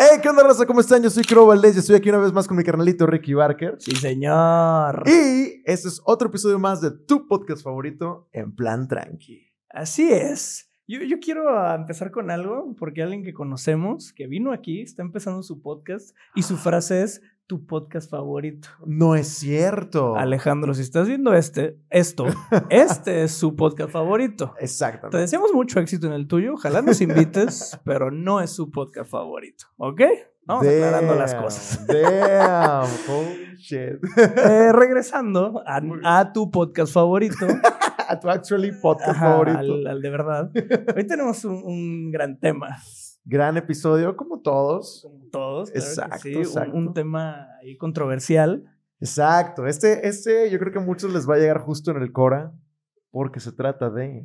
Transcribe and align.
Hey, 0.00 0.20
¿qué 0.22 0.28
onda, 0.28 0.44
raza? 0.44 0.64
¿Cómo 0.64 0.78
están? 0.78 1.02
Yo 1.02 1.10
soy 1.10 1.24
Crow 1.24 1.44
Valdez 1.44 1.74
y 1.74 1.80
estoy 1.80 1.96
aquí 1.96 2.08
una 2.08 2.18
vez 2.18 2.32
más 2.32 2.46
con 2.46 2.56
mi 2.56 2.62
carnalito 2.62 3.04
Ricky 3.04 3.34
Barker. 3.34 3.74
Sí, 3.80 3.96
señor. 3.96 5.02
Y 5.08 5.60
este 5.64 5.88
es 5.88 6.00
otro 6.04 6.28
episodio 6.28 6.56
más 6.60 6.80
de 6.80 6.92
tu 6.92 7.26
podcast 7.26 7.64
favorito, 7.64 8.28
En 8.30 8.54
Plan 8.54 8.86
Tranqui. 8.86 9.50
Así 9.68 10.08
es. 10.08 10.70
Yo, 10.86 11.00
yo 11.00 11.18
quiero 11.18 11.48
ah, 11.48 11.74
empezar 11.74 12.12
con 12.12 12.30
algo, 12.30 12.76
porque 12.78 13.02
alguien 13.02 13.24
que 13.24 13.34
conocemos, 13.34 14.12
que 14.12 14.28
vino 14.28 14.52
aquí, 14.52 14.82
está 14.82 15.02
empezando 15.02 15.42
su 15.42 15.60
podcast 15.60 16.14
y 16.36 16.44
su 16.44 16.56
frase 16.56 17.02
es 17.02 17.20
tu 17.48 17.64
podcast 17.66 18.10
favorito. 18.10 18.68
No 18.84 19.16
es 19.16 19.26
cierto. 19.26 20.16
Alejandro, 20.16 20.74
si 20.74 20.82
estás 20.82 21.08
viendo 21.08 21.32
este, 21.32 21.78
esto, 21.88 22.26
este 22.70 23.24
es 23.24 23.32
su 23.32 23.56
podcast 23.56 23.90
favorito. 23.90 24.54
Te 24.58 24.64
Exactamente. 24.66 25.16
deseamos 25.16 25.52
mucho 25.54 25.80
éxito 25.80 26.06
en 26.06 26.12
el 26.12 26.28
tuyo, 26.28 26.52
ojalá 26.54 26.82
nos 26.82 27.00
invites, 27.00 27.80
pero 27.84 28.10
no 28.10 28.40
es 28.42 28.50
su 28.50 28.70
podcast 28.70 29.10
favorito, 29.10 29.64
¿ok? 29.78 30.02
Vamos 30.44 30.66
aclarando 30.66 31.14
las 31.14 31.34
cosas. 31.34 31.86
Damn, 31.86 32.86
shit. 33.58 33.98
Eh, 34.16 34.72
regresando 34.72 35.62
a, 35.66 35.80
a 36.20 36.32
tu 36.32 36.50
podcast 36.50 36.92
favorito. 36.92 37.46
A 38.08 38.20
tu 38.20 38.30
actually 38.30 38.72
podcast 38.72 39.10
Ajá, 39.10 39.30
favorito. 39.30 39.58
Al, 39.58 39.86
al 39.86 40.02
de 40.02 40.10
verdad. 40.10 40.50
Hoy 40.96 41.06
tenemos 41.06 41.44
un, 41.44 41.62
un 41.64 42.10
gran 42.10 42.38
tema, 42.38 42.78
Gran 43.30 43.58
episodio, 43.58 44.16
como 44.16 44.40
todos. 44.40 45.02
como 45.02 45.26
todos. 45.30 45.70
claro 45.70 45.86
Exacto, 45.86 46.18
sí, 46.22 46.34
un- 46.34 46.40
exacto. 46.40 46.74
Un, 46.74 46.94
tema 46.94 47.46
ahí 47.60 47.76
controversial. 47.76 48.64
Exacto. 49.00 49.66
Este, 49.66 50.08
este 50.08 50.50
yo 50.50 50.58
creo 50.58 50.72
que 50.72 50.78
a 50.78 50.82
muchos 50.82 51.12
les 51.12 51.28
va 51.28 51.34
a 51.34 51.38
llegar 51.38 51.58
justo 51.58 51.90
en 51.90 51.98
el 51.98 52.10
Cora, 52.10 52.54
porque 53.10 53.38
se 53.38 53.52
trata 53.52 53.90
de. 53.90 54.24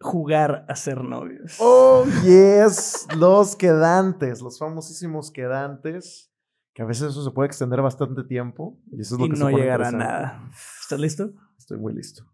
Jugar 0.00 0.64
a 0.68 0.74
ser 0.74 1.04
novios. 1.04 1.58
Oh, 1.60 2.04
yes. 2.24 3.06
Los 3.16 3.54
quedantes, 3.54 4.42
los 4.42 4.58
famosísimos 4.58 5.30
quedantes. 5.30 6.32
Que 6.74 6.82
a 6.82 6.86
veces 6.86 7.10
eso 7.10 7.22
se 7.24 7.30
puede 7.30 7.46
extender 7.46 7.82
bastante 7.82 8.24
tiempo. 8.24 8.80
Y 8.90 9.00
eso 9.00 9.14
es 9.14 9.20
lo 9.20 9.26
y 9.26 9.30
que 9.30 9.38
no 9.38 9.44
pone 9.46 9.58
llegará 9.58 9.88
a 9.88 9.92
nada. 9.92 10.50
¿Estás 10.80 10.98
listo? 10.98 11.30
Estoy 11.56 11.78
muy 11.78 11.94
listo. 11.94 12.24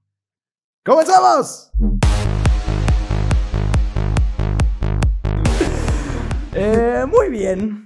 ¡Comenzamos! 0.82 1.70
Eh, 6.66 7.04
muy 7.06 7.28
bien. 7.28 7.84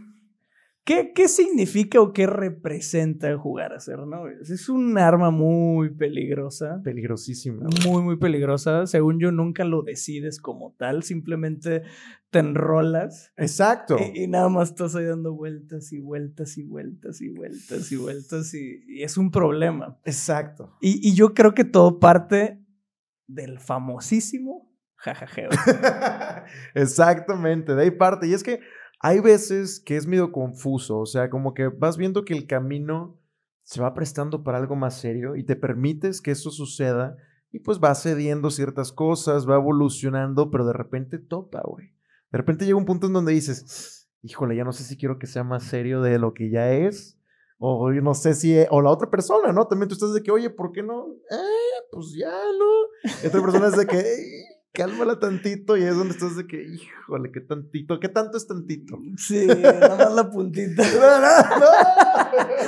¿Qué, 0.85 1.13
¿Qué 1.13 1.27
significa 1.27 2.01
o 2.01 2.13
qué 2.13 2.29
representa 2.29 3.37
jugar 3.37 3.73
a 3.73 3.81
ser 3.81 3.99
novios? 4.07 4.49
Es 4.51 4.69
un 4.69 4.97
arma 4.97 5.33
muy 5.33 5.91
peligrosa. 5.91 6.81
Peligrosísimo. 6.85 7.69
Muy, 7.85 8.03
muy 8.03 8.17
peligrosa. 8.19 8.87
Según 8.87 9.19
yo, 9.19 9.33
nunca 9.33 9.65
lo 9.65 9.83
decides 9.83 10.41
como 10.41 10.77
tal. 10.79 11.03
Simplemente 11.03 11.83
te 12.31 12.39
enrolas 12.39 13.33
Exacto. 13.37 13.97
Y, 14.15 14.23
y 14.23 14.29
nada 14.29 14.49
más 14.49 14.71
estás 14.71 14.95
ahí 14.95 15.07
dando 15.07 15.35
vueltas 15.35 15.93
y 15.93 15.99
vueltas 15.99 16.57
y 16.57 16.63
vueltas 16.63 17.21
y 17.21 17.31
vueltas 17.31 17.91
y 17.91 17.97
vueltas 17.97 18.55
y, 18.55 18.85
y 18.87 19.03
es 19.03 19.19
un 19.19 19.33
problema. 19.33 19.99
Exacto. 20.05 20.77
Y, 20.81 21.07
y 21.07 21.15
yo 21.15 21.35
creo 21.35 21.53
que 21.53 21.65
todo 21.65 21.99
parte 21.99 22.65
del 23.27 23.59
famosísimo 23.59 24.68
jajajeo. 24.99 25.49
Exactamente, 26.75 27.75
de 27.75 27.83
ahí 27.83 27.91
parte. 27.91 28.27
Y 28.27 28.35
es 28.35 28.43
que 28.43 28.61
hay 29.01 29.21
veces 29.21 29.81
que 29.81 29.97
es 29.97 30.07
medio 30.07 30.33
confuso, 30.33 30.99
o 30.99 31.07
sea, 31.07 31.31
como 31.31 31.55
que 31.55 31.69
vas 31.69 31.97
viendo 31.97 32.25
que 32.25 32.35
el 32.35 32.47
camino 32.47 33.19
se 33.63 33.81
va 33.81 33.95
prestando 33.95 34.43
para 34.43 34.59
algo 34.59 34.77
más 34.77 34.99
serio 34.99 35.37
y 35.37 35.45
te 35.45 35.55
permites 35.55 36.21
que 36.21 36.31
eso 36.31 36.51
suceda 36.51 37.17
y 37.53 37.61
pues 37.61 37.79
va 37.79 37.95
cediendo 37.95 38.51
ciertas 38.51 38.93
cosas, 38.93 39.49
va 39.49 39.57
evolucionando, 39.57 40.51
pero 40.51 40.67
de 40.67 40.73
repente 40.73 41.19
topa, 41.19 41.63
güey. 41.65 41.93
De 42.31 42.39
repente 42.39 42.65
llega 42.65 42.77
un 42.77 42.85
punto 42.85 43.07
en 43.07 43.13
donde 43.13 43.33
dices, 43.33 44.11
híjole, 44.23 44.57
ya 44.57 44.65
no 44.65 44.73
sé 44.73 44.85
si 44.85 44.97
quiero 44.97 45.19
que 45.19 45.27
sea 45.27 45.45
más 45.45 45.65
serio 45.65 46.03
de 46.03 46.19
lo 46.19 46.35
que 46.35 46.51
ya 46.51 46.73
es. 46.73 47.19
O 47.59 47.91
no 47.91 48.15
sé 48.15 48.35
si, 48.35 48.57
o 48.71 48.81
la 48.83 48.91
otra 48.91 49.11
persona, 49.11 49.53
¿no? 49.53 49.67
También 49.67 49.89
tú 49.89 49.95
estás 49.95 50.15
de 50.15 50.23
que, 50.23 50.31
oye, 50.31 50.49
¿por 50.49 50.71
qué 50.71 50.83
no? 50.83 51.09
Eh, 51.31 51.83
pues 51.91 52.15
ya, 52.17 52.31
¿no? 52.31 53.13
Y 53.25 53.27
otra 53.27 53.43
persona 53.43 53.67
es 53.67 53.77
de 53.77 53.87
que, 53.87 53.99
"Ey, 53.99 54.45
cálmala 54.73 55.19
tantito. 55.19 55.77
Y 55.77 55.83
es 55.83 55.97
donde 55.97 56.15
estás 56.15 56.37
de 56.37 56.47
que, 56.47 56.63
híjole, 56.63 57.31
qué 57.33 57.41
tantito, 57.41 57.99
¿qué 58.01 58.09
tanto 58.09 58.37
es 58.37 58.47
tantito? 58.47 58.99
Sí, 59.17 59.47
nada 59.47 59.97
más 59.97 60.15
la 60.15 60.31
puntita. 60.31 60.83
No, 60.99 61.21
no, 61.21 61.59
no. 61.61 61.67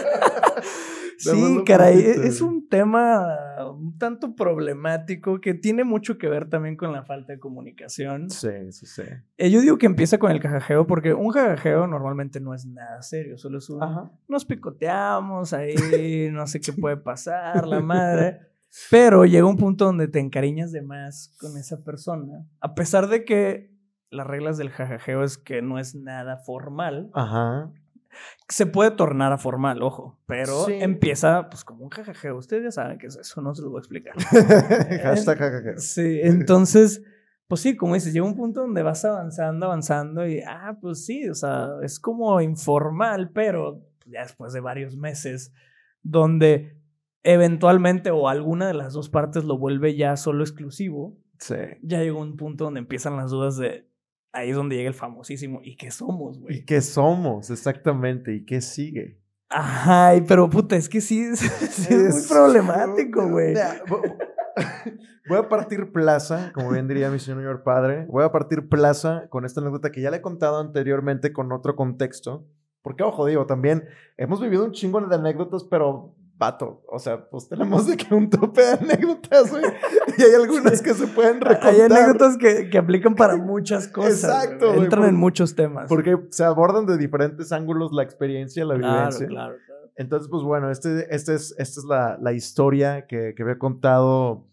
Nada 1.22 1.36
Sí, 1.36 1.62
caray, 1.66 2.02
puntita. 2.02 2.26
es 2.28 2.40
un 2.40 2.66
tema 2.68 3.26
un 3.70 3.98
tanto 3.98 4.34
problemático 4.34 5.38
que 5.40 5.52
tiene 5.52 5.84
mucho 5.84 6.16
que 6.16 6.28
ver 6.28 6.48
también 6.48 6.76
con 6.78 6.92
la 6.92 7.04
falta 7.04 7.34
de 7.34 7.38
comunicación. 7.38 8.30
Sí, 8.30 8.48
sí, 8.70 8.86
sí. 8.86 9.02
Eh, 9.36 9.50
Yo 9.50 9.60
digo 9.60 9.76
que 9.76 9.84
empieza 9.84 10.16
con 10.18 10.30
el 10.30 10.40
jajajeo 10.40 10.86
porque 10.86 11.12
un 11.12 11.30
jajajeo 11.30 11.86
normalmente 11.86 12.40
no 12.40 12.54
es 12.54 12.64
nada 12.64 13.02
serio, 13.02 13.36
solo 13.36 13.58
es 13.58 13.68
un, 13.68 13.82
Ajá. 13.82 14.10
nos 14.28 14.46
picoteamos 14.46 15.52
ahí, 15.52 16.30
no 16.32 16.46
sé 16.46 16.58
qué 16.60 16.72
puede 16.72 16.96
pasar, 16.96 17.66
la 17.66 17.80
madre. 17.80 18.40
Pero 18.90 19.24
llega 19.24 19.46
un 19.46 19.56
punto 19.56 19.84
donde 19.86 20.08
te 20.08 20.20
encariñas 20.20 20.72
de 20.72 20.82
más 20.82 21.34
con 21.40 21.56
esa 21.56 21.82
persona, 21.82 22.46
a 22.60 22.74
pesar 22.74 23.08
de 23.08 23.24
que 23.24 23.70
las 24.10 24.26
reglas 24.26 24.58
del 24.58 24.70
jajajeo 24.70 25.22
es 25.24 25.38
que 25.38 25.62
no 25.62 25.78
es 25.78 25.94
nada 25.94 26.36
formal, 26.38 27.10
Ajá. 27.14 27.70
se 28.48 28.66
puede 28.66 28.90
tornar 28.92 29.32
a 29.32 29.38
formal, 29.38 29.82
ojo, 29.82 30.18
pero 30.26 30.66
Sí. 30.66 30.74
empieza 30.80 31.48
pues 31.48 31.64
como 31.64 31.84
un 31.84 31.90
jajajeo. 31.90 32.36
Ustedes 32.36 32.64
ya 32.64 32.70
saben 32.72 32.98
qué 32.98 33.06
es 33.06 33.16
eso, 33.16 33.40
no 33.40 33.54
se 33.54 33.62
los 33.62 33.70
voy 33.70 33.78
a 33.78 33.82
explicar. 33.82 34.14
Hashtag 35.02 35.38
jajaja. 35.38 35.76
Sí, 35.78 36.20
entonces, 36.22 37.02
pues 37.46 37.60
sí, 37.60 37.76
como 37.76 37.94
dices, 37.94 38.12
llega 38.12 38.26
un 38.26 38.36
punto 38.36 38.60
donde 38.62 38.82
vas 38.82 39.04
avanzando, 39.04 39.66
avanzando 39.66 40.26
y, 40.26 40.40
ah, 40.46 40.76
pues 40.80 41.04
sí, 41.04 41.28
o 41.28 41.34
sea, 41.34 41.68
es 41.82 41.98
como 42.00 42.40
informal, 42.40 43.30
pero 43.32 43.80
ya 44.06 44.22
después 44.22 44.52
de 44.52 44.60
varios 44.60 44.96
meses, 44.96 45.52
donde 46.02 46.79
eventualmente 47.22 48.10
o 48.10 48.28
alguna 48.28 48.66
de 48.66 48.74
las 48.74 48.92
dos 48.92 49.08
partes 49.08 49.44
lo 49.44 49.58
vuelve 49.58 49.96
ya 49.96 50.16
solo 50.16 50.42
exclusivo, 50.44 51.16
Sí. 51.38 51.54
ya 51.82 52.00
llega 52.00 52.18
un 52.18 52.36
punto 52.36 52.64
donde 52.64 52.80
empiezan 52.80 53.16
las 53.16 53.30
dudas 53.30 53.56
de, 53.56 53.88
ahí 54.32 54.50
es 54.50 54.56
donde 54.56 54.76
llega 54.76 54.88
el 54.88 54.94
famosísimo, 54.94 55.60
¿y 55.62 55.76
qué 55.76 55.90
somos, 55.90 56.36
¿Y 56.36 56.40
güey? 56.40 56.64
qué 56.64 56.80
somos? 56.82 57.50
Exactamente. 57.50 58.34
¿Y 58.34 58.44
qué 58.44 58.60
sigue? 58.60 59.18
Ay, 59.48 60.22
pero 60.28 60.48
puta, 60.48 60.76
es 60.76 60.88
que 60.88 61.00
sí, 61.00 61.20
es, 61.22 61.38
sí 61.70 61.92
es 61.94 62.14
muy 62.14 62.22
problemático, 62.36 63.28
güey. 63.28 63.54
Voy 65.28 65.38
a 65.38 65.48
partir 65.48 65.92
plaza, 65.92 66.52
como 66.54 66.70
bien 66.70 66.88
diría 66.88 67.10
mi 67.10 67.18
señor 67.18 67.62
padre. 67.62 68.06
Voy 68.08 68.24
a 68.24 68.32
partir 68.32 68.68
plaza 68.68 69.28
con 69.28 69.44
esta 69.44 69.60
anécdota 69.60 69.90
que 69.92 70.00
ya 70.00 70.10
le 70.10 70.18
he 70.18 70.22
contado 70.22 70.58
anteriormente 70.58 71.32
con 71.32 71.52
otro 71.52 71.76
contexto. 71.76 72.46
Porque, 72.82 73.02
ojo, 73.04 73.26
digo, 73.26 73.46
también 73.46 73.84
hemos 74.16 74.40
vivido 74.40 74.64
un 74.64 74.72
chingo 74.72 75.00
de 75.00 75.14
anécdotas, 75.14 75.64
pero 75.64 76.14
vato, 76.40 76.82
o 76.88 76.98
sea, 76.98 77.28
pues 77.30 77.48
tenemos 77.48 77.86
de 77.86 77.96
que 77.96 78.12
un 78.12 78.28
tope 78.28 78.62
de 78.62 78.72
anécdotas, 78.72 79.50
güey. 79.50 79.62
Y 80.18 80.22
hay 80.22 80.34
algunas 80.34 80.82
que 80.82 80.92
se 80.94 81.06
pueden 81.06 81.40
recontar. 81.40 81.72
Hay 81.74 81.80
anécdotas 81.82 82.36
que, 82.36 82.68
que 82.68 82.78
aplican 82.78 83.14
para 83.14 83.36
muchas 83.52 83.86
cosas. 83.86 84.24
Exacto, 84.24 84.58
güey. 84.66 84.70
güey, 84.72 84.84
Entran 84.84 85.02
por- 85.02 85.08
en 85.10 85.16
muchos 85.16 85.54
temas. 85.54 85.88
Porque 85.88 86.18
se 86.30 86.42
abordan 86.44 86.86
de 86.86 86.96
diferentes 86.98 87.52
ángulos 87.52 87.92
la 87.92 88.02
experiencia, 88.02 88.64
la 88.64 88.74
vivencia. 88.74 89.26
claro, 89.28 89.54
claro. 89.66 89.90
Entonces, 89.96 90.28
pues 90.28 90.42
bueno, 90.42 90.70
este, 90.70 91.14
este 91.14 91.34
es, 91.34 91.54
esta 91.58 91.80
es 91.80 91.84
la, 91.86 92.18
la 92.20 92.32
historia 92.32 93.06
que, 93.06 93.34
que 93.36 93.42
había 93.42 93.58
contado 93.58 94.46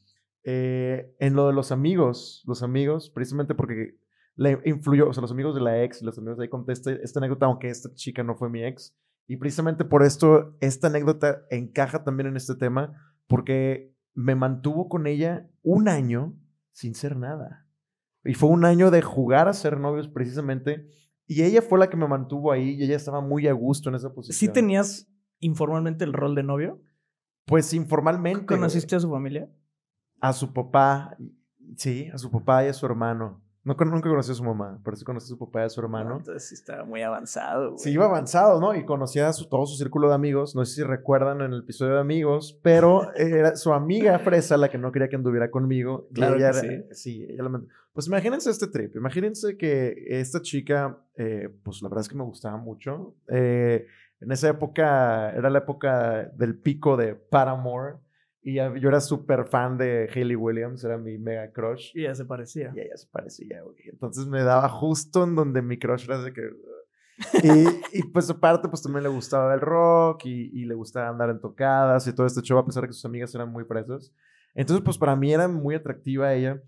eh, 0.43 1.15
en 1.19 1.35
lo 1.35 1.47
de 1.47 1.53
los 1.53 1.71
amigos. 1.71 2.43
Los 2.45 2.63
amigos, 2.63 3.09
precisamente 3.09 3.55
porque 3.55 3.97
le 4.35 4.59
influyó, 4.65 5.09
o 5.09 5.13
sea, 5.13 5.21
los 5.21 5.31
amigos 5.31 5.55
de 5.55 5.61
la 5.61 5.83
ex, 5.83 6.01
los 6.03 6.17
amigos 6.17 6.37
de 6.37 6.43
ahí 6.43 6.49
conté 6.49 6.73
este- 6.73 7.01
esta 7.03 7.19
anécdota, 7.19 7.45
aunque 7.47 7.69
esta 7.69 7.93
chica 7.93 8.23
no 8.23 8.35
fue 8.35 8.49
mi 8.49 8.63
ex. 8.63 8.95
Y 9.27 9.37
precisamente 9.37 9.83
por 9.83 10.03
esto, 10.03 10.55
esta 10.61 10.87
anécdota 10.87 11.41
encaja 11.51 12.03
también 12.03 12.27
en 12.27 12.37
este 12.37 12.55
tema, 12.55 12.93
porque 13.27 13.93
me 14.13 14.35
mantuvo 14.35 14.87
con 14.87 15.05
ella 15.05 15.47
un 15.61 15.89
año 15.89 16.33
sin 16.71 16.95
ser 16.95 17.17
nada. 17.17 17.67
Y 18.23 18.33
fue 18.33 18.49
un 18.49 18.65
año 18.65 18.89
de 18.89 19.01
jugar 19.01 19.47
a 19.47 19.53
ser 19.53 19.79
novios 19.79 20.07
precisamente. 20.07 20.87
Y 21.25 21.43
ella 21.43 21.61
fue 21.61 21.77
la 21.77 21.89
que 21.89 21.97
me 21.97 22.07
mantuvo 22.07 22.51
ahí 22.51 22.71
y 22.71 22.83
ella 22.83 22.95
estaba 22.95 23.21
muy 23.21 23.47
a 23.47 23.53
gusto 23.53 23.89
en 23.89 23.95
esa 23.95 24.13
posición. 24.13 24.37
¿Sí 24.37 24.53
tenías 24.53 25.09
informalmente 25.39 26.05
el 26.05 26.13
rol 26.13 26.33
de 26.33 26.43
novio? 26.43 26.81
Pues 27.45 27.73
informalmente. 27.73 28.45
¿Conociste 28.45 28.95
a 28.95 28.99
su 28.99 29.09
familia? 29.09 29.49
A 30.19 30.33
su 30.33 30.53
papá, 30.53 31.17
sí, 31.75 32.09
a 32.13 32.17
su 32.17 32.31
papá 32.31 32.65
y 32.65 32.69
a 32.69 32.73
su 32.73 32.85
hermano. 32.85 33.43
No, 33.67 33.75
nunca 33.85 34.09
conocí 34.09 34.31
a 34.31 34.35
su 34.35 34.43
mamá, 34.43 34.79
pero 34.83 34.95
sí 34.95 35.03
conocí 35.03 35.25
a 35.25 35.27
su 35.27 35.37
papá 35.37 35.61
y 35.61 35.65
a 35.65 35.69
su 35.69 35.81
hermano. 35.81 36.17
Entonces 36.17 36.47
sí 36.47 36.55
estaba 36.55 36.85
muy 36.85 37.01
avanzado. 37.01 37.71
güey. 37.71 37.79
Sí, 37.79 37.91
iba 37.91 38.05
avanzado, 38.05 38.59
¿no? 38.61 38.73
Y 38.73 38.85
conocía 38.85 39.27
a 39.27 39.33
su, 39.33 39.47
todo 39.49 39.65
su 39.65 39.75
círculo 39.75 40.07
de 40.09 40.15
amigos. 40.15 40.55
No 40.55 40.63
sé 40.63 40.75
si 40.75 40.83
recuerdan 40.83 41.41
en 41.41 41.51
el 41.53 41.59
episodio 41.63 41.95
de 41.95 41.99
amigos, 41.99 42.57
pero 42.63 43.13
era 43.15 43.55
su 43.57 43.73
amiga 43.73 44.17
Fresa 44.19 44.55
la 44.57 44.69
que 44.69 44.77
no 44.77 44.91
quería 44.91 45.09
que 45.09 45.17
anduviera 45.17 45.51
conmigo. 45.51 46.07
y 46.11 46.13
Claro 46.13 46.35
ella 46.37 46.51
que 46.51 46.57
era- 46.67 46.83
sí. 46.95 47.25
ella 47.29 47.43
la 47.43 47.49
mand- 47.49 47.67
Pues 47.93 48.07
imagínense 48.07 48.49
este 48.49 48.67
trip. 48.67 48.95
Imagínense 48.95 49.57
que 49.57 49.95
esta 50.07 50.41
chica, 50.41 50.97
eh, 51.15 51.49
pues 51.63 51.81
la 51.81 51.89
verdad 51.89 52.01
es 52.03 52.09
que 52.09 52.15
me 52.15 52.23
gustaba 52.23 52.55
mucho. 52.57 53.15
Eh, 53.27 53.85
en 54.21 54.31
esa 54.31 54.49
época, 54.49 55.29
era 55.31 55.49
la 55.49 55.59
época 55.59 56.31
del 56.35 56.57
pico 56.57 56.95
de 56.97 57.15
Paramore. 57.15 57.95
Y 58.47 58.53
ya- 58.53 58.73
yo 58.77 58.87
era 58.87 59.01
súper 59.01 59.45
fan 59.45 59.77
de 59.77 60.09
Hayley 60.09 60.37
Williams, 60.37 60.81
era 60.81 60.97
mi 60.97 61.17
mega 61.17 61.51
crush. 61.51 61.91
Y 61.93 62.03
ya 62.03 62.15
se 62.15 62.23
parecía. 62.23 62.71
Y 62.73 62.79
ella 62.79 62.95
se 62.95 63.05
parecía, 63.07 63.61
güey. 63.61 63.75
Entonces 63.91 64.25
me 64.25 64.41
daba 64.41 64.69
justo 64.69 65.25
en 65.25 65.35
donde 65.35 65.61
mi 65.61 65.77
crush 65.77 66.05
era 66.05 66.21
de 66.21 66.31
que. 66.31 66.49
Y, 67.43 67.97
y, 67.97 68.03
pues 68.03 68.29
aparte, 68.29 68.69
pues 68.69 68.81
también 68.81 69.03
le 69.03 69.09
gustaba 69.09 69.53
el 69.53 69.59
rock 69.59 70.25
y, 70.25 70.49
y, 70.53 70.65
le 70.65 70.75
gustaba 70.75 71.09
andar 71.09 71.29
en 71.31 71.41
tocadas 71.41 72.07
y 72.07 72.13
todo 72.13 72.25
este 72.27 72.41
show, 72.41 72.57
a 72.59 72.65
pesar 72.65 72.83
de 72.83 72.87
que 72.87 72.93
sus 72.93 73.03
amigas 73.03 73.33
eran 73.35 73.51
muy 73.51 73.65
fresas. 73.65 74.13
Entonces, 74.53 74.85
pues 74.85 74.97
para 74.97 75.15
mí 75.15 75.33
era 75.33 75.47
muy 75.47 75.73
atractiva 75.75 76.33
ella, 76.33 76.61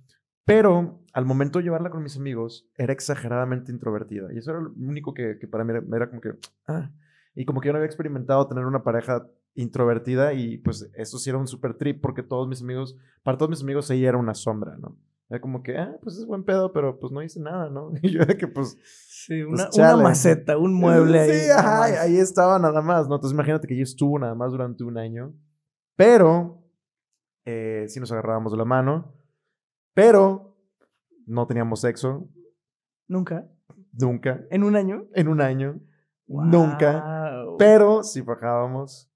pero 0.43 1.01
al 1.13 1.25
momento 1.25 1.59
de 1.59 1.63
llevarla 1.63 1.91
con 1.91 2.01
mis 2.03 2.17
amigos, 2.17 2.67
era 2.77 2.91
exageradamente 2.91 3.71
introvertida. 3.71 4.33
Y 4.33 4.39
eso 4.39 4.51
era 4.51 4.61
lo 4.61 4.71
único 4.71 5.13
que, 5.13 5.37
que 5.39 5.47
para 5.47 5.63
mí 5.63 5.71
era, 5.71 5.83
era, 5.95 6.09
como 6.09 6.19
que, 6.19 6.31
ah. 6.67 6.91
Y 7.35 7.45
como 7.45 7.61
que 7.61 7.67
yo 7.67 7.73
no 7.73 7.77
había 7.77 7.85
experimentado 7.85 8.47
tener 8.47 8.65
una 8.65 8.83
pareja 8.83 9.27
introvertida 9.55 10.33
y 10.33 10.57
pues 10.57 10.89
eso 10.93 11.17
sí 11.17 11.29
era 11.29 11.39
un 11.39 11.47
super 11.47 11.75
trip 11.75 12.01
porque 12.01 12.23
todos 12.23 12.47
mis 12.47 12.61
amigos, 12.61 12.95
para 13.23 13.37
todos 13.37 13.49
mis 13.49 13.61
amigos 13.61 13.89
ella 13.89 14.09
era 14.09 14.17
una 14.17 14.33
sombra, 14.33 14.77
¿no? 14.77 14.97
Era 15.29 15.41
como 15.41 15.61
que, 15.61 15.77
ah, 15.77 15.95
pues 16.01 16.17
es 16.17 16.25
buen 16.25 16.43
pedo, 16.43 16.73
pero 16.73 16.99
pues 16.99 17.11
no 17.11 17.21
hice 17.21 17.39
nada, 17.39 17.69
¿no? 17.69 17.91
Y 18.01 18.11
yo 18.11 18.21
era 18.21 18.35
que 18.35 18.47
pues... 18.47 18.77
Sí, 18.83 19.43
pues, 19.43 19.69
una, 19.75 19.93
una 19.93 20.03
maceta, 20.03 20.57
un 20.57 20.73
mueble 20.73 21.19
ahí. 21.19 21.31
Sí, 21.31 21.49
ajá, 21.51 21.83
ahí 21.83 22.17
estaba 22.17 22.57
nada 22.57 22.81
más, 22.81 23.07
¿no? 23.07 23.15
Entonces 23.15 23.33
imagínate 23.33 23.67
que 23.67 23.77
yo 23.77 23.83
estuvo 23.83 24.17
nada 24.17 24.33
más 24.33 24.51
durante 24.51 24.83
un 24.83 24.97
año, 24.97 25.33
pero 25.95 26.63
eh, 27.45 27.85
sí 27.89 27.99
nos 27.99 28.11
agarrábamos 28.11 28.51
de 28.51 28.57
la 28.57 28.65
mano, 28.65 29.13
pero 29.93 30.57
no 31.25 31.45
teníamos 31.45 31.81
sexo. 31.81 32.27
¿Nunca? 33.07 33.47
Nunca. 33.91 34.45
¿En 34.49 34.63
un 34.63 34.75
año? 34.75 35.07
En 35.13 35.27
un 35.27 35.41
año. 35.41 35.79
Nunca. 36.27 37.43
Pero 37.57 38.03
sí 38.03 38.21
bajábamos. 38.21 39.08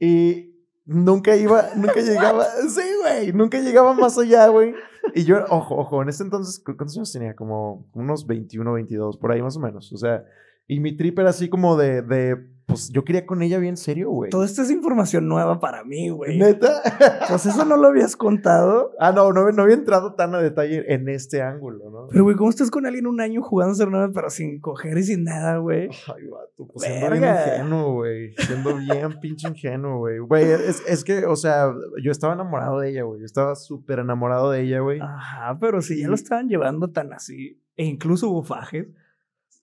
Y 0.00 0.54
nunca 0.84 1.36
iba, 1.36 1.70
nunca 1.76 2.00
llegaba. 2.00 2.44
sí, 2.68 2.82
güey. 3.02 3.32
Nunca 3.32 3.60
llegaba 3.60 3.92
más 3.94 4.18
allá, 4.18 4.48
güey. 4.48 4.74
Y 5.14 5.24
yo, 5.24 5.44
ojo, 5.48 5.76
ojo, 5.76 6.02
en 6.02 6.08
ese 6.08 6.22
entonces, 6.22 6.62
¿cuántos 6.64 6.96
años 6.96 7.12
tenía? 7.12 7.34
Como 7.34 7.88
unos 7.94 8.26
21, 8.26 8.72
22, 8.72 9.16
por 9.18 9.32
ahí 9.32 9.42
más 9.42 9.56
o 9.56 9.60
menos. 9.60 9.92
O 9.92 9.96
sea, 9.96 10.24
y 10.66 10.80
mi 10.80 10.96
trip 10.96 11.18
era 11.18 11.30
así 11.30 11.48
como 11.48 11.76
de, 11.76 12.02
de 12.02 12.36
pues 12.68 12.90
yo 12.90 13.02
quería 13.02 13.24
con 13.24 13.40
ella 13.40 13.58
bien 13.58 13.78
serio, 13.78 14.10
güey. 14.10 14.28
Toda 14.28 14.44
esta 14.44 14.60
es 14.60 14.70
información 14.70 15.26
nueva 15.26 15.58
para 15.58 15.84
mí, 15.84 16.10
güey. 16.10 16.38
¿Neta? 16.38 16.82
Pues 17.26 17.46
eso 17.46 17.64
no 17.64 17.78
lo 17.78 17.88
habías 17.88 18.14
contado. 18.14 18.92
Ah, 19.00 19.12
no, 19.12 19.32
no, 19.32 19.50
no 19.52 19.62
había 19.62 19.76
entrado 19.76 20.14
tan 20.14 20.34
a 20.34 20.42
detalle 20.42 20.92
en 20.92 21.08
este 21.08 21.40
ángulo, 21.40 21.88
¿no? 21.88 22.08
Pero, 22.10 22.24
güey, 22.24 22.36
¿cómo 22.36 22.50
estás 22.50 22.70
con 22.70 22.84
alguien 22.84 23.06
un 23.06 23.20
año 23.20 23.42
jugando 23.42 23.72
a 23.72 23.76
ser 23.76 23.88
nueve, 23.88 24.10
pero 24.12 24.28
sin 24.28 24.60
coger 24.60 24.98
y 24.98 25.04
sin 25.04 25.22
nada, 25.22 25.58
güey? 25.58 25.88
Ay, 26.14 26.26
vato, 26.26 26.66
pues 26.66 26.84
siendo 26.84 27.10
bien 27.12 27.24
ingenuo, 27.24 27.94
güey. 27.94 28.34
Siendo 28.34 28.76
bien 28.76 29.20
pinche 29.20 29.48
ingenuo, 29.48 29.98
güey. 29.98 30.18
Güey, 30.18 30.44
es, 30.50 30.82
es, 30.86 31.04
que, 31.04 31.26
o 31.26 31.36
sea, 31.36 31.72
yo 32.02 32.10
estaba 32.10 32.34
enamorado 32.34 32.80
de 32.80 32.90
ella, 32.90 33.04
güey. 33.04 33.20
Yo 33.20 33.26
estaba 33.26 33.54
súper 33.54 34.00
enamorado 34.00 34.50
de 34.50 34.62
ella, 34.62 34.80
güey. 34.80 35.00
Ajá, 35.00 35.56
pero 35.60 35.80
si 35.80 36.00
ya 36.00 36.08
lo 36.08 36.16
estaban 36.16 36.48
llevando 36.48 36.90
tan 36.90 37.12
así, 37.12 37.62
e 37.76 37.84
incluso 37.84 38.28
bufajes. 38.30 38.88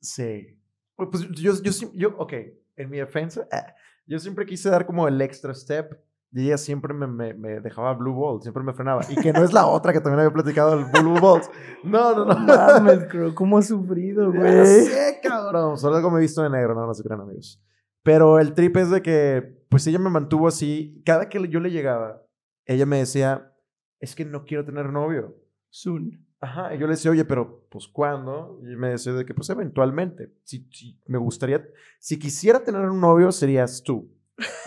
Sí. 0.01 0.57
Pues 0.95 1.27
yo, 1.31 1.53
yo, 1.61 1.71
yo, 1.71 1.91
yo 1.93 2.15
ok 2.17 2.33
en 2.75 2.89
mi 2.89 2.97
defensa, 2.97 3.47
ah, 3.51 3.73
yo 4.05 4.19
siempre 4.19 4.45
quise 4.45 4.69
dar 4.69 4.85
como 4.85 5.07
el 5.07 5.21
extra 5.21 5.53
step 5.53 5.99
y 6.31 6.47
ella 6.47 6.57
siempre 6.57 6.93
me, 6.93 7.07
me, 7.07 7.33
me, 7.33 7.61
dejaba 7.61 7.93
Blue 7.93 8.13
Balls, 8.13 8.43
siempre 8.43 8.61
me 8.61 8.73
frenaba. 8.73 9.01
Y 9.09 9.15
que 9.15 9.31
no 9.31 9.41
es 9.43 9.53
la 9.53 9.67
otra 9.67 9.93
que 9.93 10.01
también 10.01 10.19
había 10.19 10.33
platicado, 10.33 10.73
el 10.77 10.85
Blue 10.85 11.19
Balls. 11.19 11.49
No, 11.83 12.13
no, 12.13 12.25
no. 12.25 12.35
Mames, 12.35 13.07
¿cómo 13.33 13.57
ha 13.57 13.61
sufrido, 13.61 14.31
güey? 14.33 14.65
Sí, 14.65 14.91
cabrón. 15.23 15.77
Solo 15.77 15.95
algo 15.95 16.11
me 16.11 16.17
he 16.17 16.21
visto 16.21 16.43
de 16.43 16.49
negro, 16.49 16.75
no, 16.75 16.85
no 16.85 16.93
se 16.93 17.03
crean, 17.03 17.21
amigos. 17.21 17.63
Pero 18.03 18.37
el 18.39 18.53
trip 18.53 18.75
es 18.75 18.89
de 18.89 19.01
que, 19.01 19.65
pues 19.69 19.87
ella 19.87 19.97
me 19.97 20.09
mantuvo 20.09 20.49
así. 20.49 21.01
Cada 21.05 21.29
que 21.29 21.47
yo 21.47 21.61
le 21.61 21.71
llegaba, 21.71 22.21
ella 22.65 22.85
me 22.85 22.97
decía, 22.97 23.53
es 24.01 24.13
que 24.13 24.25
no 24.25 24.43
quiero 24.43 24.65
tener 24.65 24.91
novio. 24.91 25.37
Soon. 25.69 26.24
Ajá, 26.45 26.75
y 26.75 26.77
yo 26.77 26.85
le 26.85 26.93
decía, 26.93 27.09
oye, 27.09 27.25
pero 27.25 27.65
pues 27.71 27.87
¿cuándo? 27.87 28.59
Y 28.61 28.75
me 28.75 28.89
decía 28.89 29.13
de 29.13 29.25
que 29.25 29.33
pues 29.33 29.49
eventualmente, 29.49 30.31
si, 30.43 30.67
si, 30.71 31.01
me 31.07 31.17
gustaría, 31.17 31.65
si 31.99 32.19
quisiera 32.19 32.63
tener 32.63 32.81
un 32.81 33.01
novio 33.01 33.31
serías 33.31 33.81
tú. 33.81 34.11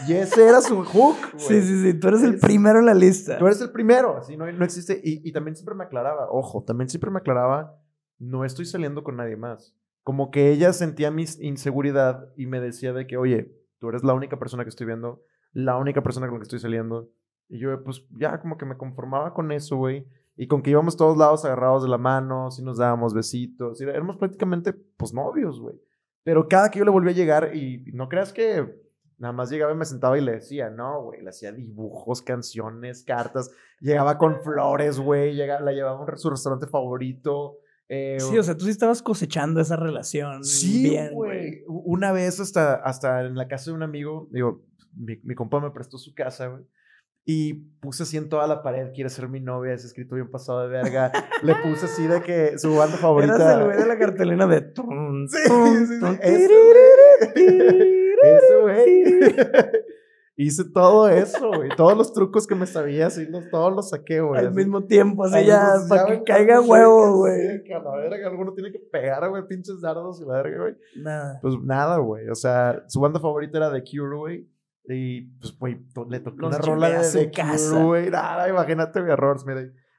Y 0.08 0.14
ese 0.14 0.48
era 0.48 0.60
su 0.60 0.82
hook. 0.82 1.16
Sí, 1.36 1.62
sí, 1.62 1.82
sí, 1.82 1.94
tú 1.94 2.08
eres 2.08 2.24
el 2.24 2.40
primero 2.40 2.80
en 2.80 2.86
la 2.86 2.94
lista. 2.94 3.38
Tú 3.38 3.46
eres 3.46 3.60
el 3.60 3.70
primero, 3.70 4.16
así 4.16 4.36
no, 4.36 4.50
no 4.50 4.64
existe. 4.64 5.00
Y, 5.04 5.28
y 5.28 5.32
también 5.32 5.54
siempre 5.54 5.76
me 5.76 5.84
aclaraba, 5.84 6.26
ojo, 6.32 6.64
también 6.64 6.88
siempre 6.88 7.12
me 7.12 7.18
aclaraba, 7.18 7.80
no 8.18 8.44
estoy 8.44 8.64
saliendo 8.64 9.04
con 9.04 9.16
nadie 9.16 9.36
más. 9.36 9.76
Como 10.02 10.32
que 10.32 10.50
ella 10.50 10.72
sentía 10.72 11.12
mi 11.12 11.26
inseguridad 11.38 12.32
y 12.36 12.46
me 12.46 12.60
decía 12.60 12.92
de 12.92 13.06
que, 13.06 13.16
oye, 13.16 13.54
tú 13.78 13.88
eres 13.88 14.02
la 14.02 14.14
única 14.14 14.36
persona 14.40 14.64
que 14.64 14.70
estoy 14.70 14.86
viendo, 14.86 15.22
la 15.52 15.76
única 15.76 16.02
persona 16.02 16.26
con 16.26 16.34
la 16.34 16.40
que 16.40 16.44
estoy 16.44 16.58
saliendo. 16.58 17.12
Y 17.48 17.60
yo, 17.60 17.84
pues 17.84 18.04
ya 18.18 18.40
como 18.40 18.58
que 18.58 18.66
me 18.66 18.76
conformaba 18.76 19.32
con 19.32 19.52
eso, 19.52 19.76
güey. 19.76 20.08
Y 20.40 20.46
con 20.46 20.62
que 20.62 20.70
íbamos 20.70 20.96
todos 20.96 21.18
lados 21.18 21.44
agarrados 21.44 21.82
de 21.82 21.88
la 21.88 21.98
mano, 21.98 22.52
si 22.52 22.62
nos 22.62 22.78
dábamos 22.78 23.12
besitos, 23.12 23.80
éramos 23.80 24.16
prácticamente, 24.16 24.72
pues, 24.72 25.12
novios, 25.12 25.60
güey. 25.60 25.74
Pero 26.22 26.46
cada 26.46 26.70
que 26.70 26.78
yo 26.78 26.84
le 26.84 26.92
volví 26.92 27.10
a 27.10 27.14
llegar, 27.14 27.56
y 27.56 27.90
no 27.92 28.08
creas 28.08 28.32
que 28.32 28.64
nada 29.18 29.32
más 29.32 29.50
llegaba 29.50 29.72
y 29.72 29.76
me 29.76 29.84
sentaba 29.84 30.16
y 30.16 30.20
le 30.20 30.32
decía, 30.32 30.70
no, 30.70 31.02
güey, 31.02 31.22
le 31.22 31.30
hacía 31.30 31.52
dibujos, 31.52 32.22
canciones, 32.22 33.02
cartas, 33.02 33.50
llegaba 33.80 34.16
con 34.16 34.40
flores, 34.42 35.00
güey, 35.00 35.34
la 35.34 35.72
llevaba 35.72 36.04
a 36.04 36.16
su 36.16 36.30
restaurante 36.30 36.68
favorito. 36.68 37.58
Eh, 37.88 38.18
sí, 38.20 38.38
o 38.38 38.42
sea, 38.42 38.56
tú 38.56 38.66
sí 38.66 38.70
estabas 38.70 39.02
cosechando 39.02 39.60
esa 39.60 39.74
relación. 39.74 40.44
Sí, 40.44 40.96
güey. 41.12 41.64
Una 41.66 42.12
vez 42.12 42.38
hasta, 42.38 42.76
hasta 42.76 43.24
en 43.24 43.34
la 43.34 43.48
casa 43.48 43.70
de 43.70 43.76
un 43.76 43.82
amigo, 43.82 44.28
digo, 44.30 44.62
mi, 44.94 45.16
mi 45.24 45.34
compa 45.34 45.58
me 45.60 45.72
prestó 45.72 45.98
su 45.98 46.14
casa, 46.14 46.46
güey. 46.46 46.64
Y 47.30 47.52
puse 47.80 48.04
así 48.04 48.16
en 48.16 48.30
toda 48.30 48.46
la 48.46 48.62
pared, 48.62 48.90
quiere 48.94 49.10
ser 49.10 49.28
mi 49.28 49.38
novia, 49.38 49.74
ese 49.74 49.86
escrito 49.86 50.14
bien 50.14 50.30
pasado 50.30 50.62
de 50.62 50.68
verga. 50.68 51.12
Le 51.42 51.56
puse 51.56 51.84
así 51.84 52.06
de 52.06 52.22
que 52.22 52.56
su 52.56 52.74
banda 52.74 52.96
favorita. 52.96 53.34
Eras 53.44 53.58
el 53.58 53.64
güey 53.64 53.76
de 53.76 53.86
la 53.86 53.98
cartelina 53.98 54.46
de... 54.46 54.72
sí, 55.28 55.36
sí, 55.86 55.86
sí. 55.86 56.00
Ese 58.22 58.60
güey. 58.62 59.04
Hice 60.36 60.64
todo 60.72 61.10
eso, 61.10 61.48
güey. 61.48 61.68
Todos 61.76 61.98
los 61.98 62.14
trucos 62.14 62.46
que 62.46 62.54
me 62.54 62.64
sabía, 62.64 63.08
así, 63.08 63.28
todos 63.50 63.76
los 63.76 63.90
saqué, 63.90 64.22
güey. 64.22 64.40
Al 64.40 64.54
mismo 64.54 64.86
tiempo, 64.86 65.24
así 65.24 65.44
ya, 65.44 65.74
para 65.86 66.06
que 66.06 66.24
caiga 66.24 66.62
huevo, 66.62 67.18
güey. 67.18 67.62
Que 67.62 67.74
a 67.74 67.80
la 67.80 67.94
verga, 67.94 68.26
alguno 68.26 68.54
tiene 68.54 68.72
que 68.72 68.78
pegar, 68.78 69.28
güey, 69.28 69.46
pinches 69.46 69.82
dardos 69.82 70.18
y 70.22 70.24
la 70.24 70.42
verga, 70.42 70.62
güey. 70.62 70.76
Nada. 70.96 71.40
Pues 71.42 71.56
nada, 71.62 71.98
güey. 71.98 72.26
O 72.30 72.34
sea, 72.34 72.84
su 72.86 73.00
banda 73.00 73.20
favorita 73.20 73.58
era 73.58 73.70
The 73.70 73.82
Cure, 73.82 74.16
güey. 74.16 74.48
Y 74.90 75.22
pues, 75.38 75.56
güey, 75.58 75.78
le 76.08 76.20
toqué 76.20 76.46
una 76.46 76.58
rola 76.58 76.88
de 76.88 77.10
The 77.10 77.30
Cure, 77.30 77.84
güey. 77.84 78.10
Nada, 78.10 78.48
imagínate 78.48 79.02
mi 79.02 79.10
error, 79.10 79.38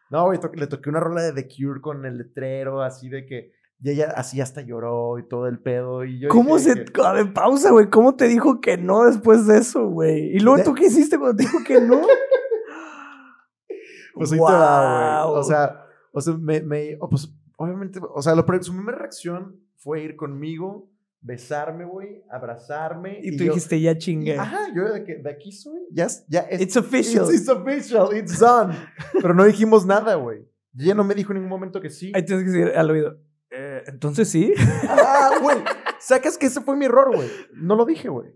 No, 0.10 0.26
güey, 0.26 0.40
le 0.56 0.68
toqué 0.68 0.90
una 0.90 1.00
rola 1.00 1.22
de 1.22 1.34
The 1.34 1.48
Cure 1.48 1.82
con 1.82 2.06
el 2.06 2.18
letrero, 2.18 2.82
así 2.82 3.10
de 3.10 3.26
que. 3.26 3.52
Y 3.82 3.92
ella 3.92 4.12
así 4.14 4.42
hasta 4.42 4.62
lloró 4.62 5.20
y 5.20 5.28
todo 5.28 5.48
el 5.48 5.60
pedo. 5.60 6.04
Y 6.04 6.20
yo 6.20 6.28
¿Cómo 6.30 6.60
se.? 6.60 6.86
A 7.04 7.14
ver, 7.14 7.34
pausa, 7.34 7.72
güey. 7.72 7.90
¿Cómo 7.90 8.16
te 8.16 8.28
dijo 8.28 8.60
que 8.60 8.78
no 8.78 9.06
después 9.06 9.48
de 9.48 9.60
eso, 9.60 9.88
güey? 9.88 10.36
¿Y 10.36 10.40
luego 10.40 10.64
tú 10.64 10.74
qué 10.74 10.88
hiciste 10.88 11.18
cuando 11.18 11.38
te 11.38 11.44
dijo 11.44 11.60
que 11.66 11.80
no? 11.80 12.02
pues 14.16 14.34
ahí 14.34 14.38
te 14.38 14.44
va, 14.44 15.26
güey. 15.28 15.40
O 15.40 15.44
sea, 15.44 15.86
o 16.12 16.20
sea, 16.20 16.34
me. 16.34 16.62
me 16.62 16.98
pues, 17.10 17.34
obviamente, 17.56 18.02
o 18.04 18.22
sea, 18.22 18.36
lo, 18.36 18.46
su 18.62 18.74
primera 18.74 18.98
reacción 18.98 19.62
fue 19.78 20.04
ir 20.04 20.18
conmigo 20.18 20.90
besarme, 21.22 21.86
güey, 21.86 22.24
abrazarme. 22.30 23.20
Y, 23.22 23.38
tú 23.38 23.44
dijiste, 23.44 23.80
ya 23.80 23.98
chingue. 23.98 24.38
ajá, 24.38 24.74
yo 24.74 24.92
de, 24.92 25.04
que, 25.04 25.16
de 25.16 25.30
aquí 25.30 25.52
soy, 25.52 25.82
ya, 25.92 26.08
ya 26.28 26.42
es, 26.42 26.62
It's 26.62 26.78
official. 26.78 27.34
It's, 27.34 27.50
official, 27.50 28.16
it's 28.16 28.40
done. 28.40 28.76
Pero 29.22 29.34
no 29.34 29.46
dijimos 29.46 29.86
nada, 29.86 30.16
güey. 30.16 30.48
Y 30.74 30.86
ella 30.86 30.96
no 30.96 31.04
me 31.04 31.16
dijo 31.16 31.32
en 31.32 31.38
ningún 31.38 31.50
momento 31.50 31.82
que 31.82 31.90
sí. 31.90 32.12
Ahí 32.16 32.24
tienes 32.24 32.46
que 32.46 32.52
decir 32.52 32.78
al 32.78 32.90
oído, 32.90 33.20
eh, 33.52 33.84
entonces 33.88 34.30
sí. 34.30 34.54
Ah, 34.88 35.32
güey, 35.42 35.58
sacas 36.00 36.38
que 36.38 36.46
ese 36.46 36.62
fue 36.62 36.76
mi 36.76 36.86
error, 36.86 37.16
güey. 37.16 37.30
No 37.54 37.76
lo 37.76 37.86
dije, 37.86 38.10
güey. 38.10 38.36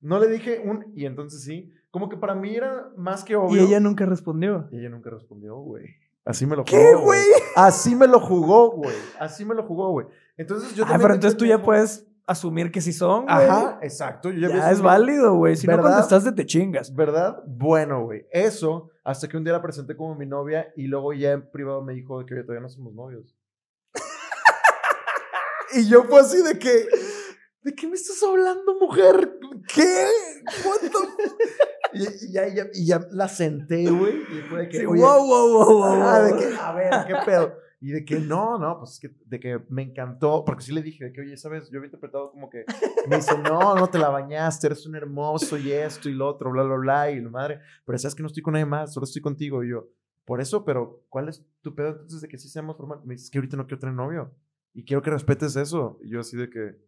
No 0.00 0.18
le 0.18 0.28
dije 0.28 0.60
un, 0.64 0.92
y 0.94 1.06
entonces 1.06 1.42
sí. 1.42 1.72
Como 1.90 2.08
que 2.08 2.16
para 2.16 2.34
mí 2.34 2.54
era 2.54 2.90
más 2.96 3.24
que 3.24 3.36
obvio. 3.36 3.62
Y 3.62 3.66
ella 3.66 3.80
nunca 3.80 4.04
respondió. 4.04 4.68
Y 4.70 4.78
ella 4.80 4.90
nunca 4.90 5.08
respondió, 5.08 5.56
güey. 5.56 5.86
Así 6.26 6.44
me 6.44 6.56
lo 6.56 6.64
jugó. 6.64 6.76
¿Qué, 6.76 6.94
güey? 6.96 7.22
Así 7.54 7.94
me 7.94 8.08
lo 8.08 8.18
jugó, 8.18 8.72
güey. 8.72 8.96
Así 9.20 9.44
me 9.44 9.54
lo 9.54 9.62
jugó, 9.62 9.92
güey. 9.92 10.08
Entonces 10.36 10.74
yo 10.74 10.84
Ah, 10.84 10.98
pero 11.00 11.14
entonces 11.14 11.38
tú 11.38 11.46
ya 11.46 11.62
puedes 11.62 12.04
asumir 12.26 12.72
que 12.72 12.80
sí 12.80 12.92
son, 12.92 13.26
güey. 13.26 13.46
Ajá, 13.46 13.78
exacto. 13.80 14.32
ya, 14.32 14.70
es 14.72 14.82
válido, 14.82 15.36
güey. 15.36 15.54
Si 15.56 15.68
no 15.68 15.80
contestaste, 15.80 16.32
te 16.32 16.44
chingas. 16.44 16.92
¿Verdad? 16.92 17.44
Bueno, 17.46 18.04
güey. 18.04 18.26
Eso, 18.32 18.90
hasta 19.04 19.28
que 19.28 19.36
un 19.36 19.44
día 19.44 19.52
la 19.52 19.62
presenté 19.62 19.96
como 19.96 20.16
mi 20.16 20.26
novia 20.26 20.72
y 20.74 20.88
luego 20.88 21.12
ya 21.12 21.30
en 21.30 21.48
privado 21.48 21.80
me 21.84 21.94
dijo 21.94 22.26
que 22.26 22.34
todavía 22.42 22.60
no 22.60 22.68
somos 22.68 22.92
novios. 22.92 23.36
y 25.74 25.88
yo 25.88 26.02
fue 26.04 26.20
así 26.20 26.42
de 26.42 26.58
que, 26.58 26.88
¿de 27.66 27.74
qué 27.74 27.88
me 27.88 27.94
estás 27.94 28.22
hablando, 28.22 28.78
mujer? 28.78 29.40
¿Qué? 29.74 30.06
¿Cuánto? 30.62 30.98
y, 31.92 32.32
ya, 32.32 32.46
ya, 32.46 32.66
y 32.72 32.86
ya 32.86 33.04
la 33.10 33.26
senté, 33.26 33.90
güey. 33.90 34.22
Y 34.22 34.42
fue 34.48 34.60
de 34.60 34.68
que, 34.68 34.86
wow, 34.86 34.96
wow, 34.96 35.52
wow, 35.52 35.96
wow. 35.98 36.22
de 36.22 36.36
que, 36.36 36.56
a 36.56 36.72
ver, 36.72 36.92
¿qué 37.08 37.14
pedo? 37.24 37.54
Y 37.80 37.90
de 37.90 38.04
que 38.04 38.20
no, 38.20 38.56
no, 38.56 38.78
pues 38.78 39.00
que, 39.00 39.10
de 39.26 39.40
que 39.40 39.60
me 39.68 39.82
encantó, 39.82 40.44
porque 40.44 40.62
sí 40.62 40.70
le 40.70 40.80
dije, 40.80 41.06
de 41.06 41.12
que, 41.12 41.22
oye, 41.22 41.36
¿sabes? 41.36 41.68
Yo 41.68 41.78
había 41.78 41.88
interpretado 41.88 42.30
como 42.30 42.48
que, 42.48 42.64
me 43.08 43.16
dice, 43.16 43.36
no, 43.36 43.74
no 43.74 43.90
te 43.90 43.98
la 43.98 44.10
bañaste, 44.10 44.68
eres 44.68 44.86
un 44.86 44.94
hermoso 44.94 45.58
y 45.58 45.72
esto 45.72 46.08
y 46.08 46.14
lo 46.14 46.28
otro, 46.28 46.52
bla, 46.52 46.62
bla, 46.62 46.76
bla, 46.76 47.10
y 47.10 47.20
la 47.20 47.30
madre, 47.30 47.60
pero 47.84 47.98
sabes 47.98 48.14
que 48.14 48.22
no 48.22 48.28
estoy 48.28 48.44
con 48.44 48.52
nadie 48.52 48.64
más, 48.64 48.94
solo 48.94 49.04
estoy 49.04 49.22
contigo. 49.22 49.64
Y 49.64 49.70
yo, 49.70 49.88
por 50.24 50.40
eso, 50.40 50.64
pero 50.64 51.02
¿cuál 51.08 51.28
es 51.28 51.44
tu 51.62 51.74
pedo 51.74 51.88
entonces 51.88 52.20
de 52.20 52.28
que 52.28 52.38
sí 52.38 52.48
seamos 52.48 52.76
formales? 52.76 53.04
Me 53.04 53.14
dices 53.14 53.28
que 53.28 53.38
ahorita 53.38 53.56
no 53.56 53.66
quiero 53.66 53.80
tener 53.80 53.96
novio 53.96 54.32
y 54.72 54.84
quiero 54.84 55.02
que 55.02 55.10
respetes 55.10 55.56
eso. 55.56 55.98
Y 56.04 56.10
yo 56.10 56.20
así 56.20 56.36
de 56.36 56.48
que, 56.48 56.85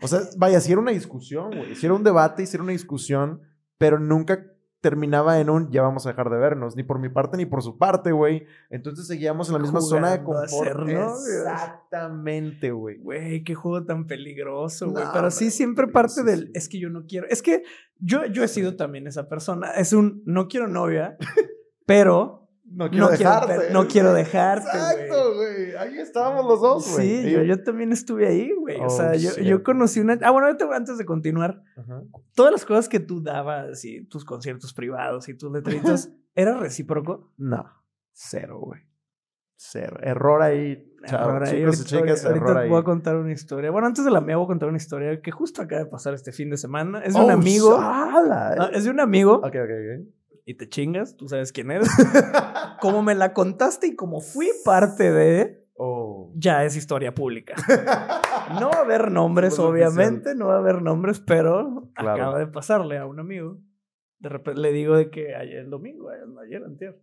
O 0.00 0.08
sea, 0.08 0.20
vaya, 0.36 0.60
si 0.60 0.72
era 0.72 0.80
una 0.80 0.92
discusión, 0.92 1.50
güey. 1.56 1.74
Si 1.74 1.86
era 1.86 1.94
un 1.94 2.04
debate 2.04 2.42
y 2.42 2.46
si 2.46 2.56
era 2.56 2.62
una 2.62 2.72
discusión, 2.72 3.42
pero 3.78 3.98
nunca 3.98 4.44
terminaba 4.80 5.40
en 5.40 5.50
un 5.50 5.70
ya 5.70 5.82
vamos 5.82 6.06
a 6.06 6.10
dejar 6.10 6.30
de 6.30 6.38
vernos, 6.38 6.76
ni 6.76 6.84
por 6.84 7.00
mi 7.00 7.08
parte 7.08 7.36
ni 7.36 7.46
por 7.46 7.62
su 7.62 7.78
parte, 7.78 8.12
güey. 8.12 8.46
Entonces 8.70 9.06
seguíamos 9.06 9.48
en 9.48 9.54
la 9.54 9.58
misma 9.60 9.80
zona 9.80 10.12
de 10.12 10.22
confort. 10.22 10.88
Exactamente, 10.88 12.70
güey. 12.70 12.98
Güey, 12.98 13.42
qué 13.42 13.54
juego 13.54 13.84
tan 13.84 14.06
peligroso, 14.06 14.90
güey. 14.90 15.04
No, 15.04 15.12
Pero 15.12 15.30
sí, 15.30 15.50
siempre 15.50 15.88
parte 15.88 16.20
sí, 16.20 16.24
del. 16.24 16.46
sí. 16.46 16.52
Es 16.54 16.68
que 16.68 16.78
yo 16.78 16.90
no 16.90 17.06
quiero. 17.06 17.26
Es 17.28 17.42
que 17.42 17.64
yo, 17.98 18.24
yo 18.26 18.44
he 18.44 18.48
sido 18.48 18.76
también 18.76 19.06
esa 19.08 19.28
persona. 19.28 19.72
Es 19.72 19.92
un 19.92 20.22
no 20.26 20.46
quiero 20.46 20.68
novia, 20.68 21.16
pero 21.86 22.37
No 22.70 22.84
no 22.84 22.90
quiero 22.90 23.08
quiero, 23.08 23.30
dejarte. 23.30 23.72
no 23.72 23.88
quiero 23.88 24.12
dejarte. 24.12 24.66
Exacto, 24.68 25.34
güey. 25.34 25.74
Ahí 25.76 25.98
estábamos 25.98 26.44
los 26.46 26.60
dos, 26.60 26.92
güey. 26.92 27.22
Sí, 27.24 27.30
yo, 27.30 27.42
yo 27.42 27.62
también 27.62 27.92
estuve 27.92 28.26
ahí, 28.28 28.52
güey. 28.52 28.78
o 28.80 28.84
Oh, 28.86 28.90
sea, 28.90 29.14
yo, 29.14 29.30
yo 29.42 29.62
conocí 29.62 30.00
una. 30.00 30.18
Ah, 30.22 30.30
bueno, 30.30 30.46
ahorita, 30.48 30.66
antes 30.74 30.98
de 30.98 31.04
continuar, 31.04 31.62
todas 32.34 32.52
las 32.52 32.64
cosas 32.64 32.88
que 32.88 33.00
tú 33.00 33.22
dabas 33.22 33.84
y 33.84 34.04
tus 34.06 34.24
conciertos 34.24 34.74
privados 34.74 35.28
y 35.28 35.34
tus 35.34 35.50
letritas, 35.52 36.12
¿era 36.34 36.58
recíproco? 36.58 37.32
No, 37.38 37.64
cero, 38.12 38.60
güey. 38.60 38.82
Cero. 39.60 39.96
Error 40.02 40.40
ahí. 40.42 40.84
Chao, 41.06 41.30
Error 41.30 41.42
ahí. 41.44 41.50
chicos 41.58 41.78
y 41.78 41.94
Ahorita- 41.96 42.12
chicas, 42.14 42.24
ahorita 42.26 42.44
error 42.44 42.56
te 42.58 42.62
ahí. 42.62 42.68
voy 42.68 42.80
a 42.80 42.84
contar 42.84 43.16
una 43.16 43.32
historia. 43.32 43.70
Bueno, 43.72 43.88
antes 43.88 44.04
de 44.04 44.10
la 44.12 44.20
mía 44.20 44.36
voy 44.36 44.44
a 44.44 44.46
contar 44.46 44.68
una 44.68 44.76
historia 44.78 45.20
que 45.20 45.30
justo 45.32 45.62
acaba 45.62 45.82
de 45.82 45.90
pasar 45.90 46.14
este 46.14 46.30
fin 46.30 46.48
de 46.50 46.56
semana. 46.56 47.00
Es 47.00 47.14
de 47.14 47.20
un 47.20 47.26
Oh, 47.30 47.32
amigo. 47.32 47.76
sala, 47.76 48.54
Ah, 48.56 48.70
es 48.72 48.84
de 48.84 48.90
un 48.90 49.00
amigo 49.00 49.34
Ok, 49.38 49.46
ok, 49.46 50.08
y 50.50 50.54
te 50.54 50.68
chingas, 50.68 51.16
tú 51.16 51.28
sabes 51.28 51.52
quién 51.52 51.70
eres. 51.70 51.88
como 52.80 53.02
me 53.02 53.14
la 53.14 53.32
contaste 53.34 53.88
y 53.88 53.96
como 53.96 54.20
fui 54.20 54.48
parte 54.64 55.12
de. 55.12 55.66
Oh. 55.80 56.32
ya 56.34 56.64
es 56.64 56.74
historia 56.76 57.14
pública. 57.14 57.54
No 58.60 58.70
va 58.70 58.78
a 58.78 58.80
haber 58.80 59.10
nombres, 59.12 59.58
obviamente, 59.58 60.34
no 60.34 60.46
va 60.46 60.54
a 60.54 60.58
haber 60.58 60.80
nombres, 60.80 61.20
pero 61.20 61.90
Claro. 61.94 62.12
acaba 62.14 62.38
de 62.38 62.46
pasarle 62.46 62.96
a 62.96 63.04
un 63.04 63.20
amigo. 63.20 63.58
De 64.20 64.30
repente 64.30 64.58
le 64.62 64.72
digo 64.72 64.96
de 64.96 65.10
que 65.10 65.34
ayer 65.36 65.58
el 65.58 65.70
domingo, 65.70 66.08
ayer, 66.08 66.24
ayer 66.46 66.64
antier, 66.64 66.98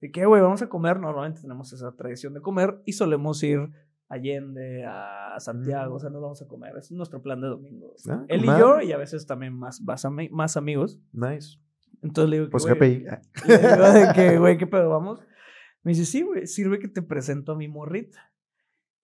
de 0.00 0.10
que, 0.10 0.26
güey, 0.26 0.42
vamos 0.42 0.60
a 0.60 0.68
comer. 0.68 0.98
Normalmente 0.98 1.40
tenemos 1.40 1.72
esa 1.72 1.94
tradición 1.94 2.34
de 2.34 2.40
comer 2.40 2.82
y 2.84 2.94
solemos 2.94 3.40
ir 3.44 3.60
a 4.08 4.14
Allende, 4.14 4.84
a 4.86 5.36
Santiago, 5.38 5.92
Mm. 5.92 5.96
o 5.96 5.98
sea, 6.00 6.10
nos 6.10 6.20
vamos 6.20 6.42
a 6.42 6.48
comer. 6.48 6.72
Es 6.76 6.90
nuestro 6.90 7.22
plan 7.22 7.40
de 7.40 7.46
domingo. 7.46 7.94
Ah, 8.10 8.24
Él 8.26 8.42
y 8.44 8.46
yo, 8.48 8.80
y 8.80 8.90
a 8.90 8.96
veces 8.98 9.24
también 9.24 9.54
más, 9.54 9.80
más, 9.82 10.04
más 10.32 10.56
amigos. 10.56 10.98
Nice. 11.12 11.58
Entonces 12.02 12.30
le 12.30 12.36
digo 12.36 12.46
que, 12.46 12.50
Pues 12.52 12.64
güey, 12.64 12.74
GPI. 13.04 13.06
Le 13.48 13.58
digo 13.58 13.92
de 13.92 14.12
que, 14.14 14.38
güey, 14.38 14.58
¿qué 14.58 14.66
pedo? 14.66 14.90
¿Vamos? 14.90 15.20
Me 15.82 15.92
dice, 15.92 16.04
sí, 16.04 16.22
güey, 16.22 16.46
sirve 16.46 16.78
que 16.78 16.88
te 16.88 17.02
presento 17.02 17.52
a 17.52 17.56
mi 17.56 17.68
morrita. 17.68 18.32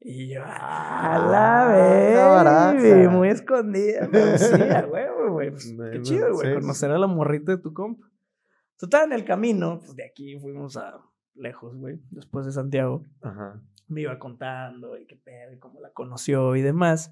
Y 0.00 0.34
yo, 0.34 0.42
a 0.44 1.18
la 1.18 2.68
Ah, 2.68 2.72
vez, 2.74 3.10
muy 3.10 3.28
escondida. 3.28 4.06
Pero 4.12 4.36
sí, 4.38 4.62
a 4.62 4.86
huevo, 4.86 5.32
güey. 5.32 5.50
Pues, 5.50 5.74
qué 5.92 6.02
chido, 6.02 6.32
güey, 6.34 6.48
sí. 6.48 6.54
conocer 6.60 6.90
a 6.90 6.98
la 6.98 7.06
morrita 7.06 7.52
de 7.52 7.58
tu 7.58 7.72
compa. 7.72 8.06
Total, 8.76 9.06
en 9.06 9.12
el 9.14 9.24
camino, 9.24 9.78
pues 9.78 9.96
de 9.96 10.04
aquí 10.04 10.38
fuimos 10.38 10.76
a 10.76 11.00
lejos, 11.34 11.74
güey, 11.76 12.00
después 12.10 12.44
de 12.44 12.52
Santiago. 12.52 13.04
Ajá. 13.22 13.60
Me 13.88 14.02
iba 14.02 14.18
contando 14.18 14.98
y 14.98 15.06
qué 15.06 15.16
pedo 15.16 15.52
y 15.52 15.58
cómo 15.58 15.80
la 15.80 15.90
conoció 15.92 16.54
y 16.56 16.60
demás. 16.62 17.10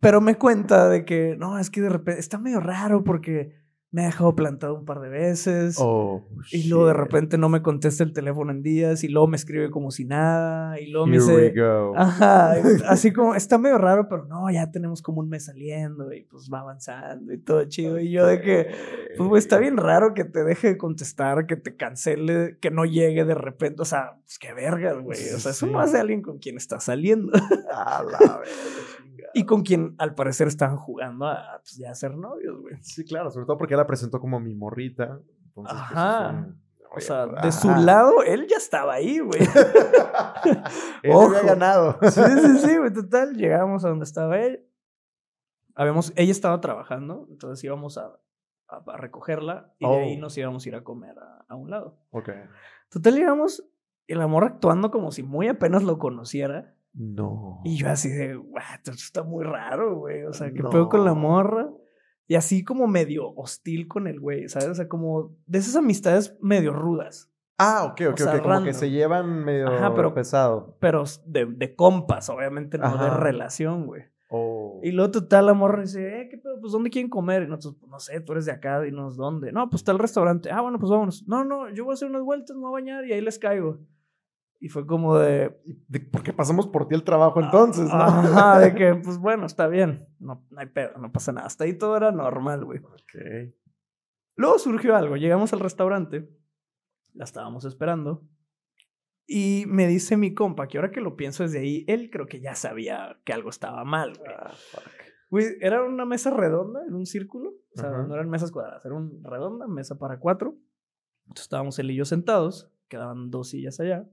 Pero 0.00 0.20
me 0.20 0.36
cuenta 0.36 0.88
de 0.88 1.04
que, 1.04 1.36
no, 1.38 1.58
es 1.58 1.70
que 1.70 1.80
de 1.82 1.88
repente 1.88 2.20
está 2.20 2.38
medio 2.38 2.60
raro 2.60 3.04
porque 3.04 3.54
me 3.96 4.02
ha 4.02 4.06
dejado 4.08 4.36
plantado 4.36 4.74
un 4.74 4.84
par 4.84 5.00
de 5.00 5.08
veces. 5.08 5.78
Oh. 5.80 6.22
Y 6.52 6.68
luego 6.68 6.86
de 6.86 6.92
repente 6.92 7.38
no 7.38 7.48
me 7.48 7.62
contesta 7.62 8.04
el 8.04 8.12
teléfono 8.12 8.52
en 8.52 8.62
días 8.62 9.02
y 9.04 9.08
luego 9.08 9.26
me 9.26 9.38
escribe 9.38 9.70
como 9.70 9.90
si 9.90 10.04
nada 10.04 10.78
y 10.78 10.88
luego 10.88 11.06
me 11.06 11.16
Here 11.16 11.48
dice, 11.48 11.62
ajá, 11.96 12.56
así 12.88 13.10
como 13.10 13.34
está 13.34 13.56
medio 13.56 13.78
raro, 13.78 14.06
pero 14.06 14.26
no, 14.26 14.50
ya 14.50 14.70
tenemos 14.70 15.00
como 15.00 15.20
un 15.22 15.30
mes 15.30 15.46
saliendo 15.46 16.12
y 16.12 16.24
pues 16.24 16.50
va 16.52 16.60
avanzando 16.60 17.32
y 17.32 17.38
todo 17.38 17.64
chido. 17.64 17.98
Y 17.98 18.10
yo 18.10 18.26
de 18.26 18.42
que, 18.42 18.66
pues 19.16 19.44
está 19.44 19.56
bien 19.56 19.78
raro 19.78 20.12
que 20.12 20.24
te 20.24 20.44
deje 20.44 20.68
de 20.68 20.76
contestar, 20.76 21.46
que 21.46 21.56
te 21.56 21.74
cancele, 21.74 22.58
que 22.60 22.70
no 22.70 22.84
llegue 22.84 23.24
de 23.24 23.34
repente, 23.34 23.80
o 23.80 23.86
sea, 23.86 24.18
pues 24.22 24.38
qué 24.38 24.52
vergas, 24.52 24.98
güey. 24.98 25.30
O 25.34 25.38
sea, 25.38 25.52
eso 25.52 25.66
no 25.68 25.80
hace 25.80 25.98
alguien 25.98 26.20
con 26.20 26.36
quien 26.36 26.58
está 26.58 26.80
saliendo 26.80 27.32
A 27.72 28.02
la 28.02 28.18
verga, 28.18 28.42
chingada. 29.26 29.32
y 29.34 29.44
con 29.46 29.62
quien 29.62 29.94
al 29.98 30.14
parecer 30.14 30.48
estaban 30.48 30.76
jugando 30.76 31.26
a 31.26 31.58
pues, 31.62 31.76
ya 31.76 31.94
ser 31.94 32.16
novios, 32.16 32.60
güey. 32.60 32.76
Sí, 32.82 33.04
claro, 33.04 33.30
sobre 33.30 33.46
todo 33.46 33.58
porque 33.58 33.74
ella 33.74 33.82
la 33.82 33.86
presentó 33.86 34.20
como 34.20 34.40
mi 34.40 34.54
morrita. 34.54 35.20
Entonces, 35.46 35.52
pues, 35.54 35.90
es 35.90 35.96
Ajá. 35.96 36.30
un- 36.30 36.66
O 36.94 37.00
sea, 37.00 37.26
de 37.26 37.52
su 37.52 37.68
ajá. 37.68 37.80
lado, 37.80 38.22
él 38.22 38.46
ya 38.48 38.56
estaba 38.56 38.94
ahí, 38.94 39.18
güey. 39.18 39.40
Él 41.02 41.12
Ojo. 41.12 41.26
había 41.36 41.42
ganado. 41.42 41.98
Sí, 42.10 42.20
sí, 42.42 42.58
sí, 42.58 42.76
güey. 42.78 42.92
Total, 42.92 43.34
llegamos 43.36 43.84
a 43.84 43.88
donde 43.88 44.04
estaba 44.04 44.38
él. 44.38 44.64
Habíamos, 45.74 46.12
ella 46.16 46.30
estaba 46.32 46.60
trabajando, 46.60 47.26
entonces 47.30 47.62
íbamos 47.64 47.98
a, 47.98 48.06
a- 48.68 48.82
a 48.86 48.96
recogerla 48.96 49.74
y 49.78 49.86
de 49.86 49.94
ahí 49.96 50.16
Oh. 50.16 50.20
nos 50.20 50.38
íbamos 50.38 50.64
a 50.64 50.68
ir 50.70 50.74
a 50.76 50.84
comer 50.84 51.18
a, 51.18 51.44
a 51.48 51.54
un 51.54 51.70
lado. 51.70 51.98
Ok. 52.10 52.30
Total, 52.88 53.14
llegamos, 53.14 53.62
el 54.06 54.20
amor 54.22 54.44
actuando 54.44 54.90
como 54.90 55.10
si 55.10 55.22
muy 55.22 55.48
apenas 55.48 55.82
lo 55.82 55.98
conociera. 55.98 56.74
No. 56.96 57.60
Y 57.64 57.76
yo 57.76 57.88
así 57.90 58.08
de, 58.08 58.36
"What, 58.36 58.62
esto 58.78 58.90
está 58.92 59.22
muy 59.22 59.44
raro, 59.44 59.98
güey. 59.98 60.24
O 60.24 60.32
sea, 60.32 60.50
¿qué 60.52 60.62
pedo 60.62 60.88
con 60.88 61.04
la 61.04 61.10
No. 61.14 61.16
morra? 61.20 61.68
Y 62.26 62.34
así 62.34 62.64
como 62.64 62.86
medio 62.88 63.30
hostil 63.36 63.86
con 63.86 64.06
el 64.08 64.18
güey, 64.18 64.48
¿sabes? 64.48 64.68
O 64.68 64.74
sea, 64.74 64.88
como 64.88 65.36
de 65.46 65.58
esas 65.58 65.76
amistades 65.76 66.36
medio 66.40 66.72
rudas, 66.72 67.30
Ah, 67.58 67.84
ok, 67.84 68.00
ok, 68.10 68.14
O 68.14 68.16
sea, 68.18 68.32
ok. 68.34 68.38
Como 68.40 68.48
random. 68.50 68.64
que 68.66 68.74
se 68.74 68.90
llevan 68.90 69.42
medio 69.42 69.68
Ajá, 69.68 69.94
pero- 69.94 70.12
pesado. 70.12 70.76
pero 70.78 71.04
de, 71.24 71.46
de 71.46 71.74
compas, 71.74 72.28
obviamente, 72.28 72.76
no 72.76 72.98
de 72.98 73.06
Ajá. 73.06 73.16
relación, 73.16 73.86
güey. 73.86 74.02
Oh. 74.28 74.78
Y 74.82 74.90
luego 74.92 75.10
total 75.12 75.46
la 75.46 75.54
morra 75.54 75.80
dice, 75.80 76.20
eh, 76.20 76.28
¿qué 76.28 76.36
pedo? 76.36 76.60
Pues 76.60 76.72
¿dónde 76.74 76.90
quieren 76.90 77.08
comer? 77.08 77.44
Y 77.44 77.46
nosotros, 77.46 77.76
pues 77.80 77.90
no 77.90 77.98
sé, 77.98 78.20
tú 78.20 78.32
eres 78.32 78.44
de 78.44 78.52
acá, 78.52 78.82
dinos 78.82 79.16
dónde. 79.16 79.52
No, 79.52 79.70
pues 79.70 79.80
está 79.80 79.92
el 79.92 79.98
restaurante. 79.98 80.50
Ah, 80.50 80.60
bueno, 80.60 80.78
pues 80.78 80.90
vámonos. 80.90 81.24
No, 81.26 81.44
no, 81.44 81.70
yo 81.72 81.84
voy 81.84 81.92
a 81.92 81.94
hacer 81.94 82.10
unas 82.10 82.22
vueltas, 82.24 82.54
me 82.56 82.60
voy 82.62 82.68
a 82.68 82.82
bañar 82.82 83.06
y 83.06 83.12
ahí 83.14 83.22
les 83.22 83.38
caigo. 83.38 83.78
Y 84.58 84.68
fue 84.68 84.86
como 84.86 85.18
de... 85.18 85.60
De- 85.88 86.00
Porque 86.00 86.32
pasamos 86.32 86.66
por 86.66 86.88
ti 86.88 86.94
el 86.94 87.04
trabajo 87.04 87.40
entonces, 87.42 87.86
¿no? 87.86 87.94
Ajá, 87.94 88.58
de 88.58 88.74
que, 88.74 88.94
pues 89.04 89.18
bueno, 89.18 89.46
está 89.46 89.66
bien. 89.68 90.08
No, 90.18 90.46
no 90.50 90.60
hay 90.60 90.66
pedo, 90.66 90.96
no 90.98 91.12
pasa 91.12 91.32
nada. 91.32 91.46
Hasta 91.46 91.64
ahí 91.64 91.76
todo 91.76 91.96
era 91.96 92.10
normal, 92.12 92.64
güey. 92.64 92.78
Ok. 92.80 93.54
Luego 94.36 94.58
surgió 94.58 94.96
algo. 94.96 95.16
Llegamos 95.16 95.52
al 95.52 95.60
restaurante. 95.60 96.28
La 97.12 97.24
estábamos 97.24 97.64
esperando. 97.64 98.26
Y 99.26 99.64
me 99.66 99.86
dice 99.86 100.16
mi 100.16 100.34
compa 100.34 100.68
que 100.68 100.78
ahora 100.78 100.90
que 100.90 101.00
lo 101.00 101.16
pienso 101.16 101.42
desde 101.42 101.58
ahí, 101.58 101.84
él 101.88 102.10
creo 102.10 102.26
que 102.26 102.40
ya 102.40 102.54
sabía 102.54 103.18
que 103.24 103.32
algo 103.32 103.50
estaba 103.50 103.84
mal, 103.84 104.16
güey. 104.16 104.30
Ah, 104.38 104.52
fuck. 104.54 104.84
Güey, 105.30 105.46
era 105.60 105.82
una 105.82 106.04
mesa 106.04 106.30
redonda, 106.30 106.84
en 106.86 106.94
un 106.94 107.04
círculo. 107.06 107.50
O 107.50 107.80
sea, 107.80 107.90
no 107.90 108.14
eran 108.14 108.30
mesas 108.30 108.52
cuadradas, 108.52 108.84
era 108.84 108.94
una 108.94 109.28
redonda, 109.28 109.66
mesa 109.66 109.98
para 109.98 110.20
cuatro. 110.20 110.56
Entonces 111.24 111.46
estábamos 111.46 111.76
él 111.80 111.90
y 111.90 111.96
yo 111.96 112.04
sentados, 112.04 112.70
quedaban 112.88 113.30
dos 113.30 113.50
sillas 113.50 113.80
allá. 113.80 114.08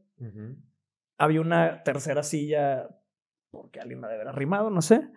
Había 1.18 1.42
una 1.42 1.84
tercera 1.84 2.24
silla, 2.24 2.90
porque 3.52 3.80
alguien 3.80 4.02
la 4.02 4.08
debe 4.08 4.22
haber 4.22 4.36
arrimado, 4.36 4.70
no 4.70 4.82
sé. 4.82 5.10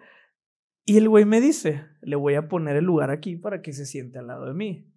Y 0.85 0.99
el 0.99 1.09
güey 1.09 1.25
me 1.25 1.41
dice, 1.41 1.85
le 2.01 2.17
voy 2.17 2.35
a 2.35 2.49
poner 2.49 2.77
el 2.77 2.85
lugar 2.85 3.11
aquí 3.11 3.37
para 3.37 3.61
que 3.61 3.73
se 3.73 3.87
siente 3.87 4.19
al 4.19 4.29
lado 4.29 4.47
de 4.47 4.55
mí. 4.55 4.93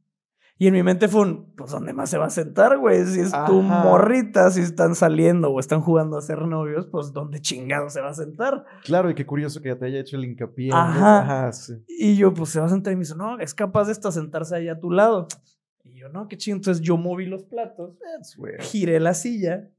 Y 0.62 0.68
en 0.68 0.74
mi 0.74 0.84
mente 0.84 1.08
fue 1.08 1.22
un, 1.22 1.56
pues 1.56 1.72
¿dónde 1.72 1.94
más 1.94 2.10
se 2.10 2.18
va 2.18 2.26
a 2.26 2.30
sentar, 2.30 2.78
güey? 2.78 3.06
Si 3.06 3.22
es 3.22 3.32
tu 3.48 3.62
morrita, 3.62 4.52
si 4.52 4.60
están 4.60 4.94
saliendo 4.94 5.50
o 5.52 5.60
están 5.60 5.80
jugando 5.80 6.18
a 6.18 6.22
ser 6.22 6.42
novios, 6.42 6.86
pues 6.92 7.14
¿dónde 7.14 7.40
chingado 7.40 7.90
se 7.90 8.02
va 8.02 8.10
a 8.10 8.14
sentar? 8.14 8.66
Claro, 8.84 9.10
y 9.10 9.16
qué 9.16 9.26
curioso 9.26 9.62
que 9.62 9.70
ya 9.70 9.80
te 9.80 9.86
haya 9.86 10.02
hecho 10.02 10.18
el 10.18 10.26
hincapié. 10.26 10.72
Ajá. 10.74 10.92
eso. 10.92 11.06
Ajá, 11.06 11.52
sí. 11.54 11.74
Y 11.88 12.18
yo, 12.18 12.34
pues 12.34 12.50
se 12.50 12.60
va 12.60 12.66
a 12.66 12.70
sentar 12.70 12.92
y 12.92 12.98
me 12.98 13.04
dice, 13.04 13.16
no, 13.16 13.40
es 13.40 13.54
capaz 13.54 13.86
de 13.86 13.94
hasta 13.94 14.12
sentarse 14.12 14.54
ahí 14.54 14.68
a 14.68 14.78
tu 14.78 14.92
lado. 14.92 15.30
Y 15.86 15.98
yo, 15.98 16.10
no, 16.10 16.28
qué 16.28 16.36
chido. 16.36 16.58
Entonces 16.58 16.84
yo 16.84 16.98
moví 16.98 17.26
los 17.26 17.46
platos, 17.46 17.98
giré 18.60 19.00
la 19.00 19.14
silla, 19.14 19.70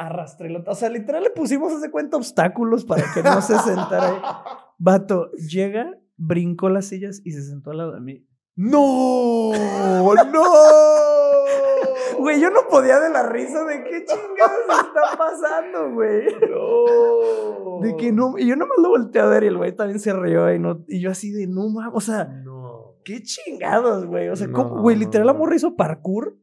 arrastré 0.00 0.48
la... 0.50 0.62
O 0.66 0.74
sea, 0.74 0.88
literal 0.88 1.22
le 1.22 1.30
pusimos, 1.30 1.72
hace 1.72 1.90
cuenta, 1.90 2.16
obstáculos 2.16 2.84
para 2.84 3.04
que 3.12 3.22
no 3.22 3.40
se 3.42 3.56
sentara 3.58 4.08
ahí. 4.08 4.16
Vato, 4.78 5.30
llega, 5.32 5.98
brincó 6.16 6.70
las 6.70 6.86
sillas 6.86 7.20
y 7.24 7.32
se 7.32 7.42
sentó 7.42 7.70
al 7.70 7.78
lado 7.78 7.92
de 7.92 8.00
mí. 8.00 8.26
¡No! 8.56 9.52
¡No! 9.52 10.42
Güey, 12.18 12.38
yo 12.38 12.50
no 12.50 12.60
podía 12.68 13.00
de 13.00 13.08
la 13.08 13.22
risa 13.28 13.64
de 13.64 13.82
qué 13.84 14.04
chingados 14.04 14.60
está 14.68 15.16
pasando, 15.16 15.94
güey. 15.94 16.26
¡No! 16.50 17.80
De 17.80 17.96
que 17.96 18.12
no, 18.12 18.36
y 18.36 18.46
yo 18.46 18.56
nomás 18.56 18.76
lo 18.82 18.90
volteé 18.90 19.22
a 19.22 19.26
ver 19.26 19.44
y 19.44 19.46
el 19.46 19.56
güey 19.56 19.74
también 19.74 20.00
se 20.00 20.12
rió 20.12 20.52
y, 20.52 20.58
no, 20.58 20.84
y 20.86 21.00
yo 21.00 21.10
así 21.10 21.30
de 21.30 21.46
no 21.46 21.70
mames, 21.70 21.92
o 21.94 22.00
sea, 22.00 22.24
No. 22.24 22.96
qué 23.04 23.22
chingados, 23.22 24.04
güey. 24.04 24.28
O 24.28 24.36
sea, 24.36 24.48
No, 24.48 24.52
¿cómo, 24.68 24.82
güey? 24.82 24.96
Literal, 24.96 25.26
la 25.26 25.32
morra 25.32 25.56
hizo 25.56 25.76
parkour 25.76 26.36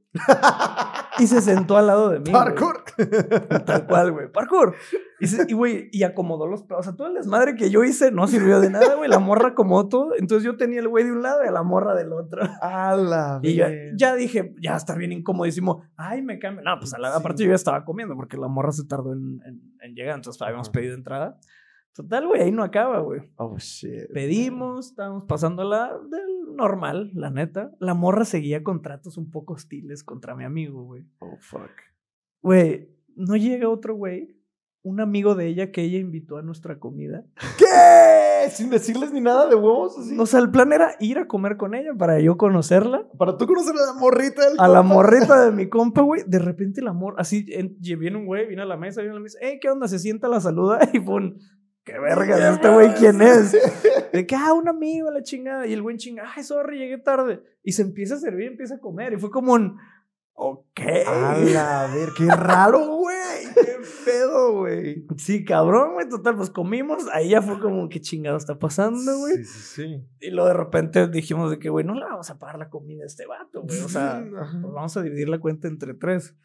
y 1.19 1.27
se 1.27 1.41
sentó 1.41 1.77
al 1.77 1.87
lado 1.87 2.09
de 2.09 2.19
mí. 2.19 2.31
¡Parkour! 2.31 2.83
Tal 3.65 3.87
cual, 3.87 4.11
güey. 4.11 4.31
Parkour. 4.31 4.75
Y, 5.19 5.27
se- 5.27 5.45
y, 5.47 5.53
güey, 5.53 5.89
y 5.91 6.03
acomodó 6.03 6.45
los 6.47 6.63
platos. 6.63 6.85
O 6.85 6.89
sea, 6.89 6.95
todo 6.97 7.07
el 7.07 7.15
desmadre 7.15 7.55
que 7.55 7.69
yo 7.71 7.83
hice 7.83 8.11
no 8.11 8.27
sirvió 8.27 8.59
de 8.59 8.69
nada, 8.69 8.95
güey. 8.95 9.09
La 9.09 9.17
morra 9.19 9.49
acomodó 9.49 9.89
todo. 9.89 10.09
Entonces 10.17 10.43
yo 10.45 10.57
tenía 10.57 10.79
el 10.79 10.87
güey 10.87 11.05
de 11.05 11.11
un 11.11 11.23
lado 11.23 11.43
y 11.43 11.47
a 11.47 11.51
la 11.51 11.63
morra 11.63 11.95
del 11.95 12.13
otro. 12.13 12.41
¡A 12.61 12.95
la 12.95 13.39
Y 13.41 13.57
vez! 13.59 13.93
ya 13.97 14.13
dije, 14.15 14.53
ya 14.61 14.75
está 14.75 14.93
bien 14.95 15.11
incomodísimo. 15.11 15.83
Ay, 15.95 16.21
me 16.21 16.37
cambio. 16.37 16.63
No, 16.63 16.77
pues 16.79 16.93
a 16.93 16.99
la, 16.99 17.11
Sí. 17.11 17.17
aparte 17.19 17.43
yo 17.43 17.49
ya 17.49 17.55
estaba 17.55 17.83
comiendo 17.83 18.15
porque 18.15 18.37
la 18.37 18.47
morra 18.47 18.71
se 18.71 18.85
tardó 18.85 19.13
en, 19.13 19.39
en- 19.45 19.73
en 19.81 19.95
llegar. 19.95 20.15
Entonces 20.15 20.39
habíamos 20.41 20.69
pedido 20.69 20.93
entrada. 20.93 21.37
Total, 21.93 22.27
güey, 22.27 22.41
ahí 22.41 22.51
no 22.51 22.63
acaba, 22.63 22.99
güey. 22.99 23.21
Oh, 23.37 23.57
shit. 23.57 24.11
Pedimos, 24.13 24.89
estábamos 24.89 25.23
pasándola 25.25 25.97
del 26.09 26.55
normal, 26.55 27.11
la 27.13 27.29
neta. 27.29 27.71
La 27.79 27.93
morra 27.93 28.23
seguía 28.23 28.63
con 28.63 28.81
tratos 28.81 29.17
un 29.17 29.31
poco 29.31 29.53
hostiles 29.53 30.03
contra 30.03 30.35
mi 30.35 30.43
amigo, 30.43 30.83
güey. 30.83 31.05
Oh, 31.19 31.37
fuck. 31.39 31.71
Güey, 32.41 32.89
no 33.15 33.35
llega 33.35 33.67
otro 33.67 33.95
güey, 33.95 34.37
un 34.83 34.99
amigo 35.01 35.35
de 35.35 35.47
ella 35.47 35.71
que 35.71 35.81
ella 35.81 35.97
invitó 35.97 36.37
a 36.37 36.41
nuestra 36.41 36.79
comida. 36.79 37.25
¿Qué? 37.57 38.49
Sin 38.51 38.69
decirles 38.69 39.11
ni 39.11 39.19
nada 39.19 39.47
de 39.47 39.55
huevos. 39.55 39.97
Así. 39.97 40.17
O 40.17 40.25
sea, 40.25 40.39
el 40.39 40.49
plan 40.49 40.71
era 40.71 40.95
ir 40.99 41.17
a 41.17 41.27
comer 41.27 41.57
con 41.57 41.75
ella 41.75 41.93
para 41.97 42.19
yo 42.19 42.37
conocerla. 42.37 43.07
Para 43.17 43.37
tú 43.37 43.45
conocer 43.47 43.75
a 43.75 43.93
la 43.93 43.99
morrita 43.99 44.47
del 44.47 44.59
A 44.59 44.67
la 44.67 44.83
morrita 44.83 45.45
de 45.45 45.51
mi 45.51 45.67
compa, 45.69 46.01
güey. 46.01 46.23
De 46.25 46.39
repente 46.39 46.81
la 46.81 46.93
morra, 46.93 47.17
así, 47.19 47.45
viene 47.79 48.17
un 48.17 48.25
güey, 48.25 48.47
viene 48.47 48.61
a 48.61 48.65
la 48.65 48.77
mesa, 48.77 49.01
viene 49.01 49.13
a 49.13 49.15
la 49.15 49.23
mesa. 49.23 49.37
Hey, 49.41 49.57
¿qué 49.59 49.69
onda? 49.69 49.87
Se 49.87 49.99
sienta, 49.99 50.27
la 50.29 50.39
saluda 50.39 50.79
y 50.93 50.99
pum. 50.99 51.35
¿Qué 51.87 51.97
verga? 51.97 52.51
¿Este 52.51 52.69
güey 52.69 52.93
quién 52.95 53.21
es? 53.21 53.53
De 54.11 54.27
que, 54.27 54.35
ah, 54.35 54.51
un 54.51 54.67
amigo, 54.67 55.09
la 55.09 55.23
chingada. 55.23 55.65
Y 55.65 55.71
el 55.71 55.81
güey 55.81 55.95
chinga, 55.95 56.29
ay, 56.35 56.43
sorry, 56.43 56.77
llegué 56.77 56.97
tarde. 56.97 57.41
Y 57.63 57.71
se 57.71 57.81
empieza 57.81 58.15
a 58.15 58.17
servir, 58.17 58.47
empieza 58.47 58.75
a 58.75 58.79
comer. 58.79 59.13
Y 59.13 59.17
fue 59.17 59.31
como 59.31 59.53
un, 59.53 59.77
ok. 60.33 60.81
A 61.07 61.87
ver, 61.95 62.09
qué 62.17 62.25
raro, 62.25 62.97
güey. 62.97 63.15
Qué 63.55 63.77
pedo, 64.03 64.53
güey. 64.59 65.05
Sí, 65.15 65.45
cabrón, 65.45 65.93
güey. 65.93 66.09
Total, 66.09 66.35
pues 66.35 66.49
comimos. 66.49 67.05
Ahí 67.13 67.29
ya 67.29 67.41
fue 67.41 67.57
como, 67.61 67.87
¿qué 67.87 68.01
chingado 68.01 68.35
está 68.35 68.59
pasando, 68.59 69.17
güey? 69.19 69.37
Sí, 69.37 69.45
sí, 69.45 69.61
sí. 69.61 70.07
Y 70.19 70.31
luego 70.31 70.49
de 70.49 70.55
repente 70.55 71.07
dijimos 71.07 71.51
de 71.51 71.57
que, 71.57 71.69
güey, 71.69 71.85
no 71.85 71.95
le 71.95 72.03
vamos 72.03 72.29
a 72.29 72.37
pagar 72.37 72.59
la 72.59 72.69
comida 72.69 73.03
a 73.03 73.07
este 73.07 73.25
vato, 73.25 73.61
güey. 73.61 73.79
O 73.79 73.87
sea, 73.87 74.25
pues 74.29 74.73
vamos 74.73 74.97
a 74.97 75.01
dividir 75.03 75.29
la 75.29 75.39
cuenta 75.39 75.69
entre 75.69 75.93
tres. 75.93 76.35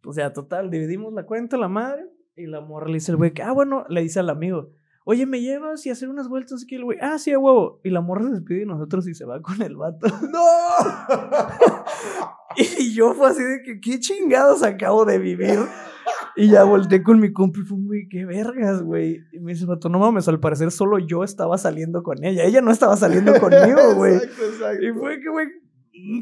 Pues 0.00 0.16
ya, 0.16 0.32
total, 0.32 0.70
dividimos 0.70 1.12
la 1.12 1.26
cuenta, 1.26 1.56
la 1.56 1.68
madre. 1.68 2.04
Y 2.36 2.46
la 2.46 2.60
morra 2.60 2.86
le 2.86 2.94
dice 2.94 3.10
al 3.10 3.16
güey 3.16 3.32
que, 3.32 3.42
ah, 3.42 3.52
bueno, 3.52 3.84
le 3.88 4.00
dice 4.00 4.20
al 4.20 4.30
amigo, 4.30 4.70
oye, 5.04 5.26
¿me 5.26 5.40
llevas 5.40 5.84
y 5.86 5.90
hacer 5.90 6.08
unas 6.08 6.28
vueltas 6.28 6.62
aquí? 6.64 6.74
El 6.74 6.84
güey, 6.84 6.98
ah, 7.00 7.18
sí, 7.18 7.32
a 7.32 7.38
huevo. 7.38 7.80
Y 7.84 7.90
la 7.90 8.00
morra 8.00 8.24
se 8.24 8.30
despide 8.30 8.60
de 8.60 8.66
nosotros 8.66 9.06
y 9.06 9.14
se 9.14 9.24
va 9.24 9.40
con 9.40 9.62
el 9.62 9.76
vato. 9.76 10.06
¡No! 10.30 10.40
Y 12.56 12.94
yo 12.94 13.14
fue 13.14 13.30
así 13.30 13.42
de 13.42 13.62
que, 13.64 13.80
¿qué 13.80 13.98
chingados 13.98 14.62
acabo 14.62 15.04
de 15.04 15.18
vivir? 15.18 15.58
Y 16.36 16.48
ya 16.48 16.64
volteé 16.64 17.02
con 17.02 17.18
mi 17.20 17.32
compa 17.32 17.58
y 17.60 17.62
fue, 17.62 17.78
güey, 17.80 18.08
qué 18.08 18.24
vergas, 18.24 18.82
güey. 18.82 19.24
Y 19.32 19.40
me 19.40 19.52
dice, 19.52 19.66
vato, 19.66 19.88
no 19.88 19.98
mames, 19.98 20.28
al 20.28 20.40
parecer 20.40 20.70
solo 20.70 20.98
yo 20.98 21.24
estaba 21.24 21.58
saliendo 21.58 22.02
con 22.02 22.22
ella. 22.24 22.44
Ella 22.44 22.60
no 22.60 22.70
estaba 22.70 22.96
saliendo 22.96 23.32
conmigo, 23.40 23.94
güey. 23.96 24.14
Exacto, 24.14 24.44
exacto. 24.44 24.84
Y 24.84 24.92
fue 24.92 25.20
que, 25.20 25.28
güey, 25.30 25.46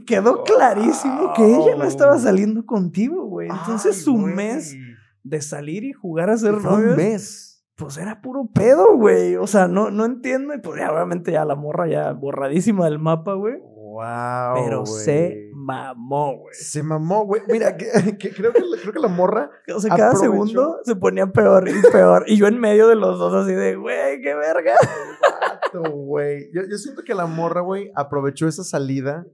quedó 0.06 0.42
clarísimo 0.44 1.32
que 1.34 1.44
ella 1.44 1.76
no 1.76 1.84
estaba 1.84 2.18
saliendo 2.18 2.64
contigo, 2.64 3.26
güey. 3.26 3.48
Entonces 3.48 3.96
Ay, 3.98 4.02
su 4.02 4.16
mes 4.16 4.74
de 5.22 5.40
salir 5.40 5.84
y 5.84 5.92
jugar 5.92 6.30
a 6.30 6.36
ser 6.36 6.54
Fue 6.56 6.72
un 6.72 6.80
novios, 6.80 6.96
mes. 6.96 7.51
Pues 7.76 7.96
era 7.96 8.20
puro 8.20 8.48
pedo, 8.52 8.96
güey. 8.96 9.36
O 9.36 9.46
sea, 9.46 9.68
no, 9.68 9.90
no 9.90 10.04
entiendo. 10.04 10.54
Y 10.54 10.58
pues 10.58 10.80
ya, 10.80 10.92
obviamente 10.92 11.32
ya 11.32 11.44
la 11.44 11.54
morra 11.54 11.88
ya 11.88 12.12
borradísima 12.12 12.84
del 12.84 12.98
mapa, 12.98 13.34
güey. 13.34 13.60
Wow. 13.92 14.54
Pero 14.54 14.86
se 14.86 15.50
mamó, 15.54 16.38
güey. 16.38 16.54
Se 16.54 16.82
mamó, 16.82 17.26
güey. 17.26 17.42
Mira, 17.48 17.76
que, 17.76 17.86
que 18.18 18.30
creo, 18.30 18.52
que, 18.52 18.62
creo 18.80 18.92
que 18.92 19.00
la 19.00 19.08
morra. 19.08 19.50
O 19.74 19.80
sea, 19.80 19.94
cada 19.94 20.10
Aprovechó. 20.10 20.32
segundo 20.32 20.80
se 20.84 20.96
ponía 20.96 21.26
peor 21.26 21.68
y 21.68 21.72
peor. 21.90 22.24
Y 22.26 22.36
yo 22.36 22.46
en 22.46 22.58
medio 22.58 22.88
de 22.88 22.96
los 22.96 23.18
dos 23.18 23.34
así 23.34 23.52
de, 23.52 23.76
güey, 23.76 24.20
qué 24.22 24.34
verga. 24.34 24.74
Vato, 25.40 25.90
güey. 25.90 26.50
Yo, 26.54 26.62
yo 26.68 26.76
siento 26.78 27.02
que 27.04 27.14
la 27.14 27.26
morra, 27.26 27.60
güey, 27.60 27.90
aprovechó 27.94 28.48
esa 28.48 28.64
salida. 28.64 29.26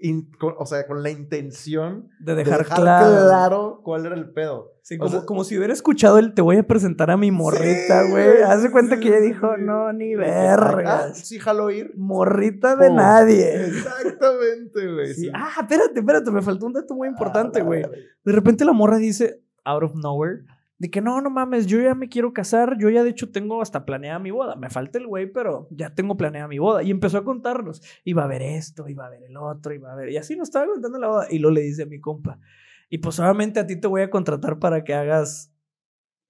In- 0.00 0.30
con- 0.38 0.54
o 0.58 0.66
sea, 0.66 0.86
con 0.86 1.02
la 1.02 1.10
intención 1.10 2.08
De 2.20 2.34
de 2.34 2.44
dejar, 2.44 2.60
dejar 2.60 2.78
claro. 2.78 3.06
claro 3.26 3.80
cuál 3.84 4.06
era 4.06 4.14
el 4.14 4.30
pedo. 4.32 4.72
Sí, 4.82 4.98
como, 4.98 5.10
sea- 5.10 5.24
como 5.26 5.44
si 5.44 5.56
hubiera 5.56 5.72
escuchado 5.72 6.18
el 6.18 6.34
te 6.34 6.42
voy 6.42 6.56
a 6.56 6.62
presentar 6.62 7.10
a 7.10 7.16
mi 7.16 7.30
morrita, 7.30 8.02
güey. 8.10 8.32
Sí, 8.62 8.68
cuenta 8.70 8.96
sí, 8.96 9.02
que 9.02 9.08
ella 9.08 9.20
dijo, 9.20 9.56
no, 9.56 9.92
ni 9.92 10.14
vergas. 10.16 11.10
Ah, 11.10 11.14
sí, 11.14 11.38
jalo 11.38 11.70
ir. 11.70 11.92
Morrita 11.96 12.76
de 12.76 12.88
Pum. 12.88 12.96
nadie. 12.96 13.66
Exactamente, 13.66 14.92
güey. 14.92 15.30
Ah, 15.34 15.50
espérate, 15.60 16.00
espérate, 16.00 16.30
me 16.30 16.42
faltó 16.42 16.66
un 16.66 16.72
dato 16.72 16.94
muy 16.94 17.08
importante, 17.08 17.60
Ah, 17.60 17.64
güey. 17.64 17.82
dale. 17.82 17.98
De 18.24 18.32
repente 18.32 18.64
la 18.64 18.72
morra 18.72 18.96
dice, 18.96 19.42
out 19.64 19.82
of 19.82 19.94
nowhere, 19.94 20.40
de 20.80 20.90
que 20.90 21.02
no, 21.02 21.20
no 21.20 21.28
mames, 21.28 21.66
yo 21.66 21.78
ya 21.78 21.94
me 21.94 22.08
quiero 22.08 22.32
casar, 22.32 22.78
yo 22.78 22.88
ya 22.88 23.04
de 23.04 23.10
hecho 23.10 23.30
tengo 23.30 23.60
hasta 23.60 23.84
planeada 23.84 24.18
mi 24.18 24.30
boda. 24.30 24.56
Me 24.56 24.70
falta 24.70 24.98
el 24.98 25.06
güey, 25.06 25.30
pero 25.30 25.68
ya 25.70 25.94
tengo 25.94 26.16
planeada 26.16 26.48
mi 26.48 26.58
boda. 26.58 26.82
Y 26.82 26.90
empezó 26.90 27.18
a 27.18 27.24
contarnos, 27.24 27.82
iba 28.02 28.24
a 28.24 28.26
ver 28.26 28.40
esto, 28.40 28.88
iba 28.88 29.06
a 29.06 29.10
ver 29.10 29.22
el 29.24 29.36
otro, 29.36 29.74
iba 29.74 29.92
a 29.92 29.94
ver. 29.94 30.08
Y 30.08 30.16
así 30.16 30.36
nos 30.36 30.48
estaba 30.48 30.66
contando 30.66 30.98
la 30.98 31.08
boda. 31.08 31.26
Y 31.30 31.38
lo 31.38 31.50
le 31.50 31.60
dice 31.60 31.82
a 31.82 31.86
mi 31.86 32.00
compa, 32.00 32.40
y 32.88 32.96
pues 32.98 33.20
obviamente 33.20 33.60
a 33.60 33.66
ti 33.66 33.78
te 33.78 33.86
voy 33.86 34.00
a 34.00 34.08
contratar 34.08 34.58
para 34.58 34.82
que 34.82 34.94
hagas 34.94 35.52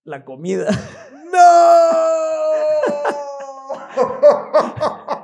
la 0.05 0.25
comida. 0.25 0.67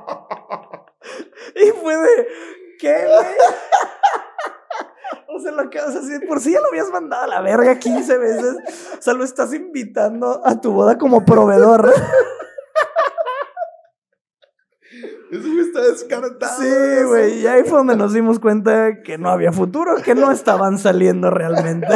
Y 1.55 1.71
fue 1.71 1.97
de, 1.97 2.27
¿qué, 2.79 2.93
güey? 3.05 3.25
Lo 5.57 5.69
que, 5.69 5.79
o 5.79 5.91
sea, 5.91 6.01
si 6.01 6.25
por 6.27 6.39
si 6.39 6.51
ya 6.51 6.61
lo 6.61 6.67
habías 6.67 6.89
mandado 6.91 7.23
a 7.23 7.27
la 7.27 7.41
verga 7.41 7.79
15 7.79 8.17
veces, 8.17 8.55
o 8.97 9.01
sea, 9.01 9.13
lo 9.13 9.23
estás 9.23 9.53
invitando 9.53 10.45
a 10.45 10.61
tu 10.61 10.71
boda 10.71 10.97
como 10.97 11.25
proveedor. 11.25 11.91
Eso 15.31 15.47
me 15.47 15.61
está 15.61 15.81
descartado. 15.81 16.61
Sí, 16.61 17.03
güey. 17.05 17.39
Y 17.41 17.47
ahí 17.47 17.63
fue 17.63 17.79
donde 17.79 17.97
nos 17.97 18.13
dimos 18.13 18.39
cuenta 18.39 19.01
que 19.01 19.17
no 19.17 19.29
había 19.29 19.51
futuro, 19.51 19.95
que 19.97 20.15
no 20.15 20.31
estaban 20.31 20.77
saliendo 20.77 21.29
realmente. 21.29 21.87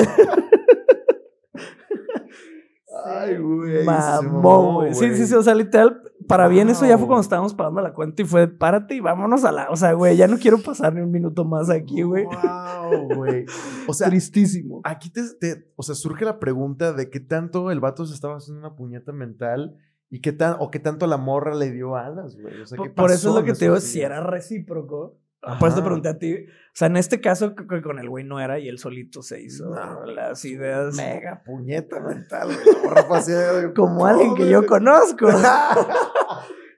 Ay, 3.05 3.37
güey. 3.37 3.85
Mamó, 3.85 4.81
güey. 4.81 4.93
Sí, 4.93 5.15
sí, 5.15 5.27
sí. 5.27 5.35
O 5.35 5.43
sea, 5.43 5.55
literal, 5.55 6.10
para 6.27 6.47
bien, 6.47 6.69
eso 6.69 6.85
ya 6.85 6.97
fue 6.97 7.07
cuando 7.07 7.21
estábamos 7.21 7.53
pagando 7.53 7.81
la 7.81 7.93
cuenta 7.93 8.21
y 8.21 8.25
fue, 8.25 8.47
párate 8.47 8.95
y 8.95 8.99
vámonos 8.99 9.43
a 9.45 9.51
la. 9.51 9.69
O 9.69 9.75
sea, 9.75 9.93
güey, 9.93 10.15
ya 10.17 10.27
no 10.27 10.37
quiero 10.37 10.57
pasar 10.61 10.93
ni 10.93 11.01
un 11.01 11.11
minuto 11.11 11.45
más 11.45 11.69
aquí, 11.69 12.01
güey. 12.03 12.25
Wow, 12.25 13.15
güey. 13.15 13.45
O 13.87 13.93
sea, 13.93 14.07
Tristísimo. 14.09 14.81
aquí 14.83 15.09
te, 15.11 15.21
te- 15.39 15.71
o 15.75 15.83
sea, 15.83 15.95
surge 15.95 16.23
la 16.25 16.39
pregunta 16.39 16.93
de 16.93 17.09
qué 17.09 17.19
tanto 17.19 17.71
el 17.71 17.79
vato 17.79 18.05
se 18.05 18.13
estaba 18.13 18.37
haciendo 18.37 18.59
una 18.59 18.75
puñeta 18.75 19.11
mental 19.11 19.75
y 20.09 20.21
qué 20.21 20.31
tan, 20.33 20.55
o 20.59 20.69
qué 20.71 20.79
tanto 20.79 21.07
la 21.07 21.17
morra 21.17 21.55
le 21.55 21.71
dio 21.71 21.95
alas, 21.95 22.37
güey. 22.39 22.61
O 22.61 22.65
sea, 22.67 22.77
¿qué 22.77 22.89
Por, 22.89 22.93
por 22.95 23.11
eso 23.11 23.29
pasó 23.29 23.29
es 23.29 23.35
lo 23.35 23.43
que 23.53 23.57
te 23.57 23.65
digo, 23.65 23.79
si 23.79 24.01
era 24.01 24.21
recíproco. 24.21 25.17
Por 25.41 25.69
eso 25.69 25.75
te 25.75 25.81
Ajá. 25.81 25.83
pregunté 25.85 26.09
a 26.09 26.19
ti. 26.19 26.35
O 26.35 26.73
sea, 26.73 26.87
en 26.87 26.97
este 26.97 27.19
caso, 27.19 27.55
creo 27.55 27.67
que 27.67 27.81
con 27.81 27.97
el 27.97 28.07
güey 28.09 28.23
no 28.23 28.39
era 28.39 28.59
y 28.59 28.69
él 28.69 28.77
solito 28.77 29.23
se 29.23 29.41
hizo 29.41 29.73
No, 29.73 30.05
las 30.05 30.45
ideas. 30.45 30.95
Mega 30.95 31.41
puñeta 31.43 31.99
mental, 31.99 32.49
güey. 32.49 33.73
Como 33.75 34.05
alguien 34.05 34.35
que 34.35 34.47
yo 34.49 34.65
conozco. 34.65 35.27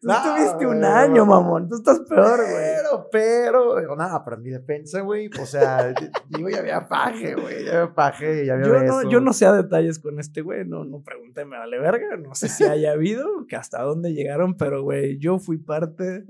Tú 0.04 0.10
No, 0.10 0.16
tuviste 0.22 0.66
un 0.66 0.84
año, 0.84 1.26
mamón. 1.26 1.70
Tú 1.70 1.76
estás 1.76 2.02
peor, 2.02 2.38
güey. 2.38 2.74
Pero, 2.76 3.08
pero, 3.10 3.80
digo, 3.80 3.96
nada, 3.96 4.22
mi 4.38 4.50
defensa, 4.50 5.00
güey, 5.00 5.30
o 5.42 5.46
sea, 5.46 5.94
digo, 6.30 6.50
ya 6.50 6.60
había 6.60 6.88
paje, 6.90 7.36
güey, 7.36 7.64
ya 7.64 7.84
había 7.84 7.94
paje, 7.94 8.46
ya 8.46 8.56
había 8.56 8.66
Yo 8.66 8.84
no, 8.84 9.10
yo 9.10 9.22
no 9.22 9.32
sé 9.32 9.46
a 9.46 9.54
detalles 9.54 10.00
con 10.00 10.20
este 10.20 10.42
güey, 10.42 10.66
no, 10.68 10.84
no 10.84 11.02
pregunté, 11.02 11.46
me 11.46 11.58
vale 11.58 11.80
verga, 11.80 12.18
no 12.18 12.36
sé 12.36 12.50
si 12.50 12.66
haya 12.66 12.92
habido, 12.92 13.48
que 13.48 13.56
hasta 13.56 13.82
dónde 13.82 14.12
llegaron, 14.12 14.58
pero 14.58 14.84
güey, 14.84 15.18
yo 15.20 15.40
fui 15.40 15.58
parte, 15.58 16.26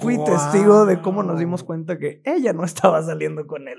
fui 0.00 0.16
testigo 0.24 0.84
de 0.86 1.00
cómo 1.00 1.22
nos 1.22 1.38
dimos 1.38 1.62
cuenta 1.62 1.98
que 1.98 2.20
ella 2.24 2.52
no 2.52 2.64
estaba 2.64 3.02
saliendo 3.02 3.46
con 3.46 3.68
él. 3.68 3.78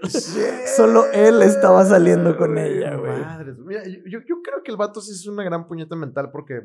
Solo 0.76 1.06
él 1.12 1.42
estaba 1.42 1.84
saliendo 1.86 2.38
con 2.38 2.58
ella, 2.58 2.96
güey. 2.96 3.20
Madres, 3.20 3.58
mira, 3.60 3.84
yo, 3.86 4.20
yo- 4.28 4.42
creo 4.44 4.64
que 4.64 4.72
el 4.72 4.78
vato 4.78 5.02
sí 5.02 5.12
es 5.12 5.28
una 5.28 5.44
gran 5.44 5.68
puñeta 5.68 5.96
mental 5.96 6.30
porque, 6.32 6.62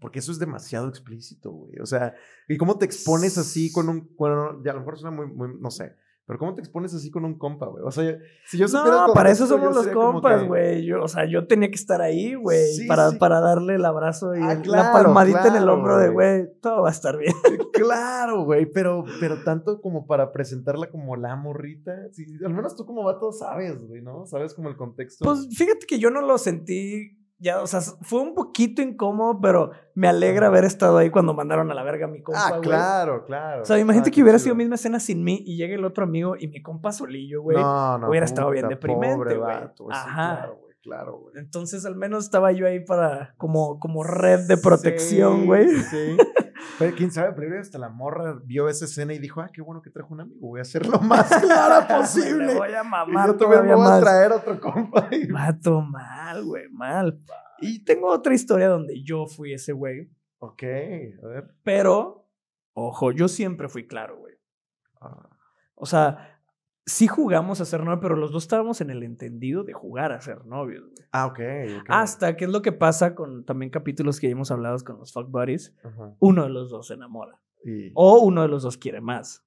porque 0.00 0.20
eso 0.20 0.32
es 0.32 0.38
demasiado 0.38 0.88
explícito, 0.88 1.50
güey. 1.50 1.78
O 1.80 1.86
sea, 1.86 2.14
y 2.48 2.56
cómo 2.56 2.78
te 2.78 2.86
expones 2.86 3.36
así 3.38 3.70
con 3.72 3.88
un, 3.88 4.10
bueno, 4.16 4.62
ya 4.64 4.70
a 4.70 4.74
lo 4.74 4.80
mejor 4.80 4.98
suena 4.98 5.14
muy, 5.16 5.26
muy, 5.26 5.48
no 5.60 5.70
sé, 5.70 5.94
pero 6.32 6.38
cómo 6.38 6.54
te 6.54 6.62
expones 6.62 6.94
así 6.94 7.10
con 7.10 7.26
un 7.26 7.36
compa, 7.36 7.66
güey. 7.66 7.84
O 7.84 7.90
sea, 7.90 8.16
si 8.46 8.56
yo 8.56 8.66
supiera 8.66 9.06
No, 9.08 9.12
para 9.12 9.30
eso 9.30 9.46
somos 9.46 9.74
los 9.74 9.86
compas, 9.88 10.46
güey. 10.48 10.90
O 10.92 11.06
sea, 11.06 11.26
yo 11.26 11.46
tenía 11.46 11.68
que 11.68 11.74
estar 11.74 12.00
ahí, 12.00 12.32
güey, 12.34 12.72
Sí, 12.72 12.86
para, 12.86 13.10
sí. 13.10 13.18
para 13.18 13.40
darle 13.40 13.74
el 13.74 13.84
abrazo 13.84 14.34
y 14.34 14.38
Ah, 14.40 14.52
el- 14.52 14.58
la 14.60 14.62
claro, 14.62 14.92
palmadita 14.94 15.48
en 15.48 15.56
el 15.56 15.68
hombro 15.68 15.98
de, 15.98 16.08
güey. 16.08 16.38
güey, 16.44 16.50
todo 16.62 16.80
va 16.82 16.88
a 16.88 16.92
estar 16.92 17.18
bien. 17.18 17.34
Claro, 17.72 18.44
güey, 18.44 18.64
pero, 18.70 19.04
pero 19.20 19.42
tanto 19.44 19.80
como 19.82 20.06
para 20.06 20.32
presentarla 20.32 20.88
como 20.90 21.16
la 21.16 21.36
morrita. 21.36 21.92
Sí, 22.12 22.24
al 22.44 22.54
menos 22.54 22.76
tú 22.76 22.86
como 22.86 23.02
vato 23.04 23.32
sabes, 23.32 23.78
güey, 23.86 24.00
¿no? 24.00 24.24
Sabes 24.24 24.54
como 24.54 24.68
el 24.68 24.76
contexto. 24.76 25.24
Pues 25.24 25.48
fíjate 25.56 25.84
que 25.86 25.98
yo 25.98 26.10
no 26.10 26.20
lo 26.22 26.38
sentí, 26.38 27.18
ya, 27.42 27.60
o 27.60 27.66
sea, 27.66 27.80
fue 27.80 28.20
un 28.20 28.34
poquito 28.34 28.80
incómodo, 28.82 29.40
pero 29.40 29.72
me 29.94 30.06
alegra 30.08 30.46
haber 30.46 30.64
estado 30.64 30.96
ahí 30.98 31.10
cuando 31.10 31.34
mandaron 31.34 31.70
a 31.72 31.74
la 31.74 31.82
verga 31.82 32.06
a 32.06 32.08
mi 32.08 32.22
compa, 32.22 32.40
ah, 32.46 32.50
güey. 32.50 32.62
claro, 32.62 33.24
claro. 33.26 33.62
O 33.62 33.64
sea, 33.64 33.78
imagínate 33.80 34.10
Ah, 34.10 34.12
que 34.14 34.22
hubiera 34.22 34.38
sido 34.38 34.54
misma 34.54 34.76
escena 34.76 35.00
sin 35.00 35.24
mí 35.24 35.42
y 35.44 35.56
llega 35.56 35.74
el 35.74 35.84
otro 35.84 36.04
amigo 36.04 36.36
y 36.38 36.46
mi 36.46 36.62
compa 36.62 36.92
solillo, 36.92 37.42
güey. 37.42 37.56
No, 37.56 37.98
no, 37.98 38.08
hubiera 38.08 38.24
estado 38.26 38.48
bien 38.50 38.64
puta, 38.66 38.74
deprimente, 38.76 39.16
pobre 39.16 39.36
güey. 39.36 39.54
vato, 39.54 39.84
sí, 39.86 39.90
Ajá. 39.92 40.36
claro, 40.36 40.56
güey, 40.62 40.71
claro, 40.82 41.18
güey. 41.20 41.34
Entonces 41.38 41.84
al 41.86 41.96
menos 41.96 42.24
estaba 42.24 42.52
yo 42.52 42.66
ahí 42.66 42.84
para, 42.84 43.34
como, 43.36 43.78
como 43.78 44.02
red 44.04 44.46
de 44.48 44.56
protección, 44.56 45.40
Sí, 45.40 45.46
güey. 45.46 45.68
Sí. 45.68 46.16
Pero 46.78 46.94
quién 46.96 47.10
sabe, 47.10 47.32
pero 47.32 47.60
hasta 47.60 47.76
la 47.76 47.88
morra 47.88 48.38
vio 48.44 48.68
esa 48.68 48.84
escena 48.84 49.12
y 49.12 49.18
dijo, 49.18 49.40
ah, 49.40 49.50
qué 49.52 49.60
bueno 49.60 49.82
que 49.82 49.90
trajo 49.90 50.14
un 50.14 50.20
amigo, 50.20 50.46
voy 50.48 50.60
a 50.60 50.62
hacer 50.62 50.86
lo 50.86 51.00
más 51.00 51.28
clara 51.40 51.86
Me 51.88 51.96
posible. 51.96 52.54
voy 52.54 52.68
a 52.72 52.82
y 52.82 52.86
mamar 52.88 53.26
yo 53.26 53.36
también 53.36 53.62
me 53.62 53.68
todavía 53.68 53.74
voy 53.74 53.98
a 53.98 54.00
traer 54.00 54.32
otro 54.32 54.60
compa. 54.60 55.08
Y- 55.10 55.26
Vato, 55.32 55.80
mal, 55.80 56.44
güey, 56.44 56.68
mal. 56.70 57.20
Y 57.58 57.84
tengo 57.84 58.08
otra 58.08 58.32
historia 58.32 58.68
donde 58.68 59.02
yo 59.02 59.26
fui 59.26 59.52
ese 59.52 59.72
güey. 59.72 60.08
Ok, 60.38 60.62
a 60.62 61.26
ver. 61.26 61.52
Pero, 61.64 62.28
ojo, 62.74 63.10
yo 63.10 63.26
siempre 63.26 63.68
fui 63.68 63.86
claro, 63.88 64.18
güey. 64.18 64.34
Ah, 65.00 65.28
O 65.74 65.84
sea, 65.84 66.31
sí 66.86 67.06
jugamos 67.06 67.60
a 67.60 67.64
ser 67.64 67.80
novios, 67.84 68.00
pero 68.02 68.16
los 68.16 68.32
dos 68.32 68.44
estábamos 68.44 68.80
en 68.80 68.90
el 68.90 69.02
entendido 69.02 69.62
de 69.64 69.72
jugar 69.72 70.12
a 70.12 70.20
ser 70.20 70.44
novios, 70.46 70.82
güey. 70.84 71.08
Ah, 71.12 71.26
ok. 71.26 71.38
ok. 71.80 71.86
Hasta 71.88 72.36
que 72.36 72.44
es 72.46 72.50
lo 72.50 72.62
que 72.62 72.72
pasa 72.72 73.14
con 73.14 73.44
también 73.44 73.70
capítulos 73.70 74.18
que 74.18 74.26
ya 74.28 74.32
hemos 74.32 74.50
hablado 74.50 74.76
con 74.84 74.98
los 74.98 75.12
fuck 75.12 75.30
buddies. 75.30 75.74
Uno 76.18 76.42
de 76.44 76.48
los 76.50 76.70
dos 76.70 76.86
se 76.88 76.94
enamora. 76.94 77.38
O 77.94 78.20
uno 78.20 78.42
de 78.42 78.48
los 78.48 78.62
dos 78.64 78.76
quiere 78.76 79.00
más. 79.00 79.44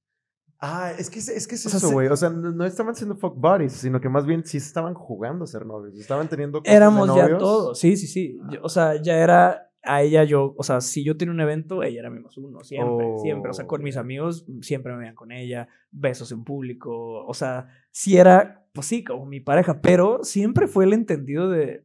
Ah, 0.59 0.93
es 0.97 1.09
que 1.09 1.19
es, 1.19 1.27
es 1.27 1.47
que 1.47 1.55
es 1.55 1.65
O 1.65 1.69
sea, 1.69 1.77
eso, 1.79 1.87
se- 1.89 1.93
güey. 1.93 2.07
O 2.07 2.15
sea, 2.15 2.29
no, 2.29 2.51
no 2.51 2.63
estaban 2.65 2.95
siendo 2.95 3.15
fuck 3.17 3.35
buddies, 3.35 3.73
sino 3.73 3.99
que 3.99 4.07
más 4.07 4.25
bien 4.25 4.45
sí 4.45 4.55
estaban 4.57 4.93
jugando 4.93 5.43
a 5.43 5.47
ser 5.47 5.65
novios. 5.65 5.99
Estaban 5.99 6.29
teniendo 6.29 6.59
cosas 6.59 6.71
de 6.71 6.77
Éramos 6.77 7.07
ya 7.13 7.23
novios. 7.23 7.39
todos. 7.39 7.79
Sí, 7.79 7.97
sí, 7.97 8.07
sí. 8.07 8.39
Yo- 8.49 8.59
o 8.63 8.69
sea, 8.69 8.95
ya 9.01 9.17
era 9.17 9.69
a 9.85 10.01
ella 10.01 10.23
yo. 10.23 10.53
O 10.57 10.63
sea, 10.63 10.81
si 10.81 11.03
yo 11.03 11.17
tenía 11.17 11.33
un 11.33 11.39
evento, 11.41 11.83
ella 11.83 11.99
era 11.99 12.09
mi 12.09 12.19
más 12.19 12.37
uno. 12.37 12.63
Siempre, 12.63 13.05
Oh, 13.05 13.19
siempre. 13.19 13.51
O 13.51 13.53
sea, 13.53 13.67
con 13.67 13.83
mis 13.83 13.95
ok. 13.97 14.01
amigos 14.01 14.45
siempre 14.61 14.91
me 14.93 14.99
veían 14.99 15.15
con 15.15 15.31
ella. 15.31 15.67
Besos 15.91 16.31
en 16.31 16.43
público. 16.43 17.25
O 17.25 17.33
sea, 17.33 17.67
sí 17.91 18.17
era, 18.17 18.65
pues 18.73 18.87
sí, 18.87 19.03
como 19.03 19.25
mi 19.25 19.39
pareja. 19.39 19.81
Pero 19.81 20.23
siempre 20.23 20.67
fue 20.67 20.85
el 20.85 20.93
entendido 20.93 21.49
de 21.49 21.83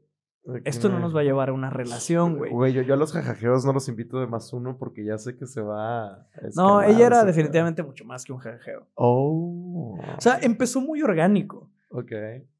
esto 0.64 0.88
no 0.88 0.98
nos 0.98 1.14
va 1.14 1.20
a 1.20 1.22
llevar 1.24 1.50
a 1.50 1.52
una 1.52 1.68
relación, 1.70 2.36
güey. 2.38 2.50
Güey, 2.50 2.72
yo, 2.72 2.82
yo 2.82 2.94
a 2.94 2.96
los 2.96 3.12
jajajeos 3.12 3.64
no 3.66 3.72
los 3.74 3.88
invito 3.88 4.18
de 4.18 4.26
más 4.26 4.52
uno 4.52 4.78
porque 4.78 5.04
ya 5.04 5.18
sé 5.18 5.36
que 5.36 5.46
se 5.46 5.60
va 5.60 6.06
a 6.14 6.28
No, 6.56 6.82
ella 6.82 7.06
era 7.06 7.24
definitivamente 7.24 7.82
mucho 7.82 8.04
más 8.06 8.24
que 8.24 8.32
un 8.32 8.38
jajeo. 8.38 8.80
pedo. 8.80 8.86
Oh. 8.94 9.98
O 10.16 10.20
sea, 10.20 10.38
empezó 10.40 10.80
muy 10.80 11.02
orgánico. 11.02 11.70
Ok. 11.90 12.12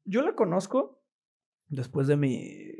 Yo 0.05 0.21
la 0.21 0.35
conozco 0.35 1.01
después 1.69 2.07
de 2.07 2.17
mi 2.17 2.71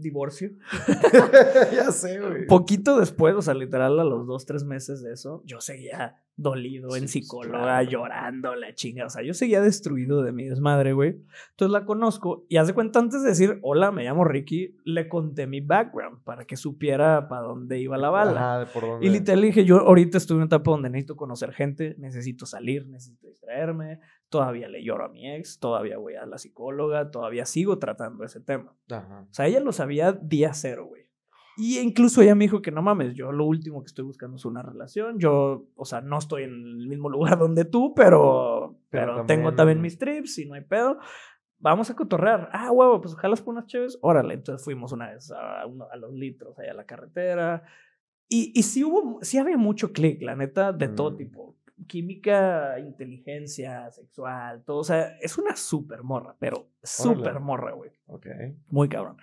divorcio. 0.00 0.50
ya 1.74 1.90
sé, 1.92 2.20
güey. 2.20 2.46
Poquito 2.46 2.98
después, 2.98 3.34
o 3.34 3.42
sea, 3.42 3.54
literal 3.54 3.98
a 3.98 4.04
los 4.04 4.26
dos, 4.26 4.46
tres 4.46 4.64
meses 4.64 5.02
de 5.02 5.12
eso, 5.12 5.42
yo 5.44 5.60
seguía 5.60 6.16
dolido 6.36 6.94
en 6.94 7.08
Sí, 7.08 7.22
psicóloga, 7.22 7.58
claro. 7.58 7.90
llorando, 7.90 8.54
la 8.54 8.72
chinga. 8.72 9.06
O 9.06 9.10
sea, 9.10 9.22
yo 9.24 9.34
seguía 9.34 9.60
destruido 9.60 10.22
de 10.22 10.32
mi 10.32 10.44
desmadre, 10.44 10.92
güey. 10.92 11.20
Entonces 11.50 11.72
la 11.72 11.84
conozco 11.84 12.46
y 12.48 12.58
haz 12.58 12.68
de 12.68 12.74
cuenta 12.74 13.00
antes 13.00 13.22
de 13.22 13.30
decir, 13.30 13.58
hola, 13.62 13.90
me 13.90 14.04
llamo 14.04 14.24
Ricky, 14.24 14.76
le 14.84 15.08
conté 15.08 15.46
mi 15.48 15.60
background 15.60 16.22
para 16.22 16.44
que 16.44 16.56
supiera 16.56 17.28
para 17.28 17.42
dónde 17.42 17.80
iba 17.80 17.98
la 17.98 18.10
bala. 18.10 18.30
Ajá, 18.30 18.58
de 18.60 18.66
por 18.66 18.82
dónde. 18.82 19.06
Y 19.06 19.10
literal 19.10 19.42
dije, 19.42 19.64
yo 19.64 19.78
ahorita 19.78 20.16
estoy 20.16 20.34
en 20.34 20.38
una 20.38 20.46
etapa 20.46 20.70
donde 20.70 20.90
necesito 20.90 21.16
conocer 21.16 21.52
gente, 21.52 21.96
necesito 21.98 22.46
salir, 22.46 22.86
necesito 22.86 23.26
distraerme, 23.26 23.98
todavía 24.28 24.68
le 24.68 24.82
lloro 24.84 25.04
a 25.04 25.08
mi 25.08 25.30
ex, 25.30 25.58
todavía 25.58 25.98
voy 25.98 26.14
a 26.14 26.26
la 26.26 26.38
psicóloga, 26.38 27.10
todavía 27.10 27.44
sigo 27.44 27.78
tratando 27.78 28.24
ese 28.24 28.40
tema. 28.40 28.74
Ajá. 28.90 29.26
O 29.30 29.34
sea, 29.34 29.46
ella 29.46 29.60
lo 29.60 29.72
sabía 29.72 30.12
día 30.12 30.52
cero, 30.54 30.86
güey. 30.86 31.02
Y 31.60 31.78
incluso 31.80 32.22
ella 32.22 32.36
me 32.36 32.44
dijo 32.44 32.62
que 32.62 32.70
no 32.70 32.82
mames, 32.82 33.14
yo 33.14 33.32
lo 33.32 33.44
último 33.44 33.82
que 33.82 33.86
estoy 33.88 34.04
buscando 34.04 34.36
es 34.36 34.44
una 34.44 34.62
relación. 34.62 35.18
Yo, 35.18 35.66
o 35.74 35.84
sea, 35.84 36.00
no 36.00 36.16
estoy 36.18 36.44
en 36.44 36.50
el 36.52 36.86
mismo 36.86 37.08
lugar 37.08 37.36
donde 37.38 37.64
tú, 37.64 37.94
pero, 37.96 38.76
Pero 38.90 39.06
pero, 39.06 39.16
también- 39.16 39.26
tengo 39.40 39.54
también 39.56 39.80
mis 39.80 39.98
trips 39.98 40.38
y 40.38 40.46
no 40.46 40.54
hay 40.54 40.62
pedo. 40.62 40.98
Vamos 41.60 41.90
a 41.90 41.96
cotorrear. 41.96 42.48
Ah, 42.52 42.70
huevo, 42.70 43.00
pues 43.00 43.16
jalas 43.16 43.42
por 43.42 43.54
unas 43.54 43.66
chéves. 43.66 43.98
Órale. 44.02 44.34
Entonces 44.34 44.64
fuimos 44.64 44.92
una 44.92 45.10
vez 45.10 45.32
a, 45.32 45.62
a 45.62 45.96
los 45.96 46.12
litros, 46.14 46.56
allá 46.60 46.70
a 46.70 46.74
la 46.74 46.86
carretera. 46.86 47.64
Y, 48.28 48.52
y 48.54 48.62
sí 48.62 48.84
hubo, 48.84 49.18
sí 49.22 49.38
había 49.38 49.56
mucho 49.56 49.92
click, 49.92 50.22
la 50.22 50.36
neta, 50.36 50.72
de 50.72 50.86
todo 50.86 51.10
Mm. 51.12 51.16
tipo. 51.16 51.56
Química, 51.86 52.78
inteligencia, 52.80 53.90
sexual, 53.90 54.64
todo. 54.64 54.78
O 54.78 54.84
sea, 54.84 55.16
es 55.20 55.38
una 55.38 55.56
super 55.56 56.02
morra, 56.02 56.36
pero 56.38 56.68
super 56.82 57.38
morra, 57.40 57.72
güey. 57.72 57.90
Ok. 58.06 58.26
Muy 58.68 58.88
cabrón. 58.88 59.16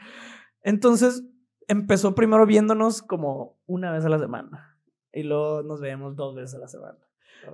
Entonces 0.62 1.24
empezó 1.68 2.16
primero 2.16 2.46
viéndonos 2.46 3.02
como 3.02 3.60
una 3.66 3.92
vez 3.92 4.06
a 4.06 4.10
la 4.10 4.20
semana. 4.20 4.78
Y 5.12 5.24
luego 5.24 5.64
nos 5.64 5.82
veíamos 5.82 6.16
dos 6.16 6.36
veces 6.36 6.56
a 6.56 6.60
la 6.60 6.68
semana. 6.68 7.00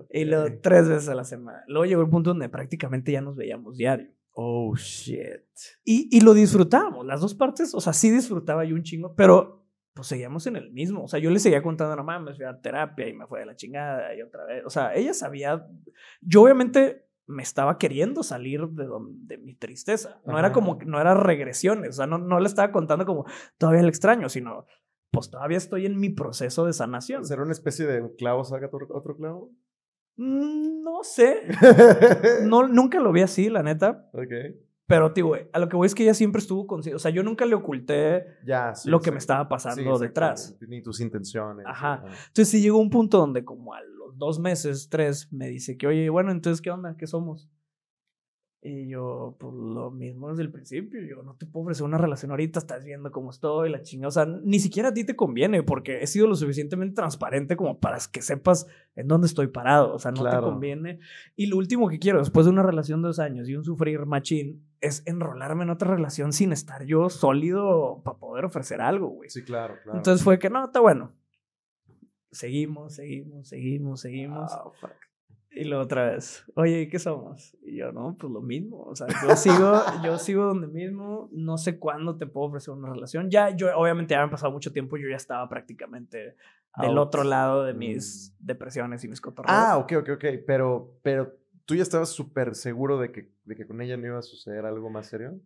Y 0.10 0.26
luego 0.26 0.48
tres 0.62 0.88
veces 0.88 1.10
a 1.10 1.16
la 1.16 1.24
semana. 1.24 1.64
Luego 1.68 1.86
llegó 1.86 2.02
el 2.02 2.10
punto 2.10 2.32
donde 2.32 2.50
prácticamente 2.50 3.12
ya 3.12 3.22
nos 3.22 3.36
veíamos 3.36 3.78
diario. 3.78 4.12
Oh, 4.34 4.76
shit. 4.76 5.44
Y, 5.84 6.08
y 6.16 6.22
lo 6.22 6.34
disfrutábamos, 6.34 7.06
las 7.06 7.22
dos 7.22 7.36
partes. 7.36 7.76
O 7.76 7.82
sea, 7.82 7.94
sí 7.94 8.10
disfrutaba 8.10 8.64
yo 8.64 8.76
un 8.76 8.84
chingo, 8.84 9.14
pero 9.16 9.61
pues 9.94 10.08
seguíamos 10.08 10.48
en 10.48 10.56
el 10.56 10.72
mismo. 10.72 11.04
O 11.04 11.08
sea, 11.08 11.20
yo 11.20 11.30
le 11.30 11.40
seguía 11.40 11.62
contando, 11.62 11.96
no 11.96 12.04
mames, 12.04 12.38
fui 12.38 12.46
a 12.46 12.60
terapia 12.62 13.08
y 13.08 13.14
me 13.14 13.28
fue 13.28 13.40
de 13.42 13.46
la 13.46 13.56
chingada 13.56 14.16
y 14.16 14.22
otra 14.22 14.46
vez. 14.46 14.64
O 14.66 14.70
sea, 14.70 14.94
ella 14.96 15.14
sabía. 15.14 15.68
Yo 16.22 16.44
obviamente 16.44 17.06
me 17.28 17.44
estaba 17.44 17.78
queriendo 17.78 18.24
salir 18.24 18.68
de, 18.70 18.86
don- 18.86 19.28
de 19.28 19.38
mi 19.38 19.54
tristeza. 19.56 20.22
No 20.26 20.38
era 20.40 20.52
como, 20.54 20.80
no 20.86 21.00
era 21.00 21.14
regresiones. 21.14 21.90
O 21.90 21.94
sea, 21.94 22.08
no, 22.08 22.18
no 22.18 22.40
le 22.40 22.48
estaba 22.48 22.72
contando 22.72 23.06
como 23.06 23.26
todavía 23.58 23.82
el 23.82 23.90
extraño, 23.90 24.30
sino 24.30 24.66
pues 25.12 25.30
todavía 25.30 25.58
estoy 25.58 25.86
en 25.86 26.00
mi 26.00 26.10
proceso 26.10 26.66
de 26.66 26.74
sanación. 26.74 27.26
¿Será 27.26 27.44
una 27.44 27.52
especie 27.52 27.86
de 27.86 28.16
clavo 28.18 28.44
saca 28.46 28.68
otro, 28.68 28.88
otro 28.92 29.18
clavo? 29.18 29.52
Mm, 30.18 30.84
No 30.84 31.04
sé. 31.04 31.42
No, 32.44 32.68
nunca 32.68 33.00
lo 33.00 33.12
vi 33.12 33.22
así, 33.22 33.50
la 33.50 33.62
neta. 33.64 34.10
ok. 34.14 34.56
Pero, 34.92 35.14
tío, 35.14 35.28
güey, 35.28 35.48
a 35.54 35.60
lo 35.60 35.70
que 35.70 35.78
voy 35.78 35.86
es 35.86 35.96
que 35.96 36.04
ella 36.04 36.14
siempre 36.14 36.40
estuvo 36.40 36.68
consciente. 36.68 36.96
O 36.96 37.00
sea, 37.00 37.12
yo 37.12 37.24
nunca 37.24 37.46
le 37.46 37.56
oculté 37.56 38.26
Ya, 38.46 38.76
sí, 38.76 38.90
lo 38.90 39.00
que 39.00 39.06
sí. 39.06 39.12
me 39.12 39.18
estaba 39.20 39.48
pasando 39.48 39.98
detrás. 39.98 40.58
Ni 40.68 40.82
tus 40.82 41.00
intenciones. 41.00 41.66
Ajá. 41.66 42.04
Entonces 42.06 42.50
sí 42.50 42.62
llegó 42.62 42.78
un 42.78 42.90
punto 42.90 43.18
donde 43.18 43.46
como 43.46 43.74
a 43.74 43.82
los 43.82 44.18
dos 44.18 44.40
meses, 44.40 44.90
tres, 44.90 45.32
me 45.32 45.48
dice 45.48 45.78
que, 45.78 45.88
oye, 45.88 46.10
bueno, 46.10 46.32
entonces, 46.32 46.62
¿qué 46.62 46.72
onda? 46.72 46.98
¿Qué 46.98 47.08
somos? 47.08 47.50
Y 48.64 48.88
yo, 48.90 49.36
pues 49.40 49.56
lo 49.56 49.90
mismo 49.90 50.30
desde 50.30 50.44
el 50.44 50.52
principio. 50.52 51.02
Yo 51.02 51.24
no 51.24 51.34
te 51.34 51.48
puedo 51.48 51.64
ofrecer 51.64 51.84
una 51.84 51.98
relación 51.98 52.30
ahorita, 52.30 52.60
estás 52.60 52.86
viendo 52.86 53.12
cómo 53.12 53.32
estoy, 53.32 53.72
la 53.72 53.82
chingada. 53.82 54.10
O 54.10 54.12
sea, 54.12 54.26
ni 54.28 54.60
siquiera 54.60 54.90
a 54.90 54.94
ti 54.94 55.04
te 55.04 55.16
conviene 55.16 55.64
porque 55.64 56.04
he 56.04 56.06
sido 56.06 56.28
lo 56.28 56.36
suficientemente 56.36 56.94
transparente 56.94 57.56
como 57.58 57.80
para 57.80 57.98
que 58.12 58.22
sepas 58.22 58.68
en 58.96 59.08
dónde 59.08 59.26
estoy 59.26 59.48
parado. 59.48 59.96
O 59.96 59.98
sea, 59.98 60.12
no 60.12 60.22
Claro. 60.22 60.42
te 60.42 60.52
conviene. 60.52 61.00
Y 61.36 61.48
lo 61.48 61.58
último 61.58 61.90
que 61.90 61.98
quiero 61.98 62.20
después 62.20 62.46
de 62.46 62.52
una 62.52 62.62
relación 62.62 63.02
de 63.02 63.08
dos 63.08 63.18
años 63.18 63.50
y 63.50 63.56
un 63.56 63.64
sufrir 63.64 64.06
machín 64.06 64.64
es 64.80 65.02
enrolarme 65.08 65.64
en 65.64 65.72
otra 65.72 65.90
relación 65.96 66.32
sin 66.32 66.52
estar 66.52 66.86
yo 66.86 67.10
sólido 67.10 68.02
para 68.04 68.20
poder 68.20 68.46
ofrecer 68.46 68.80
algo, 68.80 69.08
güey. 69.08 69.32
Sí, 69.32 69.44
claro, 69.44 69.74
claro. 69.82 69.98
Entonces 69.98 70.24
fue 70.24 70.38
que 70.38 70.52
no, 70.52 70.66
está 70.66 70.80
bueno. 70.82 71.14
Seguimos, 72.30 72.94
seguimos, 72.94 73.48
seguimos, 73.50 74.02
seguimos. 74.02 74.52
Fuck. 74.80 74.92
Y 75.54 75.66
luego 75.66 75.84
otra 75.84 76.12
vez, 76.12 76.46
oye, 76.56 76.88
¿qué 76.88 76.98
somos? 76.98 77.58
Y 77.62 77.76
yo, 77.76 77.92
no, 77.92 78.16
pues 78.18 78.32
lo 78.32 78.42
mismo. 78.42 78.84
O 78.84 78.96
sea, 78.96 79.08
yo 79.22 79.36
sigo, 79.36 79.82
yo 80.04 80.18
sigo 80.18 80.46
donde 80.46 80.68
mismo. 80.68 81.30
No 81.34 81.58
sé 81.58 81.78
cuándo 81.78 82.18
te 82.18 82.26
puedo 82.26 82.48
ofrecer 82.48 82.74
una 82.74 82.90
relación. 82.90 83.30
Ya, 83.30 83.50
yo, 83.50 83.68
obviamente, 83.78 84.14
ya 84.14 84.24
han 84.24 84.30
pasado 84.30 84.52
mucho 84.52 84.72
tiempo. 84.72 84.96
Yo 84.96 85.10
ya 85.10 85.18
estaba 85.18 85.48
prácticamente 85.50 86.38
del 86.78 86.98
otro 86.98 87.26
lado 87.26 87.66
de 87.66 87.74
mis 87.74 88.34
depresiones 88.40 89.04
y 89.04 89.10
mis 89.10 89.20
cotorreos. 89.20 89.54
Ah, 89.54 89.78
ok, 89.78 89.92
ok, 90.00 90.10
ok. 90.16 90.26
Pero, 90.48 90.98
pero 91.04 91.36
tú 91.66 91.76
ya 91.76 91.84
estabas 91.84 92.10
súper 92.10 92.56
seguro 92.56 92.98
de 92.98 93.12
que, 93.12 93.34
de 93.44 93.56
que 93.56 93.68
con 93.68 93.82
ella 93.82 93.98
no 93.98 94.08
iba 94.08 94.20
a 94.20 94.24
suceder 94.24 94.66
algo 94.66 94.90
más 94.90 95.08
serio. 95.08 95.38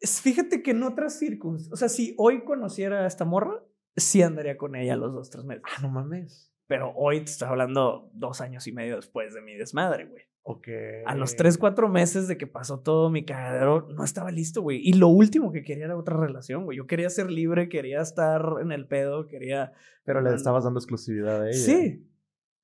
Fíjate 0.00 0.62
que 0.62 0.72
en 0.72 0.82
otras 0.82 1.18
circunstancias, 1.18 1.72
o 1.72 1.76
sea, 1.76 1.88
si 1.88 2.14
hoy 2.18 2.44
conociera 2.44 3.04
a 3.04 3.06
esta 3.06 3.24
morra, 3.24 3.62
sí 3.96 4.20
andaría 4.22 4.58
con 4.58 4.74
ella 4.74 4.96
los 4.96 5.14
dos, 5.14 5.30
tres 5.30 5.44
meses. 5.44 5.62
Ah, 5.64 5.80
no 5.80 5.90
mames. 5.90 6.53
Pero 6.66 6.92
hoy 6.96 7.18
te 7.18 7.30
estoy 7.30 7.48
hablando 7.48 8.10
dos 8.14 8.40
años 8.40 8.66
y 8.66 8.72
medio 8.72 8.96
después 8.96 9.34
de 9.34 9.42
mi 9.42 9.54
desmadre, 9.54 10.06
güey. 10.06 10.24
Ok. 10.46 10.68
A 11.06 11.14
los 11.14 11.36
tres, 11.36 11.56
cuatro 11.56 11.88
meses 11.88 12.28
de 12.28 12.36
que 12.36 12.46
pasó 12.46 12.80
todo 12.80 13.08
mi 13.08 13.24
cagadero, 13.24 13.88
no 13.90 14.04
estaba 14.04 14.30
listo, 14.30 14.60
güey. 14.60 14.80
Y 14.82 14.92
lo 14.92 15.08
último 15.08 15.52
que 15.52 15.62
quería 15.62 15.86
era 15.86 15.96
otra 15.96 16.18
relación, 16.18 16.64
güey. 16.64 16.76
Yo 16.76 16.86
quería 16.86 17.08
ser 17.08 17.30
libre, 17.30 17.70
quería 17.70 18.00
estar 18.02 18.42
en 18.60 18.70
el 18.72 18.86
pedo, 18.86 19.26
quería... 19.26 19.72
Pero 20.04 20.20
le 20.20 20.30
no, 20.30 20.36
estabas 20.36 20.64
dando 20.64 20.78
exclusividad 20.78 21.42
a 21.42 21.48
ella. 21.48 21.58
Sí. 21.58 22.06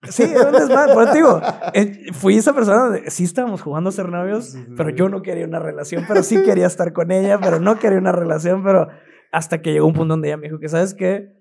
Sí, 0.08 0.22
era 0.22 0.48
un 0.48 0.52
desmadre. 0.52 1.06
Te 1.10 1.16
digo, 1.16 1.40
eh, 1.74 2.12
fui 2.12 2.36
esa 2.36 2.54
persona 2.54 2.98
sí 3.08 3.24
estábamos 3.24 3.60
jugando 3.60 3.90
a 3.90 3.92
ser 3.92 4.08
novios, 4.08 4.46
Sí, 4.46 4.58
sí, 4.58 4.72
pero 4.76 4.90
yo 4.90 5.08
no 5.08 5.20
quería 5.22 5.46
una 5.46 5.58
relación, 5.58 6.04
pero 6.08 6.22
sí 6.22 6.42
quería 6.42 6.66
estar 6.66 6.92
con 6.94 7.10
ella, 7.10 7.38
pero 7.38 7.60
no 7.60 7.78
quería 7.78 7.98
una 7.98 8.12
relación, 8.12 8.62
pero 8.62 8.88
hasta 9.30 9.60
que 9.60 9.72
llegó 9.72 9.86
un 9.86 9.92
punto 9.92 10.12
donde 10.12 10.28
ella 10.28 10.38
me 10.38 10.48
dijo 10.48 10.58
que, 10.58 10.70
¿sabes 10.70 10.94
qué? 10.94 11.39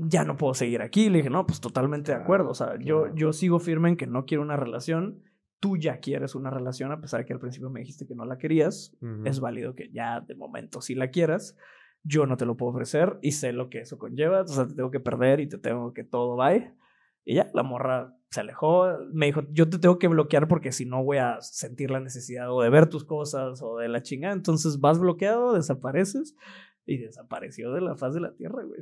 Ya 0.00 0.24
no 0.24 0.36
puedo 0.36 0.54
seguir 0.54 0.80
aquí. 0.80 1.10
Le 1.10 1.18
dije, 1.18 1.30
no, 1.30 1.44
pues 1.46 1.60
totalmente 1.60 2.12
de 2.12 2.18
acuerdo. 2.18 2.50
O 2.50 2.54
sea, 2.54 2.78
yo, 2.78 3.12
yo 3.14 3.32
sigo 3.32 3.58
firme 3.58 3.88
en 3.88 3.96
que 3.96 4.06
no 4.06 4.26
quiero 4.26 4.42
una 4.42 4.56
relación. 4.56 5.22
Tú 5.60 5.76
ya 5.76 5.98
quieres 5.98 6.36
una 6.36 6.50
relación, 6.50 6.92
a 6.92 7.00
pesar 7.00 7.20
de 7.20 7.26
que 7.26 7.32
al 7.32 7.40
principio 7.40 7.68
me 7.68 7.80
dijiste 7.80 8.06
que 8.06 8.14
no 8.14 8.24
la 8.24 8.38
querías. 8.38 8.96
Ujú. 9.00 9.26
Es 9.26 9.40
válido 9.40 9.74
que 9.74 9.90
ya 9.90 10.20
de 10.20 10.36
momento 10.36 10.80
sí 10.80 10.94
la 10.94 11.10
quieras. 11.10 11.56
Yo 12.04 12.26
no 12.26 12.36
te 12.36 12.46
lo 12.46 12.56
puedo 12.56 12.70
ofrecer 12.70 13.18
y 13.22 13.32
sé 13.32 13.52
lo 13.52 13.70
que 13.70 13.80
eso 13.80 13.98
conlleva. 13.98 14.42
O 14.42 14.46
sea, 14.46 14.68
te 14.68 14.74
tengo 14.74 14.92
que 14.92 15.00
perder 15.00 15.40
y 15.40 15.48
te 15.48 15.58
tengo 15.58 15.92
que 15.92 16.04
todo 16.04 16.36
bye. 16.36 16.72
Y 17.24 17.34
ya, 17.34 17.50
la 17.52 17.64
morra 17.64 18.16
se 18.30 18.40
alejó. 18.40 18.86
Me 19.12 19.26
dijo, 19.26 19.42
yo 19.50 19.68
te 19.68 19.78
tengo 19.78 19.98
que 19.98 20.06
bloquear 20.06 20.46
porque 20.46 20.70
si 20.70 20.86
no 20.86 21.02
voy 21.02 21.16
a 21.18 21.40
sentir 21.40 21.90
la 21.90 21.98
necesidad 21.98 22.52
o 22.52 22.62
de 22.62 22.70
ver 22.70 22.88
tus 22.88 23.04
cosas 23.04 23.60
o 23.62 23.78
de 23.78 23.88
la 23.88 24.02
chingada. 24.02 24.32
Entonces 24.34 24.78
vas 24.78 25.00
bloqueado, 25.00 25.54
desapareces. 25.54 26.36
Y 26.86 26.96
desapareció 26.96 27.72
de 27.72 27.82
la 27.82 27.96
faz 27.96 28.14
de 28.14 28.20
la 28.20 28.32
tierra, 28.32 28.62
güey. 28.62 28.80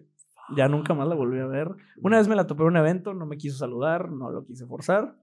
Ya 0.55 0.69
nunca 0.69 0.95
más 0.95 1.09
la 1.09 1.15
volví 1.15 1.41
a 1.41 1.47
ver. 1.47 1.69
Una 2.03 2.19
vez 2.19 2.29
me 2.29 2.37
la 2.37 2.47
topé 2.47 2.63
en 2.63 2.69
un 2.69 2.77
evento, 2.77 3.15
no 3.15 3.27
me 3.27 3.37
quiso 3.37 3.59
saludar, 3.59 4.11
no 4.11 4.31
lo 4.31 4.45
quise 4.45 4.67
forzar. 4.67 5.17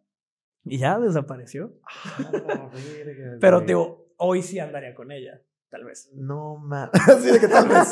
Y 0.65 0.77
ya 0.79 0.99
desapareció. 0.99 1.71
Ah, 1.85 2.69
verga, 2.73 3.37
Pero 3.41 3.61
digo, 3.61 4.07
hoy 4.17 4.41
sí 4.41 4.59
andaría 4.59 4.93
con 4.95 5.11
ella. 5.11 5.41
tal 5.69 5.83
vez. 5.85 6.09
No 6.13 6.55
mames. 6.57 6.91
Así 7.07 7.31
de 7.31 7.39
que 7.39 7.47
tal 7.49 7.67
vez. 7.67 7.91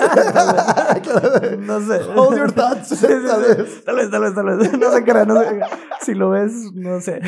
no 1.59 1.79
sé. 1.81 2.01
Hold 2.15 2.37
your 2.37 2.51
thoughts. 2.51 2.89
Sí, 2.89 2.95
sí, 2.95 3.07
tal 3.27 3.43
sí. 3.43 3.55
vez. 3.57 3.83
Tal 3.83 3.95
vez, 3.95 4.09
tal 4.11 4.21
vez, 4.21 4.35
tal 4.35 4.45
vez. 4.45 4.79
No 4.79 4.91
sé 4.91 5.03
qué 5.03 5.11
era, 5.11 5.25
no 5.25 5.41
sé. 5.41 5.59
Si 6.01 6.13
lo 6.13 6.29
ves, 6.31 6.71
no 6.73 6.99
sé. 7.01 7.21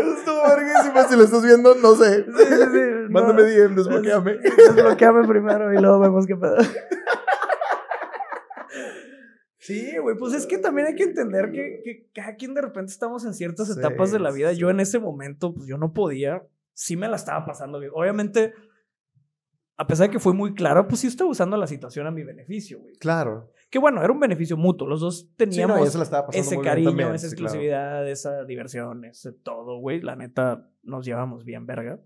Estuvo 0.00 0.42
verguísima. 0.42 1.08
Si 1.08 1.16
lo 1.16 1.24
estás 1.24 1.44
viendo, 1.44 1.74
no 1.74 1.94
sé. 1.94 2.24
Sí, 2.24 2.44
sí, 2.44 2.54
sí. 2.72 2.80
Mándame 3.10 3.42
no. 3.42 3.48
DM, 3.48 3.74
desbloqueame. 3.74 4.38
Desbloqueame 4.38 5.26
primero 5.26 5.72
y 5.72 5.78
luego 5.78 6.00
vemos 6.00 6.26
qué 6.26 6.36
pedo. 6.36 6.56
Sí, 9.58 9.98
güey, 9.98 10.16
pues 10.16 10.32
es 10.32 10.46
que 10.46 10.56
también 10.56 10.86
hay 10.86 10.94
que 10.94 11.02
entender 11.02 11.50
que, 11.52 11.82
que 11.84 12.08
cada 12.14 12.36
quien 12.36 12.54
de 12.54 12.62
repente 12.62 12.90
estamos 12.90 13.24
en 13.26 13.34
ciertas 13.34 13.66
Sí, 13.66 13.78
etapas 13.78 14.10
de 14.10 14.18
la 14.18 14.30
vida. 14.30 14.52
Yo 14.52 14.70
en 14.70 14.80
ese 14.80 14.98
momento, 14.98 15.52
pues 15.52 15.66
yo 15.66 15.76
no 15.76 15.92
podía, 15.92 16.42
sí 16.72 16.96
me 16.96 17.06
la 17.06 17.16
estaba 17.16 17.44
pasando 17.44 17.78
bien. 17.78 17.92
Obviamente, 17.94 18.54
a 19.76 19.86
pesar 19.86 20.06
de 20.06 20.12
que 20.12 20.20
fue 20.20 20.32
muy 20.32 20.54
claro, 20.54 20.88
pues 20.88 21.02
sí 21.02 21.06
estaba 21.06 21.28
usando 21.28 21.56
la 21.58 21.66
situación 21.66 22.06
a 22.06 22.10
mi 22.10 22.22
beneficio, 22.24 22.78
güey. 22.80 22.94
Claro. 22.96 23.52
Que 23.70 23.78
bueno, 23.78 24.02
era 24.02 24.12
un 24.12 24.20
beneficio 24.20 24.56
mutuo. 24.56 24.86
Los 24.88 25.00
dos 25.00 25.18
Sí, 25.20 25.26
no, 25.28 25.36
teníamos 25.36 25.94
la 26.10 26.26
ese 26.32 26.60
cariño, 26.60 26.90
también, 26.90 27.14
esa 27.14 27.28
sí, 27.28 27.36
claro. 27.36 27.46
exclusividad, 27.46 28.08
esa 28.08 28.44
diversión, 28.44 29.04
ese 29.04 29.32
todo, 29.32 29.78
güey. 29.78 30.00
La 30.00 30.16
neta, 30.16 30.70
nos 30.82 31.04
llevamos 31.04 31.44
bien, 31.44 31.66
verga. 31.66 32.00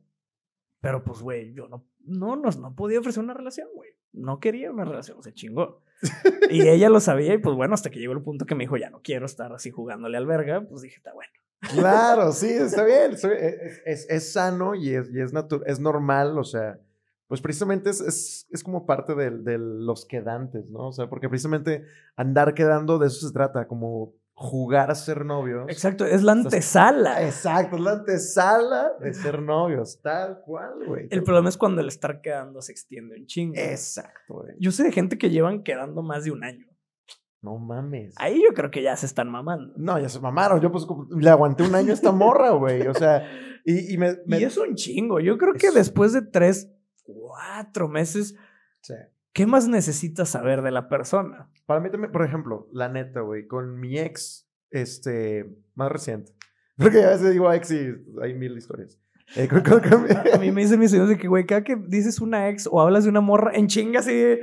Pero 0.80 1.04
pues, 1.04 1.20
güey, 1.20 1.54
yo 1.54 1.68
no, 1.68 1.86
no, 2.04 2.34
no, 2.36 2.50
no 2.50 2.74
podía 2.74 2.98
ofrecer 2.98 3.22
una 3.22 3.34
relación, 3.34 3.68
güey. 3.74 3.90
No 4.12 4.40
quería 4.40 4.70
una 4.70 4.84
relación, 4.84 5.22
se 5.22 5.32
chingó. 5.32 5.82
y 6.50 6.66
ella 6.68 6.90
lo 6.90 6.98
sabía 7.00 7.34
y 7.34 7.38
pues 7.38 7.54
bueno, 7.54 7.74
hasta 7.74 7.90
que 7.90 8.00
llegó 8.00 8.12
el 8.12 8.22
punto 8.22 8.44
que 8.44 8.56
me 8.56 8.64
dijo, 8.64 8.76
ya 8.76 8.90
no 8.90 9.00
quiero 9.02 9.24
estar 9.24 9.52
así 9.52 9.70
jugándole 9.70 10.16
al 10.18 10.26
verga, 10.26 10.66
pues 10.68 10.82
dije, 10.82 10.96
está 10.96 11.14
bueno. 11.14 11.30
Claro, 11.74 12.32
sí, 12.32 12.48
está 12.48 12.84
bien. 12.84 13.12
está 13.12 13.28
bien. 13.28 13.40
Es, 13.62 13.82
es- 13.86 14.10
es 14.10 14.32
sano 14.32 14.74
y 14.74 14.94
es, 14.94 15.08
y 15.14 15.20
es, 15.20 15.32
es 15.66 15.78
normal, 15.80 16.36
o 16.36 16.42
sea, 16.44 16.80
pues 17.32 17.40
precisamente 17.40 17.88
es, 17.88 18.02
es, 18.02 18.46
es 18.50 18.62
como 18.62 18.84
parte 18.84 19.14
del- 19.14 19.42
de, 19.42 19.56
los 19.56 20.04
quedantes, 20.04 20.68
¿no? 20.68 20.88
O 20.88 20.92
sea, 20.92 21.08
porque 21.08 21.30
precisamente 21.30 21.82
andar 22.14 22.52
quedando 22.52 22.98
de 22.98 23.06
eso 23.06 23.26
se 23.26 23.32
trata, 23.32 23.66
como 23.66 24.12
jugar 24.34 24.90
a 24.90 24.94
ser 24.94 25.24
novios. 25.24 25.64
Exacto, 25.70 26.04
es 26.04 26.22
la 26.22 26.32
antesala. 26.32 27.24
Exacto, 27.24 27.76
es 27.76 27.82
la 27.82 27.92
antesala 27.92 28.92
de 29.00 29.14
ser 29.14 29.40
novios, 29.40 29.98
tal 30.02 30.40
cual, 30.44 30.74
güey. 30.86 31.06
El 31.10 31.22
problema 31.22 31.48
es 31.48 31.56
cuando 31.56 31.80
el 31.80 31.88
estar 31.88 32.20
quedando 32.20 32.60
se 32.60 32.72
extiende 32.72 33.16
un 33.18 33.24
chingo. 33.24 33.54
Exacto, 33.56 34.34
güey. 34.34 34.54
Yo 34.60 34.70
sé 34.70 34.82
de 34.82 34.92
gente 34.92 35.16
que 35.16 35.30
llevan 35.30 35.62
quedando 35.62 36.02
más 36.02 36.24
de 36.24 36.32
un 36.32 36.44
año. 36.44 36.66
No 37.40 37.56
mames. 37.56 38.12
Ahí 38.18 38.42
yo 38.46 38.54
creo 38.54 38.70
que 38.70 38.82
ya 38.82 38.94
se 38.94 39.06
están 39.06 39.30
mamando. 39.30 39.72
No, 39.78 39.98
ya 39.98 40.10
se 40.10 40.20
mamaron. 40.20 40.60
Yo 40.60 40.70
pues 40.70 40.86
le 41.18 41.30
aguanté 41.30 41.62
un 41.62 41.74
año 41.74 41.92
a 41.92 41.94
esta 41.94 42.12
morra, 42.12 42.50
güey. 42.50 42.86
O 42.88 42.94
sea, 42.94 43.26
y, 43.64 43.94
y 43.94 43.96
me... 43.96 44.18
me- 44.26 44.38
Y 44.38 44.44
es 44.44 44.56
un 44.58 44.74
chingo. 44.74 45.18
Yo 45.18 45.38
creo 45.38 45.54
que 45.54 45.68
Es- 45.68 45.74
después 45.74 46.12
de 46.12 46.22
tres, 46.22 46.70
cuatro 47.14 47.88
meses, 47.88 48.36
Sí. 48.80 48.94
¿qué 49.32 49.46
más 49.46 49.68
necesitas 49.68 50.28
saber 50.28 50.62
de 50.62 50.70
la 50.70 50.88
persona? 50.88 51.50
Para 51.66 51.80
mí 51.80 51.90
también, 51.90 52.12
por 52.12 52.24
ejemplo, 52.24 52.68
la 52.72 52.88
neta, 52.88 53.20
güey, 53.20 53.46
con 53.46 53.78
mi 53.78 53.98
ex, 53.98 54.48
este, 54.70 55.56
más 55.74 55.90
reciente. 55.92 56.32
Porque 56.76 57.04
a 57.04 57.10
veces 57.10 57.30
digo 57.32 57.52
ex 57.52 57.70
y 57.70 57.88
hay 58.22 58.34
mil 58.34 58.56
historias. 58.56 58.98
Eh, 59.34 59.48
A 60.34 60.38
mí 60.38 60.50
me 60.50 60.60
dicen 60.60 60.78
mis 60.78 60.92
amigos 60.92 61.08
de 61.08 61.16
que, 61.16 61.26
güey, 61.26 61.46
cada 61.46 61.64
que 61.64 61.74
dices 61.76 62.20
una 62.20 62.48
ex 62.50 62.68
o 62.70 62.80
hablas 62.80 63.04
de 63.04 63.10
una 63.10 63.22
morra, 63.22 63.52
en 63.54 63.66
chinga 63.66 64.00
así 64.00 64.12
de, 64.14 64.42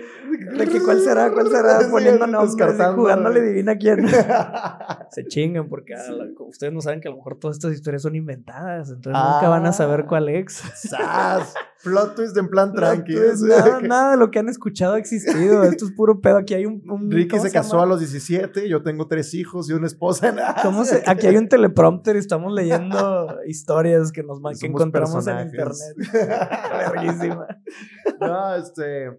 de 0.57 0.67
que 0.67 0.81
cuál 0.81 0.99
será, 1.01 1.31
cuál 1.31 1.47
será, 1.51 1.79
poniendo 1.91 2.25
nombres, 2.25 2.55
y 2.55 2.95
jugándole 2.95 3.39
güey. 3.39 3.49
adivina 3.51 3.75
quién. 3.77 4.07
Se 5.11 5.25
chingan 5.27 5.69
porque 5.69 5.93
a 5.93 6.11
la- 6.11 6.27
ustedes 6.47 6.73
no 6.73 6.81
saben 6.81 7.01
que 7.01 7.07
a 7.07 7.11
lo 7.11 7.17
mejor 7.17 7.37
todas 7.37 7.57
estas 7.57 7.73
historias 7.73 8.01
son 8.01 8.15
inventadas, 8.15 8.89
entonces 8.89 9.13
nunca 9.21 9.47
van 9.49 9.65
a 9.65 9.73
saber 9.73 10.01
Ah. 10.01 10.05
cuál 10.07 10.29
ex. 10.29 10.61
¡Sas! 10.75 11.53
Plot 11.81 12.15
twist 12.15 12.35
en 12.35 12.49
plan 12.49 12.73
tranqui. 12.73 13.15
Nada, 13.47 13.79
nada 13.79 14.11
de 14.11 14.17
lo 14.17 14.31
que 14.31 14.39
han 14.39 14.49
escuchado 14.49 14.95
ha 14.95 14.97
existido. 14.99 15.63
Esto 15.63 15.85
es 15.85 15.91
puro 15.93 16.19
pedo. 16.19 16.35
Aquí 16.37 16.53
hay 16.53 16.65
un. 16.65 16.81
un- 16.89 17.09
Ricky 17.09 17.29
¿cómo 17.37 17.43
se 17.43 17.51
casó 17.51 17.79
a 17.81 17.85
los 17.85 17.99
17, 17.99 18.67
yo 18.67 18.83
tengo 18.83 19.07
tres 19.07 19.33
hijos 19.33 19.69
y 19.69 19.73
una 19.73 19.87
esposa. 19.87 20.35
¿Cómo 20.63 20.83
se- 20.83 21.03
Aquí 21.07 21.27
hay 21.27 21.37
un 21.37 21.47
teleprompter 21.47 22.17
y 22.17 22.19
estamos 22.19 22.51
leyendo 22.53 23.37
historias 23.47 24.11
que 24.11 24.23
nos 24.23 24.39
que 24.39 24.43
Encontramos 24.69 25.27
en 25.27 25.39
internet. 25.39 25.95
No, 28.19 28.55
este. 28.55 29.17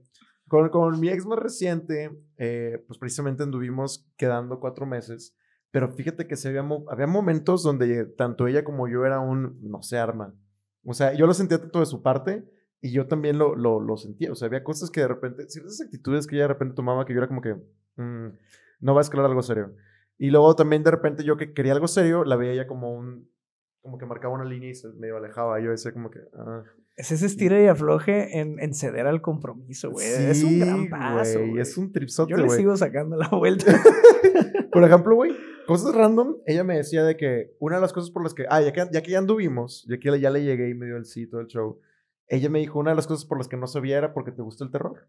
Con, 0.48 0.68
con 0.68 0.98
mi 0.98 1.08
ex 1.08 1.24
más 1.26 1.38
reciente, 1.38 2.10
eh, 2.36 2.82
pues 2.86 2.98
precisamente 2.98 3.44
anduvimos 3.44 4.08
quedando 4.16 4.58
cuatro 4.58 4.84
meses. 4.84 5.36
Pero 5.70 5.88
fíjate 5.88 6.26
que 6.26 6.36
se 6.36 6.48
había, 6.48 6.66
había 6.88 7.06
momentos 7.06 7.62
donde 7.62 8.04
tanto 8.04 8.48
ella 8.48 8.64
como 8.64 8.88
yo 8.88 9.06
era 9.06 9.20
un 9.20 9.58
no 9.62 9.82
se 9.82 9.98
arma. 9.98 10.34
O 10.84 10.94
sea, 10.94 11.14
yo 11.14 11.26
lo 11.26 11.34
sentía 11.34 11.60
tanto 11.60 11.80
de 11.80 11.86
su 11.86 12.02
parte 12.02 12.44
y 12.80 12.92
yo 12.92 13.06
también 13.06 13.38
lo, 13.38 13.54
lo, 13.54 13.80
lo 13.80 13.96
sentía. 13.96 14.32
O 14.32 14.34
sea, 14.34 14.46
había 14.46 14.64
cosas 14.64 14.90
que 14.90 15.00
de 15.00 15.08
repente, 15.08 15.48
ciertas 15.48 15.80
actitudes 15.80 16.26
que 16.26 16.36
ella 16.36 16.44
de 16.44 16.54
repente 16.54 16.74
tomaba 16.74 17.04
que 17.04 17.12
yo 17.12 17.18
era 17.18 17.28
como 17.28 17.42
que 17.42 17.54
mm, 17.96 18.28
no 18.80 18.94
va 18.94 19.00
a 19.00 19.02
escalar 19.02 19.26
algo 19.26 19.42
serio. 19.42 19.74
Y 20.18 20.30
luego 20.30 20.54
también 20.56 20.82
de 20.82 20.90
repente 20.90 21.24
yo 21.24 21.36
que 21.36 21.54
quería 21.54 21.72
algo 21.72 21.88
serio, 21.88 22.24
la 22.24 22.36
veía 22.36 22.52
ella 22.52 22.66
como 22.66 22.92
un, 22.92 23.29
como 23.82 23.98
que 23.98 24.06
marcaba 24.06 24.34
una 24.34 24.44
línea 24.44 24.70
y 24.70 24.74
se 24.74 24.88
medio 24.88 25.16
alejaba. 25.16 25.60
Yo 25.60 25.70
decía 25.70 25.92
como 25.92 26.10
que, 26.10 26.20
ah. 26.34 26.62
Es 26.96 27.10
ese 27.12 27.26
estira 27.26 27.60
y 27.62 27.66
afloje 27.66 28.38
en, 28.40 28.58
en 28.60 28.74
ceder 28.74 29.06
al 29.06 29.22
compromiso, 29.22 29.90
güey. 29.90 30.06
es 30.06 30.42
un 30.44 30.58
gran 30.58 30.82
Sí, 30.82 30.88
paso. 30.88 31.38
güey. 31.38 31.58
Es 31.58 31.78
un 31.78 31.92
tripsote, 31.92 32.30
Yo 32.30 32.36
le 32.36 32.44
güey. 32.44 32.58
sigo 32.58 32.76
sacando 32.76 33.16
la 33.16 33.28
vuelta. 33.28 33.72
Por 34.72 34.84
ejemplo, 34.84 35.14
güey, 35.14 35.32
cosas 35.66 35.94
random. 35.94 36.36
Ella 36.46 36.62
me 36.62 36.76
decía 36.76 37.02
de 37.04 37.16
que 37.16 37.54
una 37.58 37.76
de 37.76 37.80
las 37.82 37.92
cosas 37.92 38.10
por 38.10 38.22
las 38.22 38.34
que, 38.34 38.44
ah, 38.50 38.60
ya 38.60 38.72
que 38.72 38.86
ya, 38.92 39.02
que 39.02 39.10
ya 39.10 39.18
anduvimos, 39.18 39.86
ya 39.88 39.98
que 39.98 40.20
ya 40.20 40.30
le 40.30 40.44
llegué 40.44 40.68
y 40.68 40.74
me 40.74 40.86
dio 40.86 40.96
el 40.96 41.06
sí, 41.06 41.26
todo 41.26 41.40
el 41.40 41.46
show. 41.46 41.80
Ella 42.28 42.48
me 42.50 42.58
dijo, 42.60 42.78
una 42.78 42.90
de 42.90 42.96
las 42.96 43.06
cosas 43.06 43.24
por 43.24 43.38
las 43.38 43.48
que 43.48 43.56
no 43.56 43.66
sabía 43.66 43.98
era 43.98 44.12
porque 44.12 44.30
te 44.30 44.42
gusta 44.42 44.62
el 44.64 44.70
terror. 44.70 45.08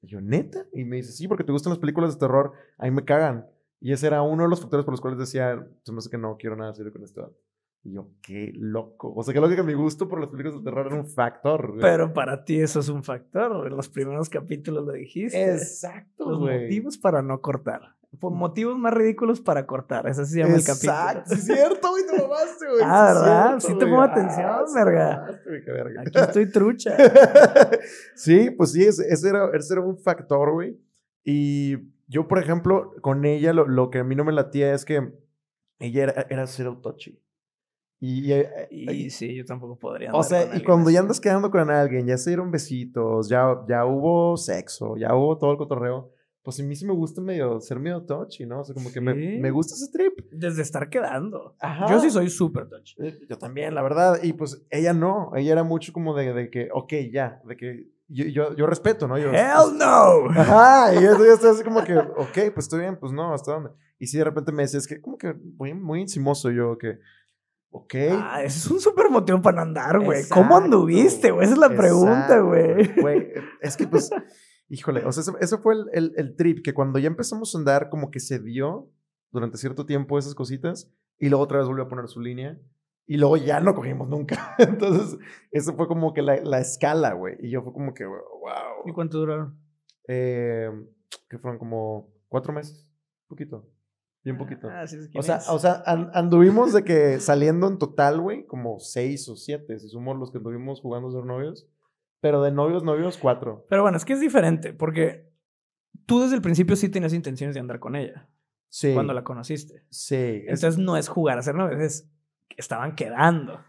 Y 0.00 0.08
yo, 0.08 0.20
¿neta? 0.20 0.66
Y 0.72 0.84
me 0.84 0.96
dice, 0.96 1.12
sí, 1.12 1.28
porque 1.28 1.44
te 1.44 1.52
gustan 1.52 1.70
las 1.70 1.78
películas 1.78 2.14
de 2.14 2.20
terror. 2.20 2.52
Ahí 2.78 2.90
me 2.90 3.04
cagan. 3.04 3.46
Y 3.80 3.92
ese 3.92 4.06
era 4.08 4.22
uno 4.22 4.42
de 4.44 4.48
los 4.48 4.60
factores 4.60 4.84
por 4.84 4.92
los 4.92 5.00
cuales 5.00 5.18
decía, 5.20 5.64
se 5.84 5.92
me 5.92 5.98
hace 5.98 6.10
que 6.10 6.18
no 6.18 6.36
quiero 6.38 6.56
nada 6.56 6.74
serio 6.74 6.92
con 6.92 7.04
este. 7.04 7.20
Y 7.84 7.92
yo, 7.94 8.08
qué 8.22 8.50
loco. 8.54 9.12
O 9.14 9.22
sea, 9.22 9.32
qué 9.32 9.40
loco 9.40 9.54
que 9.54 9.62
mi 9.62 9.74
gusto 9.74 10.08
por 10.08 10.20
las 10.20 10.28
películas 10.30 10.58
de 10.58 10.64
terror 10.64 10.86
era 10.86 10.96
un 10.96 11.06
factor. 11.06 11.68
güey. 11.68 11.80
Pero 11.80 12.12
para 12.12 12.44
ti 12.44 12.60
eso 12.60 12.80
es 12.80 12.88
un 12.88 13.02
factor. 13.04 13.66
En 13.66 13.76
los 13.76 13.88
primeros 13.88 14.28
capítulos 14.28 14.84
lo 14.84 14.92
dijiste. 14.92 15.52
Exacto, 15.54 16.28
Los 16.30 16.38
güey. 16.40 16.62
motivos 16.64 16.98
para 16.98 17.22
no 17.22 17.40
cortar. 17.40 17.94
Por 18.20 18.32
motivos 18.32 18.76
más 18.78 18.92
ridículos 18.94 19.40
para 19.40 19.66
cortar. 19.66 20.06
Ese 20.08 20.24
se 20.26 20.38
llama 20.40 20.56
el 20.56 20.64
capítulo. 20.64 20.92
Exacto, 20.98 21.34
es 21.34 21.44
cierto, 21.44 21.90
güey, 21.90 22.04
te 22.06 22.20
mamaste, 22.22 22.66
güey. 22.68 22.80
Ah, 22.82 23.12
¿verdad? 23.14 23.44
cierto, 23.48 23.60
Sí 23.60 23.66
te 23.68 23.84
güey. 23.84 23.90
pongo 23.90 24.02
atención, 24.02 24.46
Ah, 24.46 24.64
verga. 24.74 25.40
verga. 25.66 26.00
Aquí 26.02 26.18
estoy 26.18 26.50
trucha. 26.50 26.96
sí, 28.14 28.50
pues 28.50 28.72
sí, 28.72 28.84
ese, 28.84 29.06
ese 29.12 29.28
era, 29.28 29.50
ese 29.54 29.74
era 29.74 29.82
un 29.82 29.98
factor, 29.98 30.52
güey. 30.52 30.78
Y 31.24 31.76
yo, 32.06 32.26
por 32.28 32.38
ejemplo, 32.38 32.92
con 33.02 33.24
ella, 33.24 33.52
lo, 33.52 33.66
lo 33.68 33.90
que 33.90 33.98
a 33.98 34.04
mí 34.04 34.14
no 34.14 34.24
me 34.24 34.32
latía 34.32 34.72
es 34.74 34.84
que 34.84 35.12
ella 35.78 36.02
era, 36.04 36.26
era 36.30 36.46
cero 36.46 36.80
touchy. 36.82 37.20
Y, 38.00 38.30
eh, 38.32 38.68
Y 38.70 39.10
sí, 39.10 39.34
yo 39.34 39.44
tampoco 39.44 39.76
podría. 39.78 40.12
o 40.12 40.22
sea, 40.22 40.54
y 40.56 40.62
cuando 40.62 40.90
ya 40.90 40.98
así. 41.00 41.04
andas 41.04 41.20
quedando 41.20 41.50
con 41.50 41.68
alguien, 41.70 42.06
ya 42.06 42.16
se 42.16 42.30
dieron 42.30 42.50
besitos, 42.50 43.28
ya, 43.28 43.56
ya 43.68 43.84
hubo 43.84 44.36
sexo, 44.36 44.96
ya 44.96 45.14
hubo 45.16 45.36
todo 45.36 45.50
el 45.50 45.58
cotorreo, 45.58 46.12
pues 46.44 46.60
a 46.60 46.62
mí 46.62 46.76
sí 46.76 46.86
me 46.86 46.92
gusta 46.94 47.20
medio, 47.20 47.60
ser 47.60 47.78
medio 47.80 48.02
touchy, 48.04 48.46
¿no? 48.46 48.60
O 48.60 48.64
sea, 48.64 48.72
como 48.74 48.92
que 48.92 49.00
me, 49.00 49.14
Sí. 49.14 49.38
me 49.40 49.50
gusta 49.50 49.74
ese 49.74 49.90
trip. 49.92 50.18
Desde 50.30 50.62
estar 50.62 50.88
quedando. 50.88 51.56
Ajá. 51.60 51.86
Yo 51.90 52.00
sí 52.00 52.08
soy 52.10 52.30
súper 52.30 52.68
touch. 52.68 52.92
Eh, 52.98 53.18
Yo 53.28 53.36
también, 53.36 53.74
la 53.74 53.82
verdad. 53.82 54.20
Y 54.22 54.32
pues 54.32 54.64
ella 54.70 54.94
no. 54.94 55.32
Ella 55.36 55.52
era 55.52 55.64
mucho 55.64 55.92
como 55.92 56.14
de, 56.14 56.32
de 56.32 56.48
que, 56.50 56.68
ok, 56.72 56.92
ya. 57.12 57.42
De 57.44 57.56
que 57.56 57.88
yo, 58.06 58.24
yo, 58.26 58.56
yo 58.56 58.66
respeto, 58.66 59.06
¿no? 59.08 59.18
Yo, 59.18 59.30
Hell 59.30 59.76
no. 59.76 60.30
Ajá. 60.30 60.94
Y 60.94 61.04
eso 61.04 61.22
ya 61.26 61.32
está 61.34 61.50
así 61.50 61.62
como 61.64 61.84
que, 61.84 61.96
ok, 62.16 62.52
pues 62.54 62.64
estoy 62.66 62.80
bien, 62.80 62.96
pues 62.98 63.12
no, 63.12 63.34
¿hasta 63.34 63.52
dónde? 63.52 63.70
Y 63.98 64.06
si 64.06 64.16
de 64.16 64.24
repente 64.24 64.50
me 64.52 64.62
decía, 64.62 64.78
es 64.78 64.86
que 64.86 65.02
como 65.02 65.18
que 65.18 65.34
muy, 65.34 65.74
muy 65.74 66.00
encimoso 66.00 66.50
yo, 66.50 66.78
que, 66.78 66.98
ok. 67.70 67.94
Ah, 68.12 68.42
ese 68.42 68.58
es 68.58 68.70
un 68.70 68.80
súper 68.80 69.10
motivo 69.10 69.40
para 69.42 69.56
no 69.56 69.62
andar, 69.62 70.00
güey. 70.00 70.22
¿Cómo 70.28 70.56
anduviste, 70.56 71.30
güey? 71.30 71.44
Esa 71.44 71.54
es 71.54 71.60
la 71.60 71.70
pregunta, 71.70 72.40
güey. 72.40 73.00
Güey, 73.00 73.32
es 73.60 73.76
que 73.76 73.86
pues, 73.86 74.10
híjole, 74.68 75.04
o 75.04 75.12
sea, 75.12 75.22
ese, 75.22 75.32
ese 75.40 75.58
fue 75.58 75.74
el, 75.74 75.86
el, 75.92 76.12
el 76.16 76.36
trip, 76.36 76.62
que 76.64 76.74
cuando 76.74 76.98
ya 76.98 77.08
empezamos 77.08 77.54
a 77.54 77.58
andar, 77.58 77.88
como 77.90 78.10
que 78.10 78.20
se 78.20 78.38
dio 78.38 78.90
durante 79.30 79.58
cierto 79.58 79.86
tiempo 79.86 80.18
esas 80.18 80.34
cositas, 80.34 80.90
y 81.18 81.28
luego 81.28 81.44
otra 81.44 81.58
vez 81.58 81.66
volvió 81.66 81.84
a 81.84 81.88
poner 81.88 82.08
su 82.08 82.20
línea, 82.20 82.58
y 83.06 83.16
luego 83.16 83.36
ya 83.36 83.60
no 83.60 83.74
cogimos 83.74 84.08
nunca. 84.08 84.54
Entonces, 84.58 85.18
eso 85.50 85.74
fue 85.74 85.88
como 85.88 86.12
que 86.12 86.22
la, 86.22 86.36
la 86.36 86.60
escala, 86.60 87.14
güey, 87.14 87.36
y 87.40 87.50
yo 87.50 87.62
fue 87.62 87.72
como 87.72 87.94
que, 87.94 88.04
¿Y 88.04 88.06
wow. 88.06 88.94
cuánto 88.94 89.18
duraron? 89.18 89.58
Eh, 90.06 90.70
que 91.28 91.38
fueron 91.38 91.58
como 91.58 92.10
cuatro 92.28 92.52
meses, 92.52 92.90
poquito, 93.26 93.66
bien 94.28 94.38
poquito. 94.38 94.68
Ah, 94.70 94.86
sí, 94.86 94.96
sé 95.02 95.10
O 95.18 95.22
sea, 95.22 95.36
es. 95.36 95.48
o 95.48 95.58
sea 95.58 95.82
an- 95.86 96.10
anduvimos 96.14 96.72
de 96.72 96.84
que 96.84 97.20
saliendo 97.20 97.66
en 97.68 97.78
total, 97.78 98.20
güey, 98.20 98.46
como 98.46 98.78
seis 98.78 99.28
o 99.28 99.36
siete, 99.36 99.78
si 99.78 99.88
sumo 99.88 100.14
los 100.14 100.30
que 100.30 100.38
anduvimos 100.38 100.80
jugando 100.80 101.08
a 101.08 101.12
ser 101.12 101.24
novios. 101.24 101.66
Pero 102.20 102.42
de 102.42 102.50
novios, 102.50 102.82
novios, 102.82 103.16
cuatro. 103.16 103.64
Pero 103.68 103.82
bueno, 103.82 103.96
es 103.96 104.04
que 104.04 104.12
es 104.14 104.20
diferente, 104.20 104.72
porque 104.72 105.28
tú 106.06 106.20
desde 106.20 106.34
el 106.34 106.42
principio 106.42 106.74
sí 106.76 106.88
tenías 106.88 107.12
intenciones 107.12 107.54
de 107.54 107.60
andar 107.60 107.78
con 107.78 107.94
ella 107.96 108.28
Sí. 108.70 108.92
cuando 108.94 109.12
la 109.14 109.24
conociste. 109.24 109.84
Sí. 109.90 110.16
es- 110.46 110.62
Entonces 110.62 110.78
no 110.78 110.96
es 110.96 111.08
jugar 111.08 111.38
a 111.38 111.42
ser 111.42 111.54
novios, 111.54 111.80
es 111.80 112.08
que 112.48 112.56
estaban 112.58 112.94
quedando. 112.94 113.60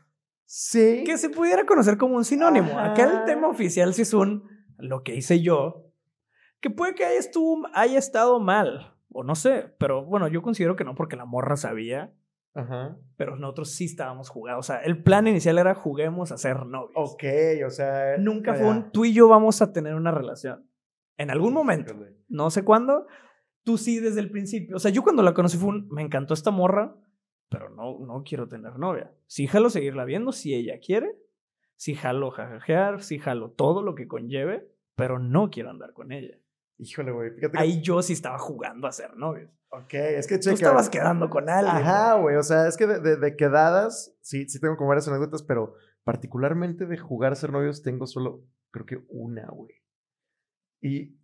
Sí. 0.52 1.04
que 1.06 1.20
se 1.20 1.30
pudiera 1.30 1.64
conocer 1.68 1.98
como 2.00 2.16
un 2.16 2.26
sinónimo. 2.26 2.80
Acá 2.80 3.04
el 3.04 3.18
Ajá. 3.18 3.26
tema 3.26 3.48
oficial 3.50 3.94
sí 3.94 4.02
es 4.02 4.16
un 4.16 4.50
lo 4.80 5.04
que 5.04 5.14
hice 5.16 5.42
yo, 5.42 5.86
que 6.60 6.72
puede 6.72 6.96
que 6.96 7.06
haya, 7.06 7.20
estuvo, 7.20 7.68
haya 7.76 8.00
estado 8.00 8.40
mal, 8.40 8.96
o 9.12 9.24
no 9.24 9.36
sé, 9.36 9.74
pero 9.78 10.06
bueno, 10.06 10.28
yo 10.28 10.42
considero 10.42 10.76
que 10.76 10.84
no 10.84 10.96
porque 10.96 11.16
la 11.16 11.26
morra 11.26 11.56
sabía, 11.56 12.14
Ajá. 12.54 12.98
pero 13.16 13.36
nosotros 13.36 13.72
sí 13.72 13.86
estábamos 13.86 14.30
jugando. 14.30 14.60
O 14.60 14.64
sea, 14.64 14.78
el 14.78 15.02
plan 15.04 15.28
inicial 15.28 15.58
era 15.58 15.76
juguemos 15.76 16.32
a 16.32 16.38
ser 16.38 16.66
novios. 16.66 16.94
Ok, 16.96 17.24
o 17.66 17.70
sea. 17.70 18.18
Nunca 18.18 18.52
vaya. 18.52 18.64
fue 18.64 18.72
un 18.72 18.92
tú 18.92 19.06
y 19.06 19.14
yo 19.14 19.28
vamos 19.28 19.62
a 19.62 19.72
tener 19.74 19.96
una 19.96 20.12
relación. 20.12 20.70
En 21.18 21.32
algún 21.32 21.54
momento, 21.54 21.94
no 22.30 22.50
sé 22.50 22.64
cuándo, 22.64 23.06
tú 23.64 23.78
sí 23.78 24.00
desde 24.00 24.22
el 24.22 24.32
principio. 24.32 24.78
O 24.78 24.80
sea, 24.80 24.92
yo 24.92 25.04
cuando 25.04 25.22
la 25.22 25.34
conocí 25.34 25.58
fue 25.58 25.70
un, 25.70 25.90
me 25.90 26.02
encantó 26.02 26.34
esta 26.34 26.50
morra, 26.52 26.96
pero 27.50 27.70
no, 27.70 28.00
no 28.00 28.24
quiero 28.24 28.48
tener 28.48 28.78
novia. 28.78 29.12
Sí 29.26 29.48
jalo 29.48 29.70
seguirla 29.70 30.06
viendo 30.06 30.32
si 30.32 30.54
ella 30.54 30.80
quiere, 30.80 31.18
sí 31.76 31.96
jalo 31.96 32.32
jajajear, 32.32 33.02
sí 33.02 33.20
jalo 33.20 33.52
todo 33.52 33.82
lo 33.82 33.96
que 33.96 34.08
conlleve, 34.08 34.72
pero 34.96 35.20
no 35.20 35.50
quiero 35.50 35.72
andar 35.72 35.94
con 35.94 36.12
ella. 36.12 36.38
Híjole, 36.80 37.12
güey. 37.12 37.32
Fíjate 37.32 37.52
que. 37.52 37.60
Ahí 37.60 37.82
yo 37.82 38.02
sí 38.02 38.14
estaba 38.14 38.40
jugando 38.40 38.88
a 38.88 38.92
ser 38.92 39.16
novios. 39.18 39.52
Ok, 39.72 39.94
es 39.94 40.26
que 40.28 40.36
Tú 40.38 40.44
checa. 40.46 40.54
estabas 40.56 40.90
quedando 40.90 41.30
con 41.30 41.48
alguien. 41.50 41.76
Ajá, 41.76 42.16
güey. 42.16 42.38
O 42.38 42.44
sea, 42.44 42.68
es 42.68 42.76
que 42.78 42.88
de, 42.88 43.00
de- 43.00 43.18
de 43.18 43.36
quedadas, 43.36 44.16
sí, 44.22 44.48
sí 44.50 44.60
tengo 44.60 44.78
como 44.78 44.88
varias 44.90 45.08
anécdotas, 45.08 45.44
pero 45.44 45.76
particularmente 46.04 46.86
de 46.88 46.98
jugar 46.98 47.34
a 47.34 47.36
ser 47.36 47.52
novios 47.52 47.84
tengo 47.84 48.08
solo, 48.08 48.44
creo 48.72 48.86
que 48.86 49.04
una, 49.10 49.48
güey. 49.52 49.76
Y. 50.82 51.20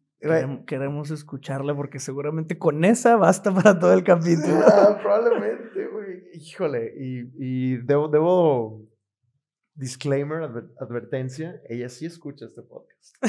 Queremos 0.65 1.11
escucharla 1.11 1.75
porque 1.75 1.99
seguramente 1.99 2.57
con 2.57 2.83
esa 2.83 3.15
basta 3.15 3.53
para 3.53 3.77
todo 3.77 3.93
el 3.93 4.03
capítulo. 4.03 4.59
ah, 4.65 4.97
probablemente, 4.99 5.87
güey. 5.87 6.23
Híjole. 6.33 6.93
Y, 6.97 7.29
y 7.37 7.77
debo, 7.77 8.07
debo. 8.07 8.84
Disclaimer, 9.75 10.41
adver- 10.41 10.71
advertencia, 10.79 11.61
ella 11.67 11.89
sí 11.89 12.05
escucha 12.05 12.45
este 12.45 12.61
podcast. 12.61 13.15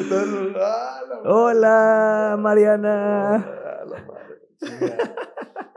Entonces, 0.00 0.56
ah, 0.60 1.00
la. 1.08 1.20
Hola, 1.30 2.36
Mariana. 2.38 3.38
La 3.86 4.04
madre. 4.06 4.40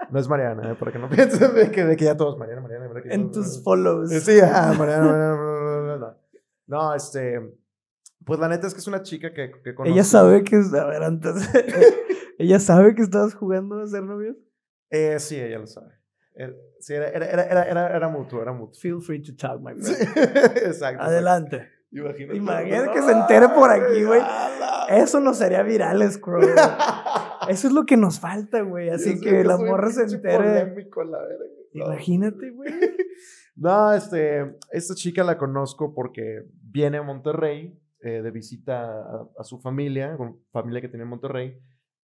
No 0.09 0.19
es 0.19 0.27
Mariana, 0.27 0.71
¿eh? 0.71 0.75
para 0.75 0.91
que 0.91 0.99
no 0.99 1.09
piensen 1.09 1.53
de 1.53 1.69
que, 1.71 1.83
de 1.85 1.95
que 1.95 2.05
ya 2.05 2.15
todos 2.17 2.37
Mariana, 2.37 2.61
Mariana. 2.61 2.87
¿verdad 2.87 3.03
que 3.03 3.13
En 3.13 3.31
tus 3.31 3.63
follows. 3.63 4.09
Sí, 4.09 4.39
ah, 4.41 4.73
Mariana, 4.77 5.05
Mariana, 5.05 5.35
Mariana, 5.35 5.81
Mariana. 5.81 6.17
No, 6.67 6.93
este. 6.95 7.39
Pues 8.25 8.39
la 8.39 8.47
neta 8.47 8.65
es 8.65 8.73
que 8.73 8.79
es 8.79 8.87
una 8.87 9.03
chica 9.03 9.33
que, 9.33 9.51
que 9.63 9.75
conozco. 9.75 9.93
Ella 9.93 10.03
sabe 10.03 10.43
que. 10.43 10.55
A 10.55 10.85
ver, 10.85 11.03
antes. 11.03 11.47
Ella 12.37 12.59
sabe 12.59 12.95
que 12.95 13.01
estabas 13.01 13.33
jugando 13.35 13.79
a 13.81 13.87
ser 13.87 14.03
novios. 14.03 14.35
Eh, 14.89 15.19
sí, 15.19 15.39
ella 15.39 15.59
lo 15.59 15.67
sabe. 15.67 15.93
Eh, 16.35 16.53
sí, 16.85 16.93
era, 16.93 17.07
era, 17.09 17.25
era, 17.25 17.43
era, 17.43 17.65
era, 17.69 17.95
era 17.95 18.07
mutuo, 18.09 18.41
era 18.41 18.53
mutuo. 18.53 18.79
Feel 18.79 19.01
free 19.01 19.21
to 19.21 19.35
talk, 19.35 19.59
my 19.61 19.73
Sí, 19.81 19.93
friend. 20.05 20.57
exacto. 20.65 21.03
Adelante. 21.03 21.67
Imagínate. 21.91 22.37
Imagínate 22.37 22.91
que 22.91 23.01
se 23.01 23.11
entere 23.11 23.49
por 23.49 23.71
aquí, 23.71 24.03
güey. 24.03 24.21
Eso 24.89 25.19
nos 25.19 25.41
haría 25.41 25.63
virales, 25.63 26.17
Crow. 26.17 26.41
Eso 27.49 27.67
es 27.67 27.73
lo 27.73 27.85
que 27.85 27.97
nos 27.97 28.19
falta, 28.19 28.61
güey. 28.61 28.89
Así 28.89 29.19
que 29.19 29.43
la 29.43 29.57
soy 29.57 29.69
morra 29.69 29.89
se 29.89 30.01
pinche 30.01 30.15
entere. 30.17 30.37
polémico 30.37 31.01
a 31.01 31.05
la 31.05 31.17
verga. 31.19 31.45
No. 31.73 31.85
Imagínate, 31.85 32.51
güey. 32.51 32.71
No, 33.55 33.93
este, 33.93 34.57
esta 34.71 34.93
chica 34.95 35.23
la 35.23 35.37
conozco 35.37 35.93
porque 35.93 36.43
viene 36.61 36.97
a 36.97 37.03
Monterrey 37.03 37.79
eh, 38.01 38.21
de 38.21 38.31
visita 38.31 38.83
a, 38.83 39.27
a 39.39 39.43
su 39.43 39.59
familia, 39.59 40.17
con 40.17 40.39
familia 40.51 40.81
que 40.81 40.89
tiene 40.89 41.03
en 41.03 41.09
Monterrey. 41.09 41.57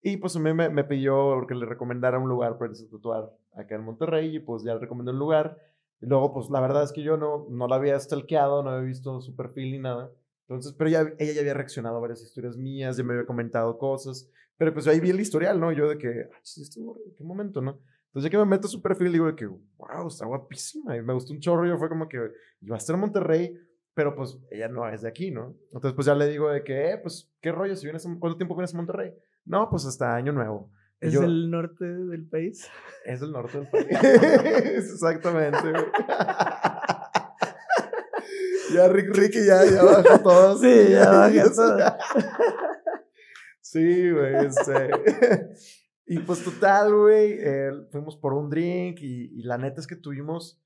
Y 0.02 0.18
pues 0.18 0.36
a 0.36 0.40
mí 0.40 0.52
me, 0.52 0.68
me 0.68 0.84
pidió 0.84 1.46
que 1.48 1.54
le 1.54 1.66
recomendara 1.66 2.18
un 2.18 2.28
lugar 2.28 2.56
para 2.58 2.70
irse 2.70 2.84
a 2.84 2.90
tatuar 2.90 3.30
acá 3.58 3.74
en 3.74 3.84
Monterrey 3.84 4.36
y 4.36 4.40
pues 4.40 4.62
ya 4.62 4.74
le 4.74 4.80
recomendé 4.80 5.12
un 5.12 5.18
lugar. 5.18 5.58
Y 6.00 6.06
luego 6.06 6.32
pues 6.32 6.48
la 6.50 6.60
verdad 6.60 6.82
es 6.84 6.92
que 6.92 7.02
yo 7.02 7.16
no, 7.16 7.46
no 7.50 7.66
la 7.68 7.76
había 7.76 7.98
stalkeado, 7.98 8.62
no 8.62 8.70
había 8.70 8.86
visto 8.86 9.20
su 9.20 9.34
perfil 9.34 9.72
ni 9.72 9.78
nada. 9.78 10.10
Entonces, 10.48 10.72
pero 10.78 10.88
ya, 10.88 11.00
ella 11.18 11.32
ya 11.32 11.40
había 11.40 11.54
reaccionado 11.54 11.96
a 11.98 12.00
varias 12.00 12.22
historias 12.22 12.56
mías, 12.56 12.96
ya 12.96 13.04
me 13.04 13.12
había 13.12 13.26
comentado 13.26 13.76
cosas. 13.78 14.30
Pero 14.56 14.72
pues 14.72 14.86
ahí 14.88 14.98
vi 14.98 15.10
el 15.10 15.20
historial, 15.20 15.60
¿no? 15.60 15.70
Yo 15.72 15.88
de 15.88 15.98
que, 15.98 16.28
"Ah, 16.32 16.38
chis, 16.42 16.64
este 16.64 16.80
morro, 16.80 17.00
¿en 17.06 17.14
qué 17.14 17.22
momento, 17.24 17.60
no? 17.60 17.78
Entonces 18.06 18.24
ya 18.24 18.30
que 18.30 18.38
me 18.38 18.46
meto 18.46 18.66
su 18.66 18.80
perfil, 18.80 19.12
digo 19.12 19.26
de 19.26 19.36
que, 19.36 19.46
wow, 19.46 20.08
está 20.08 20.24
guapísima. 20.26 20.96
Y 20.96 21.02
me 21.02 21.12
gustó 21.12 21.32
un 21.34 21.40
chorro. 21.40 21.66
Yo 21.66 21.76
fue 21.78 21.88
como 21.88 22.08
que, 22.08 22.18
iba 22.62 22.74
a 22.74 22.78
estar 22.78 22.94
en 22.94 23.00
Monterrey, 23.00 23.58
pero 23.94 24.14
pues 24.16 24.38
ella 24.50 24.68
no 24.68 24.88
es 24.88 25.02
de 25.02 25.08
aquí, 25.08 25.30
¿no? 25.30 25.54
Entonces 25.66 25.92
pues 25.94 26.06
ya 26.06 26.14
le 26.14 26.26
digo 26.26 26.48
de 26.48 26.64
que, 26.64 26.92
eh, 26.92 26.98
pues, 26.98 27.30
¿qué 27.42 27.52
rollo? 27.52 27.76
Si 27.76 27.84
vienes, 27.86 28.04
¿Cuánto 28.18 28.36
tiempo 28.38 28.54
vienes 28.54 28.72
a 28.72 28.76
Monterrey? 28.78 29.12
No, 29.44 29.68
pues 29.68 29.84
hasta 29.86 30.14
Año 30.14 30.32
Nuevo. 30.32 30.70
¿Es 31.00 31.12
yo, 31.12 31.20
del 31.20 31.50
norte 31.50 31.84
del 31.84 32.26
país? 32.28 32.68
Es 33.04 33.20
del 33.20 33.32
norte 33.32 33.58
del 33.58 33.68
país. 33.70 33.86
Exactamente, 33.92 35.70
güey. 35.70 35.84
ya 38.74 38.88
Rick, 38.88 39.14
Ricky 39.16 39.46
ya, 39.46 39.64
ya 39.64 39.82
bajó 39.82 40.18
todo. 40.22 40.58
Sí, 40.58 40.88
ya 40.90 41.10
bajó 41.10 41.50
todo. 41.54 41.78
sí, 43.60 44.10
güey. 44.10 44.46
Este. 44.46 44.90
y 46.06 46.18
pues 46.20 46.42
total, 46.44 46.94
güey. 46.94 47.36
eh, 47.40 47.70
fuimos 47.90 48.16
por 48.16 48.34
un 48.34 48.50
drink 48.50 48.98
y, 49.00 49.38
y 49.38 49.42
la 49.44 49.58
neta 49.58 49.80
es 49.80 49.86
que 49.86 49.96
tuvimos 49.96 50.60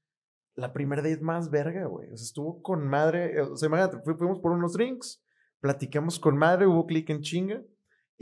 la 0.55 0.73
primera 0.73 1.03
date 1.03 1.21
más 1.21 1.51
verga, 1.51 1.87
güey. 1.87 2.11
O 2.13 2.17
sea, 2.17 2.25
estuvo 2.25 2.63
con 2.63 2.87
madre. 2.89 3.37
eh, 3.37 3.41
O 3.43 3.57
sea, 3.57 3.69
imagínate, 3.69 3.99
fu- 4.05 4.17
fuimos 4.17 4.39
por 4.41 4.53
unos 4.53 4.73
drinks, 4.75 5.23
platicamos 5.61 6.19
con 6.19 6.37
madre, 6.37 6.67
hubo 6.67 6.87
clic 6.87 7.09
en 7.11 7.21
chinga. 7.21 7.63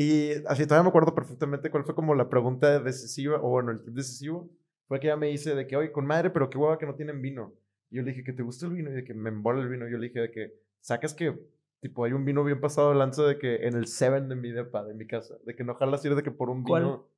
Y 0.01 0.33
así 0.47 0.65
todavía 0.65 0.85
me 0.85 0.89
acuerdo 0.89 1.15
perfectamente 1.15 1.71
cuál 1.71 1.85
fue 1.85 1.95
como 1.95 2.15
la 2.15 2.31
pregunta 2.31 2.81
decisiva, 2.81 3.37
o 3.37 3.51
bueno, 3.51 3.71
el 3.71 3.83
tip 3.83 3.93
decisivo. 3.93 4.49
Fue 4.89 4.99
que 4.99 5.09
ella 5.09 5.17
me 5.19 5.27
dice 5.27 5.55
de 5.55 5.67
que, 5.67 5.77
oye, 5.77 5.93
con 5.93 6.07
madre, 6.07 6.31
pero 6.31 6.49
qué 6.49 6.57
hueva 6.57 6.79
que 6.79 6.87
no 6.87 6.95
tienen 6.95 7.21
vino. 7.21 7.53
Y 7.91 7.97
yo 7.97 8.03
le 8.03 8.13
dije 8.13 8.25
que 8.25 8.33
te 8.33 8.43
gusta 8.43 8.65
el 8.65 8.73
vino 8.73 8.89
y 8.89 8.95
de 8.95 9.05
que 9.05 9.13
me 9.13 9.29
embola 9.29 9.61
el 9.61 9.69
vino. 9.69 9.87
Y 9.87 9.93
yo 9.93 9.99
le 9.99 10.07
dije 10.07 10.21
de 10.21 10.31
que, 10.31 10.55
sacas 10.81 11.13
que, 11.13 11.39
tipo, 11.81 12.03
hay 12.03 12.15
un 12.15 12.25
vino 12.25 12.43
bien 12.45 12.63
pasado 12.63 12.89
de 12.89 12.95
lanza 12.95 13.25
de 13.25 13.39
que 13.39 13.67
en 13.67 13.75
el 13.75 13.89
Seven 13.89 14.31
de 14.31 14.37
mi 14.37 14.51
depa, 14.53 14.85
de 14.85 14.95
mi 14.95 15.07
casa. 15.07 15.35
De 15.45 15.55
que 15.55 15.65
no 15.65 15.75
jalas 15.75 16.03
ir 16.07 16.15
de 16.15 16.23
que 16.23 16.31
por 16.31 16.49
un 16.49 16.63
¿Cuál? 16.63 16.83
vino. 16.83 17.09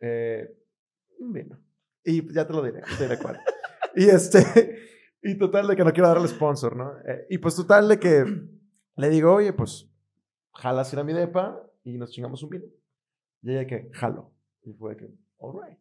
Eh, 0.00 0.50
un 1.18 1.34
vino. 1.34 1.60
Y 2.04 2.32
ya 2.32 2.46
te 2.46 2.54
lo 2.54 2.62
diré, 2.62 2.80
te 2.96 3.04
diré 3.04 3.18
cuál. 3.18 3.38
y 3.94 4.08
este, 4.08 4.78
y 5.22 5.36
total 5.36 5.66
de 5.66 5.76
que 5.76 5.84
no 5.84 5.92
quiero 5.92 6.08
dar 6.08 6.16
el 6.16 6.26
sponsor, 6.26 6.74
¿no? 6.74 6.94
Eh, 7.04 7.26
y 7.28 7.36
pues 7.36 7.54
total 7.54 7.86
de 7.86 7.98
que 7.98 8.24
le 8.96 9.10
digo, 9.10 9.34
oye, 9.34 9.52
pues, 9.52 9.90
jalas 10.54 10.90
ir 10.94 11.00
a 11.00 11.04
mi 11.04 11.12
depa 11.12 11.66
y 11.84 11.96
nos 11.98 12.10
chingamos 12.10 12.42
un 12.42 12.50
vino. 12.50 12.64
Y 13.42 13.52
ella 13.52 13.66
que, 13.66 13.90
jalo. 13.92 14.30
Y 14.64 14.72
fue 14.72 14.96
que, 14.96 15.08
alright. 15.40 15.78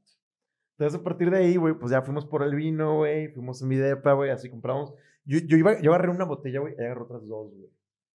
Entonces 0.77 0.99
a 0.99 1.03
partir 1.03 1.29
de 1.29 1.37
ahí, 1.37 1.57
güey, 1.57 1.73
pues 1.73 1.91
ya 1.91 2.01
fuimos 2.01 2.25
por 2.25 2.41
el 2.43 2.55
vino, 2.55 2.97
güey, 2.97 3.27
fuimos 3.33 3.61
a 3.61 3.65
mi 3.65 3.75
depa, 3.75 4.13
güey, 4.13 4.29
así 4.31 4.49
compramos. 4.49 4.93
Yo, 5.25 5.39
yo, 5.39 5.57
iba, 5.57 5.79
yo 5.81 5.91
agarré 5.93 6.09
una 6.09 6.23
botella, 6.25 6.59
güey, 6.61 6.73
y 6.73 6.75
ella 6.77 6.85
agarró 6.85 7.03
otras 7.03 7.27
dos, 7.27 7.51
güey. 7.53 7.69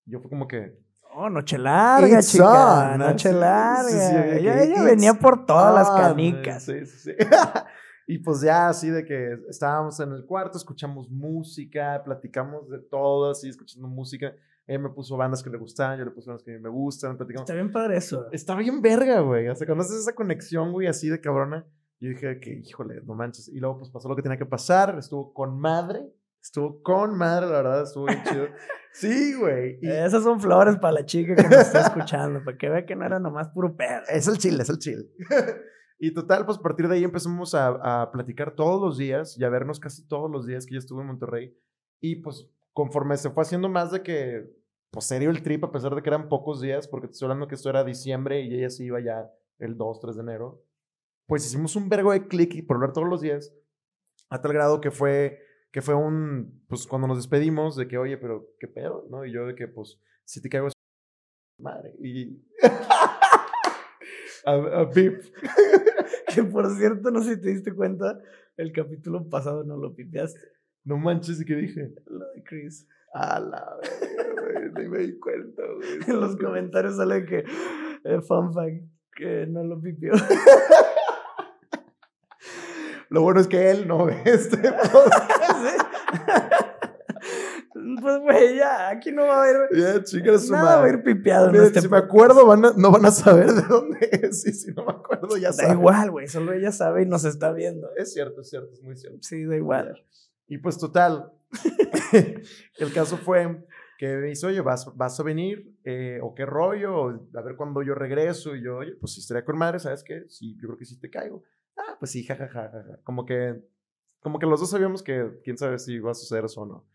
Yo 0.06 0.20
fue 0.20 0.30
como 0.30 0.48
que, 0.48 0.82
Oh, 1.16 1.30
noche 1.30 1.56
larga, 1.58 2.18
It's 2.18 2.32
chica. 2.32 2.92
on, 2.94 2.98
¿no? 2.98 3.06
Noche 3.10 3.28
Sí, 3.28 3.34
larga. 3.36 3.88
sí, 3.88 3.96
sí, 3.98 4.16
ella 4.40 4.62
ella 4.64 4.82
venía 4.82 5.14
por 5.14 5.46
todas 5.46 5.72
las 5.72 5.88
on, 5.90 6.00
canicas. 6.00 6.66
güey, 6.66 6.84
Sí, 6.86 6.98
sí, 6.98 7.10
sí. 7.12 7.16
y 8.08 8.18
pues 8.18 8.40
ya 8.40 8.68
así 8.68 8.90
de 8.90 9.04
que 9.04 9.38
estábamos 9.48 10.00
en 10.00 10.10
el 10.10 10.24
cuarto, 10.26 10.58
escuchamos 10.58 11.08
música, 11.10 12.02
platicamos 12.04 12.68
de 12.68 12.78
todo, 12.80 13.30
así, 13.30 13.48
escuchando 13.48 13.86
música. 13.86 14.34
Ella 14.66 14.79
me 14.79 14.88
puso 14.90 15.16
bandas 15.16 15.42
que 15.42 15.50
le 15.50 15.59
gustaban, 15.59 15.98
yo 15.98 16.05
le 16.05 16.11
puse 16.11 16.31
bandas 16.31 16.42
que 16.42 16.53
a 16.53 16.55
mí 16.55 16.61
me 16.61 16.70
gustan, 16.70 17.16
platicamos. 17.16 17.48
Está 17.48 17.55
bien 17.55 17.70
padre 17.70 17.96
eso. 17.98 18.27
Está 18.33 18.55
bien 18.57 18.81
verga, 18.81 19.20
güey. 19.20 19.48
O 19.48 19.55
sea, 19.55 19.66
cuando 19.66 19.85
haces 19.85 20.00
esa 20.00 20.14
conexión, 20.14 20.72
güey, 20.72 20.87
así 20.87 21.09
de 21.09 21.20
cabrona, 21.20 21.66
yo 22.00 22.09
dije 22.09 22.40
que, 22.40 22.61
híjole, 22.64 23.03
no 23.05 23.14
manches. 23.14 23.48
Y 23.48 23.61
luego, 23.61 23.79
pues 23.79 23.90
pasó 23.90 24.09
lo 24.09 24.16
que 24.16 24.22
tenía 24.22 24.38
que 24.38 24.46
pasar. 24.46 24.96
Estuvo 24.98 25.33
con 25.35 25.59
madre. 25.59 26.07
Estuvo 26.42 26.83
con 26.83 27.16
madre, 27.16 27.46
la 27.46 27.62
verdad, 27.62 27.83
estuvo 27.85 28.07
bien 28.07 28.22
chido. 28.24 28.46
Sí, 28.96 29.35
güey. 29.35 29.81
Y 29.83 29.90
Esas 29.90 30.22
son 30.22 30.40
flores 30.40 30.77
para 30.77 30.92
la 30.92 31.05
chica 31.05 31.35
que 31.35 31.42
nos 31.42 31.53
está 31.53 31.81
escuchando, 31.81 32.44
para 32.44 32.57
que 32.57 32.68
vea 32.68 32.87
que 32.87 32.94
no 32.94 33.05
era 33.05 33.18
nomás 33.18 33.48
puro 33.48 33.77
pedo. 33.77 34.03
es 34.09 34.29
el 34.29 34.38
chile, 34.38 34.62
es 34.62 34.68
el 34.68 34.79
chile. 34.79 35.03
y 35.98 36.14
total, 36.14 36.46
pues 36.46 36.59
a 36.59 36.62
partir 36.62 36.87
de 36.87 36.94
ahí 36.94 37.03
empezamos 37.03 37.57
a, 37.57 38.03
a 38.03 38.12
platicar 38.12 38.55
todos 38.55 38.81
los 38.81 38.96
días 38.96 39.37
y 39.37 39.42
a 39.42 39.48
vernos 39.48 39.81
casi 39.81 40.07
todos 40.07 40.31
los 40.31 40.46
días 40.46 40.64
que 40.64 40.74
ella 40.74 40.79
estuvo 40.79 41.00
en 41.00 41.09
Monterrey. 41.09 41.58
Y 42.00 42.23
pues 42.23 42.48
conforme 42.75 43.16
se 43.16 43.31
fue 43.31 43.42
haciendo 43.42 43.70
más 43.70 43.90
de 43.90 44.02
que, 44.02 44.52
pues 44.90 45.06
serio 45.06 45.31
el 45.31 45.42
trip, 45.42 45.64
a 45.64 45.72
pesar 45.72 45.94
de 45.94 46.02
que 46.02 46.10
eran 46.10 46.29
pocos 46.29 46.60
días, 46.60 46.87
porque 46.87 47.06
te 47.06 47.12
estoy 47.12 47.27
hablando 47.27 47.48
que 47.48 47.54
esto 47.54 47.70
era 47.70 47.85
diciembre 47.85 48.42
y 48.42 48.54
ella 48.54 48.68
se 48.68 48.85
iba 48.85 49.00
ya 49.00 49.31
el 49.58 49.77
2, 49.77 50.00
3 50.00 50.16
de 50.16 50.22
enero, 50.22 50.62
pues 51.27 51.46
hicimos 51.46 51.75
un 51.77 51.88
vergo 51.88 52.12
de 52.12 52.27
clic 52.27 52.54
y 52.54 52.62
por 52.62 52.77
hablar 52.77 52.92
todos 52.92 53.08
los 53.08 53.22
días, 53.22 53.54
a 54.29 54.42
tal 54.42 54.52
grado 54.52 54.81
que 54.81 54.90
fue, 54.90 55.38
que 55.70 55.81
fue 55.81 55.94
un, 55.94 56.62
pues 56.68 56.87
cuando 56.87 57.08
nos 57.08 57.16
despedimos, 57.16 57.77
de 57.77 57.88
que, 57.88 57.96
oye, 57.96 58.18
pero 58.18 58.50
qué 58.58 58.68
pedo, 58.68 59.06
¿no? 59.08 59.25
Y 59.25 59.33
yo 59.33 59.46
de 59.46 59.54
que, 59.54 59.68
pues, 59.68 59.98
si 60.25 60.42
te 60.42 60.48
caigo, 60.48 60.68
madre. 61.58 61.94
Y... 62.00 62.44
a, 64.44 64.52
a 64.52 64.85
beep. 64.85 65.22
Que 66.35 66.42
por 66.42 66.68
cierto, 66.77 67.12
no 67.12 67.22
sé 67.22 67.37
si 67.37 67.40
te 67.42 67.50
diste 67.50 67.72
cuenta, 67.72 68.18
el 68.56 68.72
capítulo 68.72 69.29
pasado 69.29 69.62
no 69.62 69.77
lo 69.77 69.94
pipeaste. 69.94 70.40
No 70.85 70.96
manches, 70.98 71.40
¿y 71.40 71.44
qué 71.44 71.54
dije? 71.54 71.94
Lo 72.06 72.26
de 72.32 72.42
Chris. 72.44 72.87
A 73.14 73.38
la 73.40 73.76
verga, 73.80 74.42
güey, 74.42 74.72
ni 74.85 74.88
me 74.90 74.98
di 74.98 75.18
cuenta, 75.18 75.62
güey. 75.76 75.88
En 76.08 76.20
los 76.20 76.37
comentarios 76.37 76.96
sale 76.96 77.24
que, 77.24 77.44
eh, 78.04 78.20
fun 78.26 78.52
fact, 78.52 78.82
que 79.16 79.46
no 79.46 79.62
lo 79.64 79.80
pipió. 79.80 80.12
Lo 83.10 83.20
bueno 83.22 83.38
es 83.40 83.46
que 83.46 83.70
él 83.70 83.87
no 83.87 84.06
ve 84.06 84.16
este 84.24 84.56
podcast. 84.56 85.85
Pues, 88.00 88.18
güey, 88.20 88.56
ya, 88.56 88.88
aquí 88.90 89.12
no 89.12 89.22
va 89.26 89.37
a 89.37 89.42
haber. 89.48 89.68
Ya, 89.74 90.02
chica, 90.02 90.38
su 90.38 90.52
Nada 90.52 90.64
va 90.64 90.72
a 90.72 90.76
madre. 90.76 90.90
haber 90.90 91.04
pipeado 91.04 91.46
en 91.46 91.52
Mira, 91.52 91.64
este 91.64 91.80
si 91.82 91.88
me 91.88 91.96
acuerdo, 91.98 92.46
van 92.46 92.64
a- 92.64 92.72
no 92.76 92.90
van 92.90 93.04
a 93.06 93.10
saber 93.10 93.52
de 93.52 93.62
dónde 93.62 93.98
es. 94.22 94.46
Y 94.46 94.52
si 94.52 94.72
no 94.72 94.85
me 94.85 94.92
acuerdo, 94.92 95.37
ya 95.37 95.48
Da 95.48 95.52
saben. 95.54 95.78
igual, 95.78 96.10
güey, 96.10 96.26
solo 96.28 96.52
ella 96.52 96.70
sabe 96.72 97.02
y 97.02 97.06
nos 97.06 97.24
está 97.24 97.52
viendo. 97.52 97.88
Es 97.96 98.12
cierto, 98.12 98.40
es 98.42 98.48
cierto, 98.50 98.72
es 98.72 98.82
muy 98.82 98.96
cierto. 98.96 99.18
Sí, 99.22 99.44
da 99.44 99.56
igual. 99.56 100.02
Y 100.46 100.58
pues 100.58 100.78
total, 100.78 101.32
el 102.78 102.92
caso 102.92 103.16
fue 103.16 103.66
que 103.98 104.16
me 104.16 104.28
dice, 104.28 104.46
oye, 104.46 104.60
¿vas, 104.60 104.94
vas 104.96 105.18
a 105.18 105.22
venir? 105.22 105.76
Eh, 105.84 106.18
¿O 106.22 106.34
qué 106.34 106.44
rollo? 106.46 107.08
A 107.34 107.42
ver 107.42 107.56
cuándo 107.56 107.82
yo 107.82 107.94
regreso. 107.94 108.54
Y 108.56 108.62
yo, 108.62 108.78
oye, 108.78 108.92
pues 109.00 109.14
si 109.14 109.20
estaría 109.20 109.44
con 109.44 109.56
madre, 109.56 109.78
¿sabes 109.78 110.02
qué? 110.04 110.24
Sí, 110.28 110.56
yo 110.60 110.68
creo 110.68 110.78
que 110.78 110.84
sí 110.84 110.98
te 110.98 111.10
caigo. 111.10 111.42
Ah, 111.76 111.96
pues 111.98 112.10
sí, 112.10 112.24
jajaja. 112.24 112.70
Como 113.04 113.24
que, 113.24 113.62
como 114.20 114.38
que 114.38 114.46
los 114.46 114.60
dos 114.60 114.70
sabíamos 114.70 115.02
que 115.02 115.40
quién 115.44 115.56
sabe 115.58 115.78
si 115.78 115.98
va 115.98 116.10
a 116.12 116.14
suceder 116.14 116.44
eso 116.44 116.62
o 116.62 116.66
no. 116.66 116.86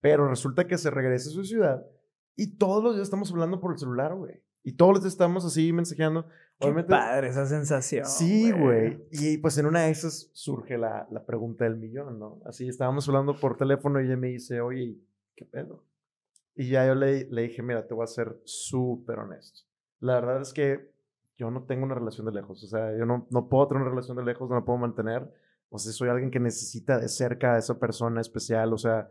Pero 0.00 0.28
resulta 0.28 0.66
que 0.66 0.78
se 0.78 0.90
regresa 0.90 1.30
a 1.30 1.32
su 1.32 1.44
ciudad 1.44 1.84
y 2.36 2.56
todos 2.56 2.82
los 2.82 2.94
días 2.94 3.06
estamos 3.06 3.30
hablando 3.30 3.60
por 3.60 3.72
el 3.72 3.78
celular, 3.78 4.14
güey. 4.14 4.42
Y 4.64 4.72
todos 4.72 4.94
los 4.94 5.02
días 5.02 5.12
estamos 5.12 5.44
así 5.44 5.72
mensajeando. 5.72 6.26
Qué 6.58 6.66
Obviamente, 6.66 6.88
padre 6.90 7.28
esa 7.28 7.46
sensación. 7.46 8.06
Sí, 8.06 8.50
güey. 8.50 8.98
Y 9.10 9.38
pues 9.38 9.58
en 9.58 9.66
una 9.66 9.82
de 9.82 9.90
esas 9.90 10.30
surge 10.32 10.78
la, 10.78 11.06
la 11.10 11.24
pregunta 11.24 11.64
del 11.64 11.76
millón, 11.76 12.18
¿no? 12.18 12.40
Así 12.46 12.66
estábamos 12.68 13.06
hablando 13.08 13.38
por 13.38 13.56
teléfono 13.56 14.00
y 14.00 14.06
ella 14.06 14.16
me 14.16 14.28
dice, 14.28 14.60
oye, 14.60 14.96
¿qué 15.36 15.44
pedo? 15.44 15.84
Y 16.56 16.70
ya 16.70 16.86
yo 16.86 16.94
le, 16.94 17.24
le 17.30 17.42
dije, 17.42 17.62
mira, 17.62 17.86
te 17.86 17.92
voy 17.94 18.04
a 18.04 18.06
ser 18.06 18.40
súper 18.44 19.18
honesto. 19.18 19.60
La 20.00 20.14
verdad 20.14 20.40
es 20.40 20.52
que 20.52 20.90
yo 21.36 21.50
no 21.50 21.64
tengo 21.64 21.84
una 21.84 21.96
relación 21.96 22.24
de 22.26 22.32
lejos. 22.32 22.62
O 22.62 22.66
sea, 22.68 22.96
yo 22.96 23.04
no, 23.04 23.26
no 23.30 23.48
puedo 23.48 23.66
tener 23.68 23.82
una 23.82 23.90
relación 23.90 24.16
de 24.16 24.24
lejos, 24.24 24.48
no 24.48 24.54
la 24.56 24.64
puedo 24.64 24.78
mantener. 24.78 25.28
O 25.68 25.78
sea, 25.78 25.92
soy 25.92 26.08
alguien 26.08 26.30
que 26.30 26.38
necesita 26.40 26.98
de 26.98 27.08
cerca 27.08 27.54
a 27.54 27.58
esa 27.58 27.78
persona 27.80 28.20
especial. 28.20 28.72
O 28.72 28.78
sea, 28.78 29.10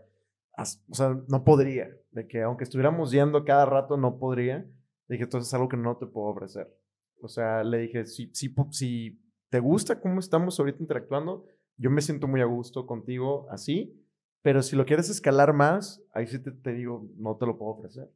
as- 0.55 0.81
o 0.89 0.95
sea, 0.95 1.19
no 1.27 1.43
podría. 1.43 1.89
De 2.11 2.25
que 2.27 2.41
aunque 2.41 2.63
estuviéramos 2.63 3.11
yendo 3.11 3.43
cada 3.43 3.65
rato, 3.65 3.97
no 3.97 4.17
podría. 4.17 4.65
Dije, 5.07 5.23
entonces 5.23 5.49
es 5.49 5.53
algo 5.53 5.69
que 5.69 5.77
no 5.77 5.97
te 5.97 6.05
puedo 6.05 6.27
ofrecer. 6.27 6.73
O 7.21 7.27
sea, 7.27 7.63
le 7.63 7.79
dije, 7.79 8.05
si, 8.05 8.29
si, 8.33 8.53
si 8.71 9.21
te 9.49 9.59
gusta 9.59 9.99
cómo 9.99 10.19
estamos 10.19 10.59
ahorita 10.59 10.79
interactuando, 10.81 11.45
yo 11.77 11.89
me 11.89 12.01
siento 12.01 12.27
muy 12.27 12.41
a 12.41 12.45
gusto 12.45 12.85
contigo 12.85 13.47
así, 13.49 13.99
pero 14.41 14.61
si 14.61 14.75
lo 14.75 14.85
quieres 14.85 15.09
escalar 15.09 15.53
más, 15.53 16.03
ahí 16.13 16.27
sí 16.27 16.39
te, 16.39 16.51
te 16.51 16.73
digo, 16.73 17.07
no 17.17 17.37
te 17.37 17.45
lo 17.45 17.57
puedo 17.57 17.71
ofrecer. 17.71 18.09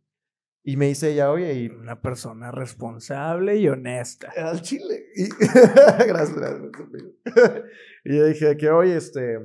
Y 0.64 0.76
me 0.76 0.88
dice 0.88 1.14
ella, 1.14 1.32
oye, 1.32 1.54
y... 1.54 1.68
Una 1.70 2.02
persona 2.02 2.52
responsable 2.52 3.56
y 3.56 3.70
honesta. 3.70 4.34
Al 4.36 4.62
chile. 4.62 5.06
Y- 5.16 5.30
gracias, 5.40 6.36
gracias. 6.36 6.72
y 8.04 8.18
yo 8.18 8.26
dije 8.26 8.58
que, 8.58 8.70
oye, 8.70 8.98
este, 8.98 9.40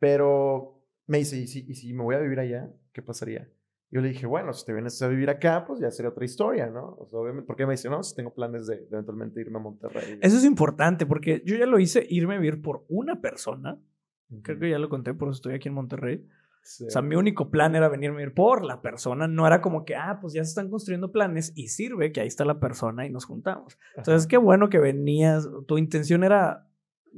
pero 0.00 0.82
me 1.06 1.18
dice, 1.18 1.36
¿y 1.36 1.46
si, 1.46 1.64
¿y 1.68 1.74
si 1.74 1.92
me 1.92 2.02
voy 2.02 2.16
a 2.16 2.18
vivir 2.20 2.40
allá? 2.40 2.68
¿Qué 2.92 3.02
pasaría? 3.02 3.48
Yo 3.90 4.00
le 4.00 4.08
dije, 4.08 4.26
bueno, 4.26 4.52
si 4.52 4.66
te 4.66 4.72
vienes 4.72 5.00
a 5.00 5.08
vivir 5.08 5.30
acá, 5.30 5.64
pues 5.64 5.80
ya 5.80 5.90
sería 5.90 6.10
otra 6.10 6.24
historia, 6.24 6.66
¿no? 6.66 6.96
O 6.98 7.06
sea, 7.08 7.20
obviamente, 7.20 7.46
porque 7.46 7.66
me 7.66 7.72
dice, 7.72 7.88
no, 7.88 8.02
si 8.02 8.14
tengo 8.16 8.34
planes 8.34 8.66
de, 8.66 8.78
de 8.78 8.88
eventualmente 8.90 9.40
irme 9.40 9.58
a 9.58 9.62
Monterrey. 9.62 10.18
Eso 10.20 10.36
es 10.36 10.44
importante 10.44 11.06
porque 11.06 11.42
yo 11.44 11.56
ya 11.56 11.66
lo 11.66 11.78
hice 11.78 12.04
irme 12.08 12.34
a 12.34 12.38
vivir 12.38 12.62
por 12.62 12.84
una 12.88 13.20
persona. 13.20 13.80
Creo 14.42 14.58
que 14.58 14.70
ya 14.70 14.78
lo 14.78 14.88
conté, 14.88 15.14
por 15.14 15.28
eso 15.28 15.36
estoy 15.36 15.54
aquí 15.54 15.68
en 15.68 15.74
Monterrey. 15.74 16.26
Sí. 16.62 16.84
O 16.84 16.90
sea, 16.90 17.00
mi 17.00 17.14
único 17.14 17.48
plan 17.48 17.76
era 17.76 17.88
venirme 17.88 18.22
a 18.22 18.26
ir 18.26 18.34
por 18.34 18.64
la 18.64 18.82
persona. 18.82 19.28
No 19.28 19.46
era 19.46 19.60
como 19.60 19.84
que, 19.84 19.94
ah, 19.94 20.18
pues 20.20 20.32
ya 20.32 20.42
se 20.42 20.48
están 20.48 20.68
construyendo 20.68 21.12
planes 21.12 21.52
y 21.54 21.68
sirve 21.68 22.10
que 22.10 22.20
ahí 22.20 22.26
está 22.26 22.44
la 22.44 22.58
persona 22.58 23.06
y 23.06 23.10
nos 23.10 23.24
juntamos. 23.24 23.78
Entonces, 23.96 24.26
qué 24.26 24.36
bueno 24.36 24.68
que 24.68 24.80
venías. 24.80 25.48
Tu 25.68 25.78
intención 25.78 26.24
era, 26.24 26.65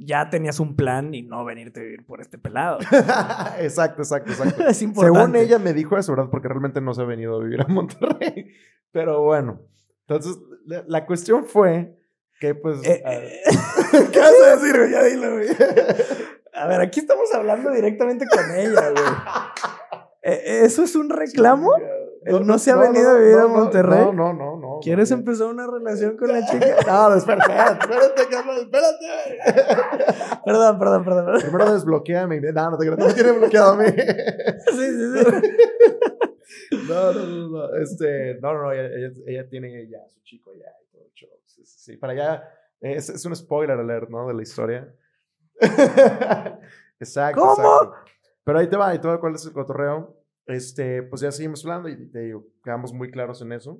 ya 0.05 0.29
tenías 0.29 0.59
un 0.59 0.75
plan 0.75 1.13
y 1.13 1.21
no 1.23 1.43
venirte 1.45 1.79
a 1.79 1.83
vivir 1.83 2.05
por 2.05 2.21
este 2.21 2.37
pelado. 2.37 2.79
exacto, 3.59 4.01
exacto, 4.01 4.31
exacto. 4.31 4.63
es 4.67 4.81
importante. 4.81 5.19
Según 5.19 5.35
ella 5.35 5.59
me 5.59 5.73
dijo 5.73 5.97
eso, 5.97 6.13
¿verdad? 6.13 6.29
Porque 6.31 6.47
realmente 6.47 6.81
no 6.81 6.93
se 6.93 7.01
ha 7.01 7.05
venido 7.05 7.35
a 7.39 7.43
vivir 7.43 7.61
a 7.61 7.67
Monterrey. 7.67 8.51
Pero 8.91 9.21
bueno, 9.23 9.61
entonces 10.07 10.41
la, 10.65 10.83
la 10.87 11.05
cuestión 11.05 11.45
fue 11.45 11.97
que 12.39 12.55
pues... 12.55 12.83
Eh, 12.85 13.03
a- 13.05 13.13
eh, 13.13 13.41
¿Qué 14.11 14.19
vas 14.19 14.33
a 14.45 14.55
decir, 14.55 14.77
güey? 14.77 14.91
Ya 14.91 15.03
dilo, 15.03 15.33
güey. 15.33 15.47
a 16.53 16.67
ver, 16.67 16.81
aquí 16.81 17.01
estamos 17.01 17.33
hablando 17.33 17.71
directamente 17.71 18.25
con 18.27 18.55
ella, 18.57 18.89
güey. 18.89 19.03
Eh, 20.23 20.61
¿Eso 20.63 20.83
es 20.83 20.95
un 20.95 21.09
reclamo? 21.09 21.71
¿Él 22.25 22.45
no 22.45 22.57
se 22.59 22.71
ha 22.71 22.75
venido 22.75 23.11
a 23.11 23.13
vivir 23.17 23.37
a 23.37 23.47
Monterrey? 23.47 24.05
No, 24.05 24.13
no, 24.13 24.33
no, 24.33 24.57
no. 24.79 24.83
¿Quieres 24.83 25.11
empezar 25.11 25.47
una 25.47 25.67
relación 25.67 26.17
con 26.17 26.29
la 26.29 26.45
chica? 26.45 26.75
No, 26.87 27.15
espérate, 27.15 27.51
espérate, 27.51 28.27
Carlos, 28.29 28.57
espérate. 28.57 29.05
Perdón, 30.45 30.79
perdón, 30.79 31.03
perdón. 31.05 31.25
perdón. 31.25 31.41
Primero 31.41 31.73
desbloqueame. 31.73 32.41
No, 32.41 32.71
no 32.71 32.77
te 32.77 32.85
creas, 32.85 32.99
no 32.99 33.07
me 33.07 33.13
tiene 33.13 33.31
bloqueado 33.33 33.73
a 33.73 33.77
mí. 33.77 33.85
Sí, 34.71 34.91
sí, 34.91 35.13
sí. 35.13 35.47
No, 36.87 37.13
no, 37.13 37.25
no, 37.25 37.47
no. 37.49 37.75
Este, 37.75 38.35
no, 38.41 38.53
no, 38.53 38.61
no, 38.63 38.71
ella, 38.71 38.85
ella, 38.85 39.11
ella 39.25 39.49
tiene 39.49 39.87
ya 39.89 40.07
su 40.07 40.21
chico 40.21 40.51
ya 40.53 40.71
y 40.83 40.91
todo. 40.91 41.09
Sí, 41.45 41.65
sí, 41.65 41.79
sí. 41.79 41.97
Para 41.97 42.13
allá, 42.13 42.49
es, 42.79 43.09
es 43.09 43.25
un 43.25 43.35
spoiler 43.35 43.77
alert, 43.77 44.09
¿no? 44.09 44.27
De 44.27 44.33
la 44.33 44.41
historia. 44.41 44.93
exacto. 46.99 47.41
¿Cómo? 47.41 47.53
exacto. 47.53 47.95
Pero 48.43 48.59
ahí 48.59 48.67
te 48.67 48.77
va, 48.77 48.89
ahí 48.89 48.99
te 48.99 49.07
va 49.07 49.19
cuál 49.19 49.35
es 49.35 49.45
el 49.45 49.53
cotorreo. 49.53 50.19
Este, 50.49 51.03
pues 51.03 51.21
ya 51.21 51.31
seguimos 51.31 51.63
hablando 51.63 51.89
y 51.89 52.09
te 52.09 52.21
digo, 52.21 52.47
quedamos 52.63 52.91
muy 52.91 53.11
claros 53.11 53.39
en 53.43 53.51
eso. 53.51 53.79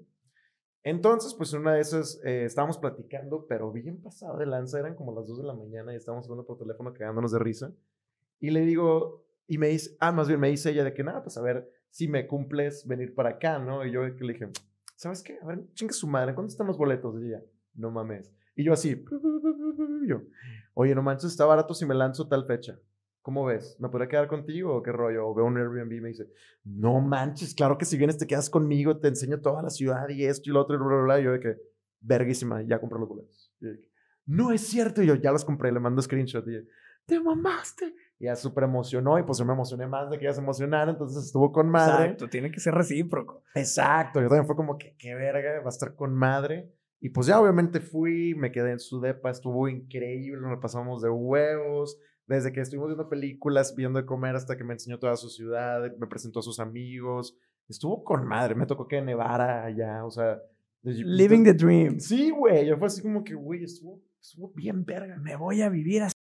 Entonces, 0.90 1.36
pues 1.36 1.54
una 1.54 1.76
de 1.76 1.82
esas, 1.82 2.20
eh, 2.24 2.46
estábamos 2.46 2.80
platicando, 2.80 3.46
pero 3.48 3.72
bien 3.72 4.02
pasado 4.02 4.40
de 4.40 4.48
lanza, 4.48 4.80
eran 4.80 4.96
como 4.96 5.14
las 5.14 5.28
2 5.28 5.38
de 5.38 5.44
la 5.44 5.54
mañana 5.54 5.94
y 5.94 5.98
estábamos 5.98 6.26
hablando 6.26 6.48
por 6.48 6.58
teléfono 6.58 6.92
cagándonos 6.94 7.32
de 7.32 7.38
risa. 7.38 7.72
Y 8.40 8.50
le 8.50 8.62
digo, 8.62 9.24
y 9.46 9.60
me 9.60 9.68
dice, 9.68 9.96
ah, 10.00 10.12
más 10.12 10.28
bien 10.28 10.40
me 10.40 10.50
dice 10.50 10.72
ella 10.72 10.84
de 10.84 10.96
que 10.96 11.04
nada, 11.04 11.22
pues 11.22 11.38
a 11.38 11.42
ver 11.44 11.72
si 11.92 12.08
me 12.08 12.26
cumples 12.26 12.88
venir 12.88 13.14
para 13.14 13.30
acá, 13.30 13.60
¿no? 13.60 13.86
Y 13.86 13.92
yo 13.92 14.02
le 14.02 14.34
dije, 14.34 14.50
¿sabes 14.96 15.22
qué? 15.22 15.38
A 15.44 15.46
ver, 15.46 15.72
chinga 15.74 15.94
su 15.94 16.08
madre, 16.08 16.34
¿cuánto 16.34 16.52
están 16.52 16.66
los 16.66 16.78
boletos? 16.78 17.22
Y 17.22 17.28
ella, 17.28 17.44
no 17.76 17.92
mames. 17.92 18.34
Y 18.56 18.64
yo 18.64 18.74
así, 18.74 18.90
y 18.90 20.08
yo, 20.08 20.24
oye, 20.74 20.96
no 20.96 21.04
manches, 21.04 21.30
está 21.32 21.46
barato 21.46 21.76
si 21.76 21.86
me 21.86 21.94
lanzo 21.94 22.28
tal 22.28 22.48
fecha. 22.48 22.80
¿Cómo 23.30 23.46
ves? 23.46 23.78
¿Me 23.80 23.90
podría 23.90 24.10
quedar 24.10 24.28
contigo 24.28 24.76
o 24.76 24.82
qué 24.82 24.92
rollo? 24.92 25.28
O 25.28 25.36
veo 25.36 25.46
un 25.46 25.56
Airbnb 25.56 25.94
y 25.94 26.02
me 26.02 26.08
dice, 26.08 26.32
no 26.64 27.00
manches, 27.00 27.54
claro 27.54 27.78
que 27.78 27.86
si 27.86 27.96
vienes 27.96 28.18
te 28.18 28.26
quedas 28.26 28.50
conmigo, 28.50 28.98
te 28.98 29.08
enseño 29.08 29.40
toda 29.40 29.62
la 29.62 29.70
ciudad 29.70 30.10
y 30.10 30.26
esto 30.26 30.50
y 30.50 30.54
lo 30.54 30.62
otro 30.62 30.78
y 30.78 30.80
bla, 30.80 30.88
bla, 30.88 31.04
bla. 31.04 31.20
Y 31.20 31.24
yo 31.26 31.34
de 31.34 31.40
que, 31.40 31.58
verguísima, 32.00 32.64
ya 32.64 32.80
compré 32.80 32.98
los 32.98 33.08
boletos. 33.08 33.54
Y 33.62 33.68
de 33.68 33.82
que, 33.82 33.88
no 34.26 34.52
es 34.52 34.62
cierto. 34.62 35.04
Y 35.04 35.06
yo, 35.06 35.14
ya 35.14 35.32
los 35.32 35.46
compré, 35.46 35.72
le 35.72 35.80
mando 35.80 36.02
screenshot. 36.02 36.44
Y 36.48 36.54
yo, 36.54 36.60
te 37.06 37.20
mamaste. 37.20 37.94
Y 38.18 38.26
ya 38.26 38.36
súper 38.36 38.64
emocionó 38.64 39.20
y 39.20 39.22
pues 39.22 39.38
yo 39.38 39.46
me 39.46 39.54
emocioné 39.54 39.86
más 39.86 40.10
de 40.10 40.18
que 40.18 40.26
ella 40.26 40.34
se 40.34 40.42
emocionara, 40.42 40.90
entonces 40.90 41.24
estuvo 41.24 41.52
con 41.52 41.70
madre. 41.70 42.06
Exacto, 42.06 42.30
tiene 42.30 42.50
que 42.50 42.60
ser 42.60 42.74
recíproco. 42.74 43.44
Exacto, 43.54 44.22
yo 44.22 44.28
también 44.28 44.48
fue 44.48 44.56
como 44.56 44.76
que, 44.80 44.96
qué 44.98 45.14
verga, 45.14 45.60
va 45.60 45.68
a 45.68 45.70
estar 45.70 45.94
con 45.94 46.16
madre. 46.16 46.74
Y 47.00 47.10
pues 47.10 47.28
ya 47.28 47.40
obviamente 47.40 47.80
fui, 47.80 48.34
me 48.34 48.52
quedé 48.52 48.72
en 48.72 48.80
su 48.80 49.00
depa, 49.00 49.30
estuvo 49.30 49.70
increíble, 49.70 50.42
nos 50.42 50.60
pasamos 50.60 51.04
de 51.04 51.10
huevos, 51.10 52.00
desde 52.30 52.54
que 52.54 52.62
estuvimos 52.62 52.90
viendo 52.90 53.10
películas, 53.10 53.76
viendo 53.76 54.00
de 54.00 54.06
comer 54.06 54.36
hasta 54.36 54.56
que 54.56 54.64
me 54.64 54.74
enseñó 54.74 55.00
toda 55.00 55.18
su 55.18 55.30
ciudad, 55.30 55.82
me 55.98 56.06
presentó 56.06 56.40
a 56.40 56.44
sus 56.44 56.60
amigos, 56.60 57.36
estuvo 57.68 58.04
con 58.04 58.28
madre, 58.28 58.54
me 58.54 58.68
tocó 58.68 58.88
que 58.88 59.02
nevara 59.02 59.66
allá, 59.66 60.06
o 60.06 60.12
sea... 60.12 60.40
Living 60.84 61.44
the 61.44 61.54
dream. 61.54 62.00
Sí, 62.00 62.30
güey, 62.30 62.68
yo 62.68 62.78
fue 62.78 62.88
así 62.88 63.02
como 63.02 63.24
que, 63.24 63.34
güey, 63.34 63.64
estuvo, 63.64 64.00
estuvo 64.22 64.50
bien 64.56 64.86
verga. 64.86 65.18
Me 65.18 65.36
voy 65.36 65.62
a 65.62 65.70
vivir 65.70 66.04
así. 66.04 66.14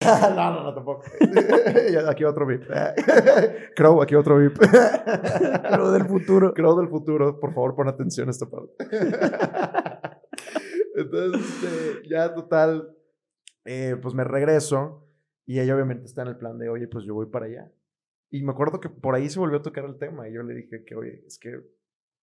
no, 0.04 0.52
no, 0.52 0.62
no, 0.62 0.74
tampoco. 0.74 1.02
Aquí 2.08 2.22
otro 2.24 2.46
VIP. 2.46 2.62
Crow, 3.74 4.00
aquí 4.00 4.14
otro 4.14 4.38
VIP. 4.38 4.58
Crow 4.58 5.90
del 5.90 6.04
futuro. 6.04 6.54
Crow 6.54 6.78
del 6.78 6.88
futuro, 6.88 7.40
por 7.40 7.52
favor, 7.52 7.74
pon 7.74 7.88
atención 7.88 8.28
a 8.28 8.30
esta 8.30 8.46
parte. 8.46 8.72
Entonces, 10.94 11.40
este, 11.40 12.08
ya 12.08 12.32
total, 12.32 12.94
eh, 13.64 13.96
pues 14.00 14.14
me 14.14 14.22
regreso 14.22 15.09
y 15.50 15.58
ella 15.58 15.74
obviamente 15.74 16.04
está 16.04 16.22
en 16.22 16.28
el 16.28 16.36
plan 16.36 16.58
de, 16.58 16.68
oye, 16.68 16.86
pues 16.86 17.04
yo 17.04 17.12
voy 17.12 17.26
para 17.26 17.46
allá. 17.46 17.72
Y 18.30 18.44
me 18.44 18.52
acuerdo 18.52 18.78
que 18.78 18.88
por 18.88 19.16
ahí 19.16 19.28
se 19.28 19.40
volvió 19.40 19.58
a 19.58 19.62
tocar 19.62 19.84
el 19.84 19.98
tema 19.98 20.28
y 20.28 20.32
yo 20.32 20.44
le 20.44 20.54
dije 20.54 20.84
que, 20.84 20.94
oye, 20.94 21.24
es 21.26 21.40
que 21.40 21.60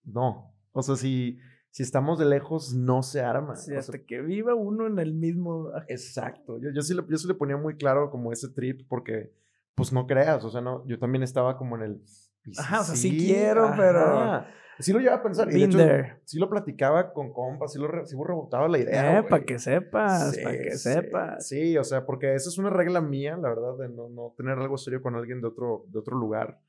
no. 0.06 0.56
O 0.72 0.82
sea, 0.82 0.96
si, 0.96 1.38
si 1.70 1.84
estamos 1.84 2.20
de 2.20 2.26
lejos, 2.26 2.74
no 2.74 3.04
se 3.04 3.20
arma. 3.20 3.58
Sí, 3.58 3.72
O 3.72 3.74
sea, 3.74 3.80
hasta 3.80 4.06
que 4.06 4.22
viva 4.22 4.56
uno 4.56 4.88
en 4.88 4.98
el 5.00 5.14
mismo. 5.14 5.72
Exacto. 5.90 6.58
Yo, 6.58 6.70
yo, 6.70 6.82
sí 6.82 6.94
le, 6.94 7.04
yo 7.06 7.18
sí 7.18 7.28
le 7.28 7.34
ponía 7.34 7.58
muy 7.58 7.76
claro 7.76 8.10
como 8.10 8.32
ese 8.32 8.48
trip 8.48 8.88
porque, 8.88 9.34
pues 9.76 9.92
no 9.92 10.08
creas, 10.08 10.46
o 10.46 10.50
sea, 10.50 10.62
no, 10.62 10.88
yo 10.88 10.98
también 10.98 11.22
estaba 11.22 11.58
como 11.58 11.76
en 11.76 11.82
el... 11.82 12.02
"¿Y 12.48 12.54
si 12.56 12.62
Ajá, 12.62 12.82
o 12.82 12.84
sea, 12.84 12.96
sí 12.96 13.18
quiero, 13.18 13.74
pero- 13.78 14.44
Sí 14.80 14.94
lo 14.94 15.00
llevaba 15.00 15.22
a 15.22 15.24
pensar. 15.24 15.50
Y 15.52 15.54
de 15.60 15.64
hecho, 15.66 15.80
sí 16.24 16.38
lo 16.38 16.52
platicaba 16.52 17.12
con 17.12 17.34
compas, 17.34 17.74
sí 17.74 17.80
lo 17.80 18.06
sí 18.06 18.16
rebotaba 18.16 18.68
la 18.68 18.78
idea. 18.78 19.18
Eh, 19.20 19.24
para 19.24 19.44
que 19.44 19.58
sepas, 19.58 20.36
Sí, 20.36 20.44
para 20.44 20.56
que 20.56 20.72
sí, 20.74 20.78
sepas. 20.78 21.48
Sí, 21.48 21.78
o 21.80 21.84
sea, 21.84 22.06
porque 22.06 22.36
esa 22.36 22.48
es 22.50 22.60
una 22.60 22.70
regla 22.70 23.02
mía, 23.02 23.36
la 23.42 23.50
verdad, 23.50 23.76
de 23.80 23.90
no, 23.90 24.08
no 24.10 24.36
tener 24.38 24.56
algo 24.60 24.78
serio 24.78 25.02
con 25.02 25.16
alguien 25.16 25.42
de 25.42 25.48
otro, 25.48 25.86
de 25.88 25.98
otro 25.98 26.16
lugar. 26.16 26.60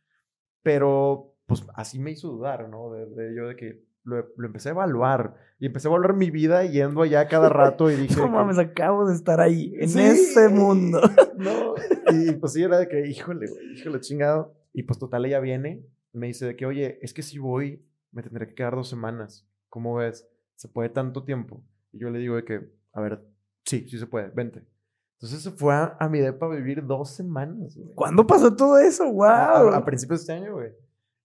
Pero, 0.62 1.34
pues, 1.46 1.64
así 1.74 1.98
me 1.98 2.10
hizo 2.12 2.28
dudar, 2.28 2.68
¿no? 2.70 2.90
De, 2.92 3.06
de 3.06 3.34
yo 3.36 3.46
de 3.46 3.56
que 3.56 3.84
lo, 4.04 4.26
lo 4.36 4.46
empecé 4.46 4.70
a 4.70 4.72
evaluar. 4.72 5.34
Y 5.58 5.66
empecé 5.66 5.88
a 5.88 5.90
evaluar 5.90 6.14
mi 6.14 6.30
vida 6.30 6.64
yendo 6.64 7.02
allá 7.02 7.28
cada 7.28 7.50
rato 7.50 7.90
y 7.90 7.96
dije... 8.08 8.16
No 8.16 8.28
mames, 8.28 8.58
acabo 8.58 9.06
de 9.06 9.14
estar 9.14 9.38
ahí, 9.40 9.74
en 9.78 9.88
Sí. 9.90 10.00
ese 10.00 10.48
mundo. 10.48 11.00
No, 11.38 11.74
y 12.12 12.32
pues 12.32 12.54
sí, 12.54 12.62
era 12.64 12.78
de 12.80 12.88
que, 12.88 13.06
híjole, 13.06 13.46
güey, 13.48 13.74
híjole, 13.74 14.00
chingado. 14.00 14.54
Y 14.72 14.82
pues 14.84 14.98
total, 14.98 15.24
ella 15.26 15.40
viene, 15.40 15.84
me 16.12 16.26
dice 16.28 16.46
de 16.46 16.56
que, 16.56 16.66
oye, 16.66 16.98
es 17.02 17.12
que 17.14 17.22
si 17.22 17.38
voy, 17.38 17.84
me 18.12 18.22
tendré 18.22 18.46
que 18.48 18.54
quedar 18.54 18.74
dos 18.74 18.88
semanas. 18.88 19.46
¿Cómo 19.68 19.94
ves? 19.96 20.28
¿Se 20.56 20.68
puede 20.68 20.88
tanto 20.88 21.24
tiempo? 21.24 21.62
Y 21.92 21.98
yo 21.98 22.10
le 22.10 22.18
digo 22.18 22.36
de 22.36 22.44
que, 22.44 22.70
a 22.92 23.00
ver, 23.00 23.24
sí, 23.64 23.86
sí 23.88 23.98
se 23.98 24.06
puede, 24.06 24.28
vente. 24.30 24.64
Entonces 25.14 25.42
se 25.42 25.50
fue 25.50 25.74
a, 25.74 25.96
a 25.98 26.08
mi 26.08 26.20
depa 26.20 26.46
a 26.46 26.50
vivir 26.50 26.86
dos 26.86 27.10
semanas, 27.10 27.76
güey. 27.76 27.92
¿Cuándo 27.94 28.26
pasó 28.26 28.54
todo 28.54 28.78
eso? 28.78 29.10
¡Wow! 29.12 29.24
a- 29.24 29.76
a 29.76 29.84
principios 29.84 30.24
de 30.26 30.34
este 30.34 30.44
año, 30.44 30.54
güey. 30.54 30.70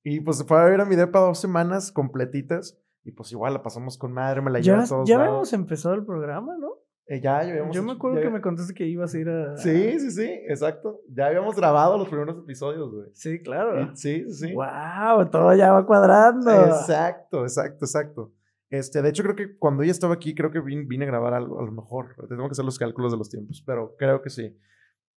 Y 0.04 0.20
pues 0.20 0.38
se 0.38 0.44
fue 0.46 0.60
a 0.60 0.66
vivir 0.66 0.82
a 0.82 0.86
mi 0.86 0.96
depa 0.96 1.20
dos 1.20 1.39
semanas 1.39 1.91
completitas. 1.91 2.78
Y 3.06 3.12
pues 3.12 3.32
igual 3.34 3.54
la 3.54 3.62
pasamos 3.62 3.98
con 3.98 4.14
madre, 4.14 4.41
me 4.41 4.50
la 4.50 4.60
llevé 4.60 4.78
Ya, 4.78 4.84
a 4.84 4.88
todos 4.88 5.08
ya 5.10 5.16
lados. 5.18 5.28
habíamos 5.30 5.54
empezado 5.54 5.94
el 5.96 6.06
programa, 6.06 6.58
¿no? 6.58 6.70
Eh, 7.06 7.20
ya, 7.20 7.43
ya 7.43 7.56
Yo 7.58 7.84
me 7.84 7.91
hecho- 7.91 7.91
acuerdo 7.91 8.18
ya 8.18 8.24
que 8.24 8.30
me 8.30 8.41
contaste 8.41 8.74
que 8.74 8.86
ibas 8.86 9.14
a 9.14 9.20
ir 9.20 9.28
a... 9.30 9.58
Sí, 9.58 9.99
sí, 9.99 10.12
sí, 10.12 10.30
exacto. 10.47 11.01
Ya 11.10 11.28
habíamos 11.28 11.56
grabado 11.56 11.97
los 11.97 12.08
primeros 12.08 12.38
episodios, 12.38 12.91
güey. 12.93 13.10
Sí, 13.14 13.41
claro. 13.43 13.93
Sí, 13.95 14.24
sí, 14.30 14.47
sí. 14.47 14.54
¡Wow! 14.54 15.30
Todo 15.30 15.54
ya 15.54 15.74
va 15.74 15.86
cuadrando. 15.86 16.49
Exacto, 16.66 17.43
exacto, 17.43 17.86
exacto. 17.86 18.32
Este, 18.70 19.01
de 19.01 19.10
hecho, 19.10 19.22
creo 19.24 19.36
que 19.36 19.58
cuando 19.58 19.84
ella 19.84 19.91
estaba 19.91 20.14
aquí, 20.16 20.34
creo 20.34 20.49
que 20.49 20.60
vine, 20.62 20.86
vine 20.88 21.04
a 21.04 21.08
grabar 21.10 21.34
algo, 21.34 21.60
a 21.60 21.66
lo 21.66 21.72
mejor. 21.72 22.16
Tengo 22.30 22.47
que 22.47 22.51
hacer 22.54 22.66
los 22.66 22.80
cálculos 22.80 23.12
de 23.12 23.18
los 23.18 23.30
tiempos, 23.30 23.62
pero 23.66 23.95
creo 23.97 24.22
que 24.22 24.30
sí. 24.30 24.58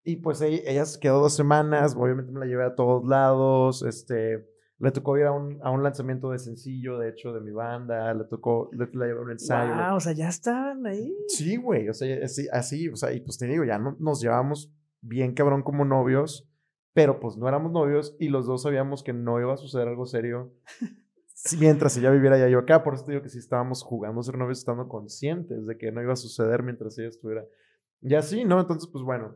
Y 0.03 0.17
pues 0.17 0.41
ella, 0.41 0.61
ella 0.65 0.85
se 0.85 0.99
quedó 0.99 1.19
dos 1.21 1.35
semanas, 1.35 1.95
obviamente 1.97 2.31
me 2.31 2.39
la 2.39 2.45
llevé 2.47 2.63
a 2.65 2.75
todos 2.75 3.07
lados, 3.07 3.81
este, 3.83 4.45
le 4.79 4.91
tocó 4.91 5.17
ir 5.17 5.25
a 5.25 5.31
un, 5.31 5.59
a 5.63 5.71
un 5.71 5.83
lanzamiento 5.83 6.31
de 6.31 6.39
sencillo, 6.39 6.97
de 6.99 7.09
hecho, 7.09 7.33
de 7.33 7.39
mi 7.41 7.51
banda, 7.51 8.13
le 8.13 8.25
tocó, 8.25 8.69
le, 8.73 8.87
la 8.93 9.05
llevé 9.07 9.19
a 9.19 9.23
un 9.23 9.31
ensayo. 9.31 9.73
le- 9.75 9.81
Wow, 9.87 9.95
o 9.95 9.99
sea, 9.99 10.11
ya 10.13 10.27
estaban 10.29 10.85
ahí. 10.85 11.15
Sí, 11.29 11.55
güey, 11.55 11.87
o 11.89 11.93
sea, 11.93 12.23
así, 12.25 12.47
así, 12.51 12.89
o 12.89 12.95
sea, 12.95 13.13
y 13.13 13.21
pues 13.21 13.37
te 13.37 13.47
digo, 13.47 13.63
ya 13.63 13.77
no, 13.79 13.95
nos 13.99 14.21
llevamos 14.21 14.73
bien 15.01 15.33
cabrón 15.33 15.63
como 15.63 15.85
novios, 15.85 16.49
pero 16.93 17.19
pues 17.19 17.37
no 17.37 17.47
éramos 17.47 17.71
novios 17.71 18.15
y 18.19 18.29
los 18.29 18.45
dos 18.47 18.63
sabíamos 18.63 19.03
que 19.03 19.13
no 19.13 19.39
iba 19.39 19.53
a 19.53 19.57
suceder 19.57 19.87
algo 19.87 20.05
serio 20.05 20.53
mientras 21.59 21.95
ella 21.97 22.09
viviera 22.11 22.35
allá 22.37 22.47
yo 22.49 22.59
acá, 22.59 22.83
por 22.83 22.93
eso 22.95 23.05
te 23.05 23.11
digo 23.11 23.21
que 23.23 23.29
sí 23.29 23.37
estábamos 23.39 23.83
jugando 23.83 24.19
a 24.21 24.23
ser 24.23 24.37
novios 24.37 24.59
estando 24.59 24.87
conscientes 24.87 25.65
de 25.65 25.77
que 25.77 25.91
no 25.91 26.01
iba 26.01 26.13
a 26.13 26.17
suceder 26.17 26.63
mientras 26.63 26.97
ella 26.97 27.09
estuviera. 27.09 27.45
Y 28.01 28.15
así, 28.15 28.45
¿no? 28.45 28.59
Entonces, 28.59 28.89
pues 28.91 29.03
bueno, 29.03 29.35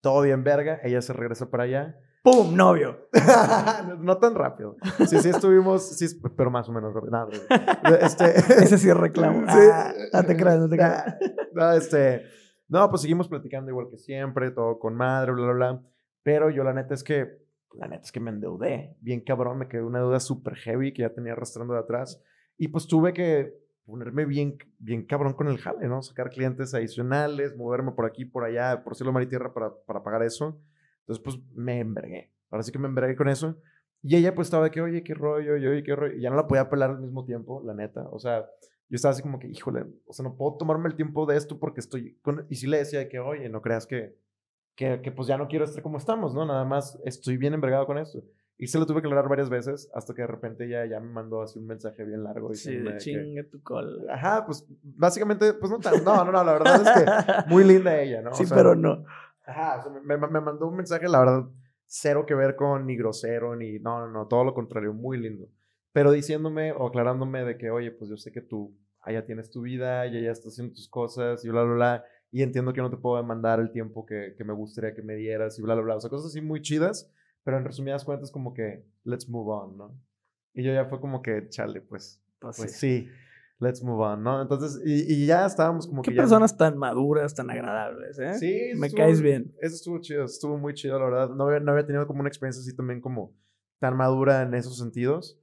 todo 0.00 0.22
bien 0.22 0.44
verga, 0.44 0.80
ella 0.82 1.00
se 1.02 1.12
regresa 1.12 1.50
para 1.50 1.64
allá. 1.64 1.98
¡Pum! 2.22 2.54
Novio. 2.54 3.08
no, 3.98 4.18
tan 4.18 4.36
rápido. 4.36 4.76
Sí, 5.08 5.18
sí 5.18 5.28
estuvimos, 5.28 5.96
sí, 5.96 6.06
pero 6.36 6.52
más 6.52 6.68
o 6.68 6.72
menos 6.72 6.94
rápido. 6.94 7.10
Nada, 7.10 7.28
este, 8.00 8.24
Ese 8.62 8.78
sí 8.78 8.88
es 8.88 8.96
reclamo. 8.96 9.40
Sí. 9.52 9.58
Ah, 9.72 9.92
no 10.12 10.24
te 10.24 10.36
creas, 10.36 10.60
no 10.60 10.68
te 10.68 10.76
creas. 10.76 11.16
No, 11.52 11.72
este, 11.72 12.22
no, 12.68 12.88
pues 12.88 13.02
seguimos 13.02 13.28
platicando 13.28 13.70
igual 13.70 13.88
que 13.90 13.98
siempre, 13.98 14.52
todo 14.52 14.78
con 14.78 14.94
madre, 14.94 15.32
bla, 15.32 15.44
bla, 15.46 15.52
bla. 15.52 15.82
Pero 16.22 16.48
yo 16.50 16.62
la 16.62 16.72
neta 16.72 16.94
es 16.94 17.02
que, 17.02 17.42
la 17.74 17.88
neta 17.88 18.04
es 18.04 18.12
que 18.12 18.20
me 18.20 18.30
endeudé. 18.30 18.96
Bien 19.00 19.20
cabrón, 19.22 19.58
me 19.58 19.66
quedó 19.66 19.88
una 19.88 19.98
deuda 19.98 20.20
súper 20.20 20.54
heavy 20.54 20.92
que 20.92 21.02
ya 21.02 21.12
tenía 21.12 21.32
arrastrando 21.32 21.74
de 21.74 21.80
atrás. 21.80 22.22
Y 22.56 22.68
pues 22.68 22.86
tuve 22.86 23.12
que 23.12 23.52
ponerme 23.84 24.26
bien, 24.26 24.58
bien 24.78 25.06
cabrón 25.06 25.32
con 25.32 25.48
el 25.48 25.58
jale, 25.58 25.88
¿no? 25.88 26.02
Sacar 26.02 26.30
clientes 26.30 26.72
adicionales, 26.72 27.56
moverme 27.56 27.90
por 27.92 28.06
aquí, 28.06 28.24
por 28.24 28.44
allá, 28.44 28.84
por 28.84 28.94
cielo, 28.94 29.12
mar 29.12 29.24
y 29.24 29.28
tierra 29.28 29.52
para, 29.52 29.72
para 29.86 30.04
pagar 30.04 30.22
eso. 30.22 30.62
Entonces, 31.02 31.22
pues 31.24 31.38
me 31.54 31.78
envergué. 31.80 32.30
Ahora 32.50 32.62
sí 32.62 32.72
que 32.72 32.78
me 32.78 32.88
envergué 32.88 33.16
con 33.16 33.28
eso. 33.28 33.56
Y 34.02 34.16
ella 34.16 34.34
pues 34.34 34.46
estaba 34.48 34.64
de 34.64 34.70
que, 34.70 34.80
oye, 34.80 35.04
qué 35.04 35.14
rollo, 35.14 35.56
y 35.56 35.66
oye, 35.66 35.82
qué 35.84 35.94
rollo. 35.94 36.16
Y 36.16 36.22
ya 36.22 36.30
no 36.30 36.36
la 36.36 36.46
podía 36.48 36.68
pelar 36.68 36.90
al 36.90 37.00
mismo 37.00 37.24
tiempo, 37.24 37.62
la 37.64 37.72
neta. 37.74 38.02
O 38.10 38.18
sea, 38.18 38.40
yo 38.88 38.96
estaba 38.96 39.12
así 39.12 39.22
como 39.22 39.38
que, 39.38 39.46
híjole, 39.48 39.84
o 40.06 40.12
sea, 40.12 40.24
no 40.24 40.34
puedo 40.36 40.56
tomarme 40.56 40.88
el 40.88 40.96
tiempo 40.96 41.24
de 41.26 41.36
esto 41.36 41.58
porque 41.58 41.80
estoy 41.80 42.18
con... 42.22 42.46
Y 42.50 42.56
sí 42.56 42.66
le 42.66 42.78
decía 42.78 42.98
de 42.98 43.08
que, 43.08 43.20
oye, 43.20 43.48
no 43.48 43.62
creas 43.62 43.86
que, 43.86 44.16
que, 44.74 45.00
que 45.02 45.12
pues 45.12 45.28
ya 45.28 45.38
no 45.38 45.46
quiero 45.48 45.64
estar 45.64 45.82
como 45.82 45.98
estamos, 45.98 46.34
¿no? 46.34 46.44
Nada 46.44 46.64
más 46.64 46.98
estoy 47.04 47.36
bien 47.36 47.54
envergado 47.54 47.86
con 47.86 47.96
esto. 47.98 48.22
Y 48.58 48.66
se 48.66 48.78
lo 48.78 48.86
tuve 48.86 49.00
que 49.02 49.08
aclarar 49.08 49.28
varias 49.28 49.48
veces 49.50 49.90
hasta 49.94 50.14
que 50.14 50.22
de 50.22 50.28
repente 50.28 50.66
ella 50.66 50.84
ya 50.86 51.00
me 51.00 51.08
mandó 51.10 51.40
así 51.42 51.58
un 51.58 51.66
mensaje 51.66 52.04
bien 52.04 52.22
largo. 52.22 52.52
Sí, 52.54 52.70
diciéndome 52.70 52.90
de 52.90 52.92
de 52.92 52.98
que- 52.98 53.10
chinga 53.24 53.42
tu 53.50 53.62
cola. 53.62 54.14
Ajá, 54.14 54.44
pues 54.46 54.66
básicamente, 54.82 55.54
pues 55.54 55.70
no 55.72 55.78
tan, 55.78 56.04
no, 56.04 56.24
no, 56.24 56.32
no, 56.32 56.44
la 56.44 56.52
verdad 56.52 56.82
es 56.82 57.04
que 57.44 57.50
muy 57.50 57.64
linda 57.64 58.00
ella, 58.00 58.20
¿no? 58.22 58.30
O 58.32 58.34
Sí, 58.34 58.46
sea, 58.46 58.56
pero 58.56 58.74
no. 58.74 59.04
Ajá, 59.44 59.78
o 59.78 59.82
sea, 59.82 59.92
me, 60.02 60.16
me- 60.16 60.40
mandó 60.40 60.68
un 60.68 60.76
mensaje, 60.76 61.08
la 61.08 61.18
verdad, 61.20 61.44
cero 61.86 62.24
que 62.26 62.34
ver 62.34 62.56
con 62.56 62.86
ni 62.86 62.96
grosero, 62.96 63.56
ni, 63.56 63.78
no, 63.78 64.00
no, 64.00 64.08
no, 64.08 64.26
todo 64.28 64.44
lo 64.44 64.54
contrario, 64.54 64.92
muy 64.92 65.18
lindo. 65.18 65.48
Pero 65.92 66.10
diciéndome 66.12 66.72
o 66.72 66.86
aclarándome 66.86 67.44
de 67.44 67.58
que, 67.58 67.70
oye, 67.70 67.90
pues 67.90 68.08
yo 68.10 68.16
sé 68.16 68.32
que 68.32 68.40
tú 68.40 68.74
allá 69.00 69.26
tienes 69.26 69.50
tu 69.50 69.62
vida, 69.62 70.06
y 70.06 70.22
ya 70.22 70.30
estás 70.30 70.52
haciendo 70.54 70.74
tus 70.74 70.88
cosas 70.88 71.44
y 71.44 71.48
bla, 71.50 71.64
bla, 71.64 71.74
bla, 71.74 72.04
y 72.30 72.42
entiendo 72.42 72.72
que 72.72 72.80
no 72.80 72.88
te 72.90 72.96
puedo 72.96 73.16
demandar 73.16 73.58
el 73.60 73.72
tiempo 73.72 74.06
que, 74.06 74.34
que 74.38 74.44
me 74.44 74.52
gustaría 74.54 74.94
que 74.94 75.02
me 75.02 75.16
dieras 75.16 75.58
y 75.58 75.62
bla, 75.62 75.74
bla, 75.74 75.82
bla. 75.84 75.96
O 75.96 76.00
sea, 76.00 76.08
cosas 76.08 76.28
así 76.30 76.40
muy 76.40 76.62
chidas, 76.62 77.10
pero 77.44 77.58
en 77.58 77.64
resumidas 77.64 78.04
cuentas 78.04 78.30
como 78.30 78.54
que, 78.54 78.84
let's 79.04 79.28
move 79.28 79.50
on, 79.52 79.76
¿no? 79.76 79.94
Y 80.54 80.62
yo 80.62 80.72
ya 80.72 80.84
fue 80.86 81.00
como 81.00 81.20
que, 81.20 81.48
chale, 81.48 81.80
pues, 81.80 82.22
Pues 82.38 82.56
pues 82.56 82.72
sí. 82.72 82.78
sí, 83.04 83.08
let's 83.62 83.82
move 83.82 84.02
on, 84.04 84.22
¿no? 84.22 84.42
Entonces, 84.42 84.80
y, 84.84 85.12
y 85.22 85.26
ya 85.26 85.46
estábamos 85.46 85.86
como 85.86 86.02
Qué 86.02 86.10
que... 86.10 86.16
ya- 86.16 86.22
personas 86.22 86.56
tan 86.56 86.76
maduras, 86.76 87.34
tan 87.34 87.48
agradables, 87.50 88.18
¿eh? 88.18 88.34
Sí, 88.38 88.78
Me 88.78 88.88
estuvo- 88.88 89.02
caes 89.02 89.20
bien. 89.22 89.54
Eso 89.60 89.76
estuvo 89.76 89.98
chido, 90.00 90.24
estuvo 90.24 90.58
muy 90.58 90.74
chido, 90.74 90.98
la 90.98 91.04
verdad. 91.06 91.30
No 91.30 91.46
había, 91.46 91.60
no 91.60 91.72
había 91.72 91.86
tenido 91.86 92.06
como 92.06 92.20
una 92.20 92.28
experiencia 92.28 92.60
así 92.60 92.74
también 92.76 93.00
como 93.00 93.34
tan 93.78 93.96
madura 93.96 94.42
en 94.42 94.54
esos 94.54 94.76
sentidos. 94.78 95.38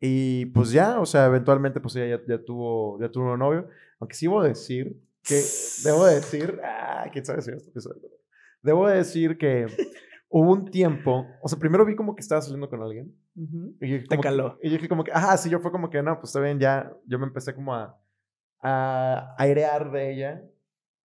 Y 0.00 0.46
pues 0.46 0.70
ya, 0.72 1.00
o 1.00 1.06
sea, 1.06 1.26
eventualmente 1.26 1.80
pues 1.80 1.94
ella 1.96 2.16
ya, 2.18 2.36
ya 2.36 2.44
tuvo, 2.44 2.98
ya 3.00 3.08
tuvo 3.10 3.32
un 3.32 3.38
novio. 3.38 3.68
Aunque 4.00 4.14
sí 4.16 4.26
debo 4.26 4.42
decir 4.42 5.00
que, 5.22 5.40
debo 5.84 6.04
decir, 6.06 6.60
ah, 6.64 7.06
quién 7.12 7.24
sabe 7.24 7.40
si 7.42 7.52
esto, 7.52 7.94
Debo 8.62 8.86
decir 8.88 9.38
que 9.38 9.66
hubo 10.34 10.52
un 10.52 10.70
tiempo, 10.70 11.26
o 11.42 11.48
sea, 11.48 11.58
primero 11.58 11.84
vi 11.84 11.94
como 11.94 12.14
que 12.14 12.20
estaba 12.22 12.40
saliendo 12.40 12.68
con 12.70 12.82
alguien. 12.82 13.14
Ujú. 13.36 13.76
Y 13.80 13.86
dije 13.86 13.98
Te 14.00 14.06
como 14.08 14.22
que- 14.22 14.28
caló. 14.28 14.58
y 14.62 14.70
dije 14.70 14.88
como 14.88 15.04
que, 15.04 15.12
ajá, 15.12 15.36
sí, 15.36 15.50
yo 15.50 15.60
fue 15.60 15.70
como 15.70 15.90
que, 15.90 16.02
no, 16.02 16.16
pues 16.18 16.30
está 16.30 16.40
bien, 16.40 16.58
ya, 16.58 16.92
yo 17.06 17.18
me 17.18 17.26
empecé 17.26 17.54
como 17.54 17.74
a, 17.74 18.00
a 18.60 19.34
airear 19.38 19.90
de 19.92 20.12
ella. 20.12 20.42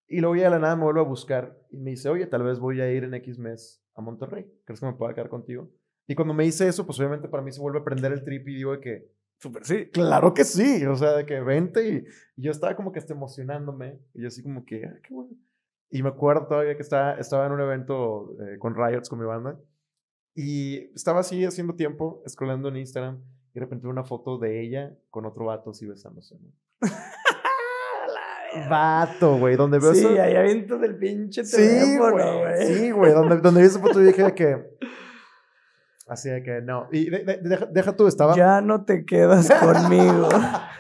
Y 0.08 0.22
luego 0.22 0.36
ya 0.38 0.44
de 0.46 0.52
la 0.52 0.60
nada 0.60 0.76
me 0.78 0.84
vuelve 0.86 1.02
a 1.02 1.04
buscar 1.04 1.58
y 1.70 1.78
me 1.78 1.92
dice, 1.92 2.08
oye, 2.10 2.26
tal 2.28 2.44
vez 2.44 2.60
voy 2.60 2.80
a 2.80 2.90
ir 2.92 3.04
en 3.04 3.14
X 3.16 3.38
mes 3.38 3.84
a 3.96 4.02
Monterrey. 4.02 4.46
¿Crees 4.64 4.80
que 4.80 4.86
me 4.86 4.94
pueda 4.94 5.14
quedar 5.14 5.28
contigo? 5.30 5.70
Y 6.08 6.16
cuando 6.16 6.34
me 6.34 6.46
dice 6.46 6.66
eso, 6.68 6.86
pues 6.86 6.98
obviamente 7.00 7.28
para 7.28 7.44
mí 7.44 7.52
se 7.52 7.60
vuelve 7.60 7.80
a 7.80 7.84
prender 7.84 8.14
el 8.14 8.24
trip 8.24 8.48
y 8.48 8.56
digo 8.56 8.72
de 8.72 8.80
que, 8.80 9.12
Súper 9.40 9.66
sí. 9.66 9.88
claro 9.92 10.34
que 10.34 10.46
sí, 10.46 10.86
o 10.86 10.96
sea, 10.96 11.12
de 11.12 11.26
que 11.26 11.42
vente 11.42 11.88
y, 11.88 12.06
y 12.38 12.44
yo 12.44 12.52
estaba 12.52 12.76
como 12.78 12.92
que 12.94 13.00
hasta 13.00 13.14
emocionándome 13.14 14.00
y 14.14 14.22
yo 14.22 14.30
así 14.30 14.42
como 14.42 14.64
que, 14.66 14.86
ah, 14.86 14.96
qué 15.04 15.14
bueno. 15.14 15.32
Y 15.90 16.04
me 16.04 16.10
acuerdo 16.10 16.48
todavía 16.48 16.76
que 16.76 16.82
estaba, 16.82 17.14
estaba 17.14 17.46
en 17.46 17.54
un 17.54 17.62
evento 17.62 18.36
eh, 18.42 18.58
con 18.60 18.76
Riots, 18.76 19.10
con 19.10 19.20
mi 19.20 19.26
banda, 19.26 19.58
y 20.36 20.92
estaba 20.94 21.22
así 21.22 21.46
haciendo 21.46 21.76
tiempo, 21.76 22.22
scrollando 22.28 22.68
en 22.70 22.78
Instagram, 22.78 23.22
y 23.52 23.54
de 23.54 23.60
repente 23.62 23.88
una 23.88 24.04
foto 24.04 24.38
de 24.38 24.62
ella 24.62 24.94
con 25.10 25.26
otro 25.26 25.46
vato 25.46 25.70
así 25.72 25.86
besándose. 25.88 26.36
¿no? 26.40 26.52
Vato, 28.70 29.38
güey, 29.38 29.56
donde 29.56 29.78
veo 29.80 29.94
Sí, 29.94 30.00
eso- 30.00 30.22
ahí 30.22 30.36
avientas 30.36 30.80
del 30.82 30.98
pinche 30.98 31.44
Sí, 31.44 31.58
teléfono, 31.58 32.40
güey. 32.40 32.66
Sí, 32.66 32.92
güey. 32.92 33.12
Donde, 33.14 33.38
donde 33.38 33.62
vi 33.62 33.68
esa 33.68 33.80
foto 33.80 34.00
dije 34.00 34.24
de 34.24 34.34
que. 34.34 34.78
Así 36.08 36.30
de 36.30 36.42
que 36.42 36.62
no. 36.62 36.88
Y 36.92 37.10
de- 37.10 37.24
de- 37.26 37.38
deja, 37.44 37.66
deja 37.66 37.96
tú, 37.96 38.08
estaba. 38.08 38.36
Ya 38.36 38.62
no 38.62 38.84
te 38.86 39.06
quedas 39.06 39.50
conmigo. 39.60 40.30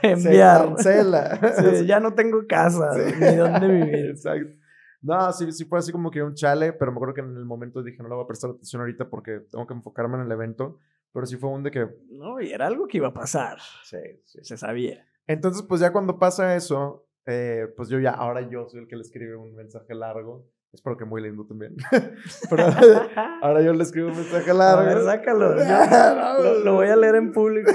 Se 0.02 0.12
Enviar. 0.12 0.66
cancela. 0.70 1.40
Sí, 1.58 1.86
ya 1.86 2.00
no 2.00 2.14
tengo 2.14 2.48
casa 2.48 2.94
Sí. 2.94 3.14
ni 3.20 3.36
dónde 3.36 3.68
vivir. 3.68 4.06
Exacto. 4.12 4.54
No, 5.02 5.32
sí, 5.32 5.52
sí 5.52 5.66
fue 5.66 5.80
así 5.80 5.92
como 5.92 6.10
que 6.12 6.24
un 6.24 6.34
chale, 6.34 6.74
pero 6.74 6.92
me 6.92 6.98
acuerdo 6.98 7.14
que 7.14 7.22
en 7.22 7.36
el 7.38 7.46
momento 7.46 7.84
dije, 7.84 8.02
no 8.02 8.10
le 8.10 8.16
voy 8.16 8.24
a 8.24 8.28
prestar 8.28 8.50
atención 8.52 8.82
ahorita 8.82 9.10
porque 9.10 9.42
tengo 9.52 9.68
que 9.68 9.74
enfocarme 9.74 10.16
en 10.18 10.24
el 10.24 10.32
evento. 10.32 10.80
Pero 11.14 11.26
sí 11.26 11.38
fue 11.38 11.50
un 11.50 11.64
de 11.64 11.72
que. 11.72 11.88
No, 12.10 12.40
y 12.42 12.52
era 12.52 12.68
algo 12.68 12.88
que 12.88 12.98
iba 12.98 13.08
a 13.08 13.14
pasar. 13.14 13.58
Sí, 13.84 13.98
sí. 14.26 14.40
Se 14.44 14.58
sabía. 14.58 15.06
Entonces, 15.26 15.64
pues 15.64 15.82
ya 15.82 15.92
cuando 15.92 16.20
pasa 16.20 16.56
eso, 16.56 17.08
eh, 17.26 17.68
pues 17.76 17.90
yo 17.90 18.00
ya, 18.00 18.12
ahora 18.12 18.42
yo 18.50 18.68
soy 18.70 18.82
el 18.82 18.88
que 18.88 18.96
le 18.96 19.02
escribe 19.02 19.36
un 19.36 19.56
mensaje 19.56 19.94
largo. 19.96 20.46
Espero 20.74 20.98
que 20.98 21.06
muy 21.06 21.22
lindo 21.22 21.46
también. 21.46 21.76
pero 22.50 22.64
ahora, 22.66 23.40
ahora 23.42 23.62
yo 23.62 23.74
le 23.74 23.84
escribo 23.84 24.10
un 24.10 24.18
mensaje 24.18 24.52
A 24.52 24.54
largo. 24.54 24.86
ver, 24.86 25.04
sácalo. 25.06 25.56
Lo, 26.44 26.60
lo 26.66 26.74
voy 26.76 26.88
a 26.88 26.96
leer 26.96 27.16
en 27.16 27.32
público. 27.32 27.72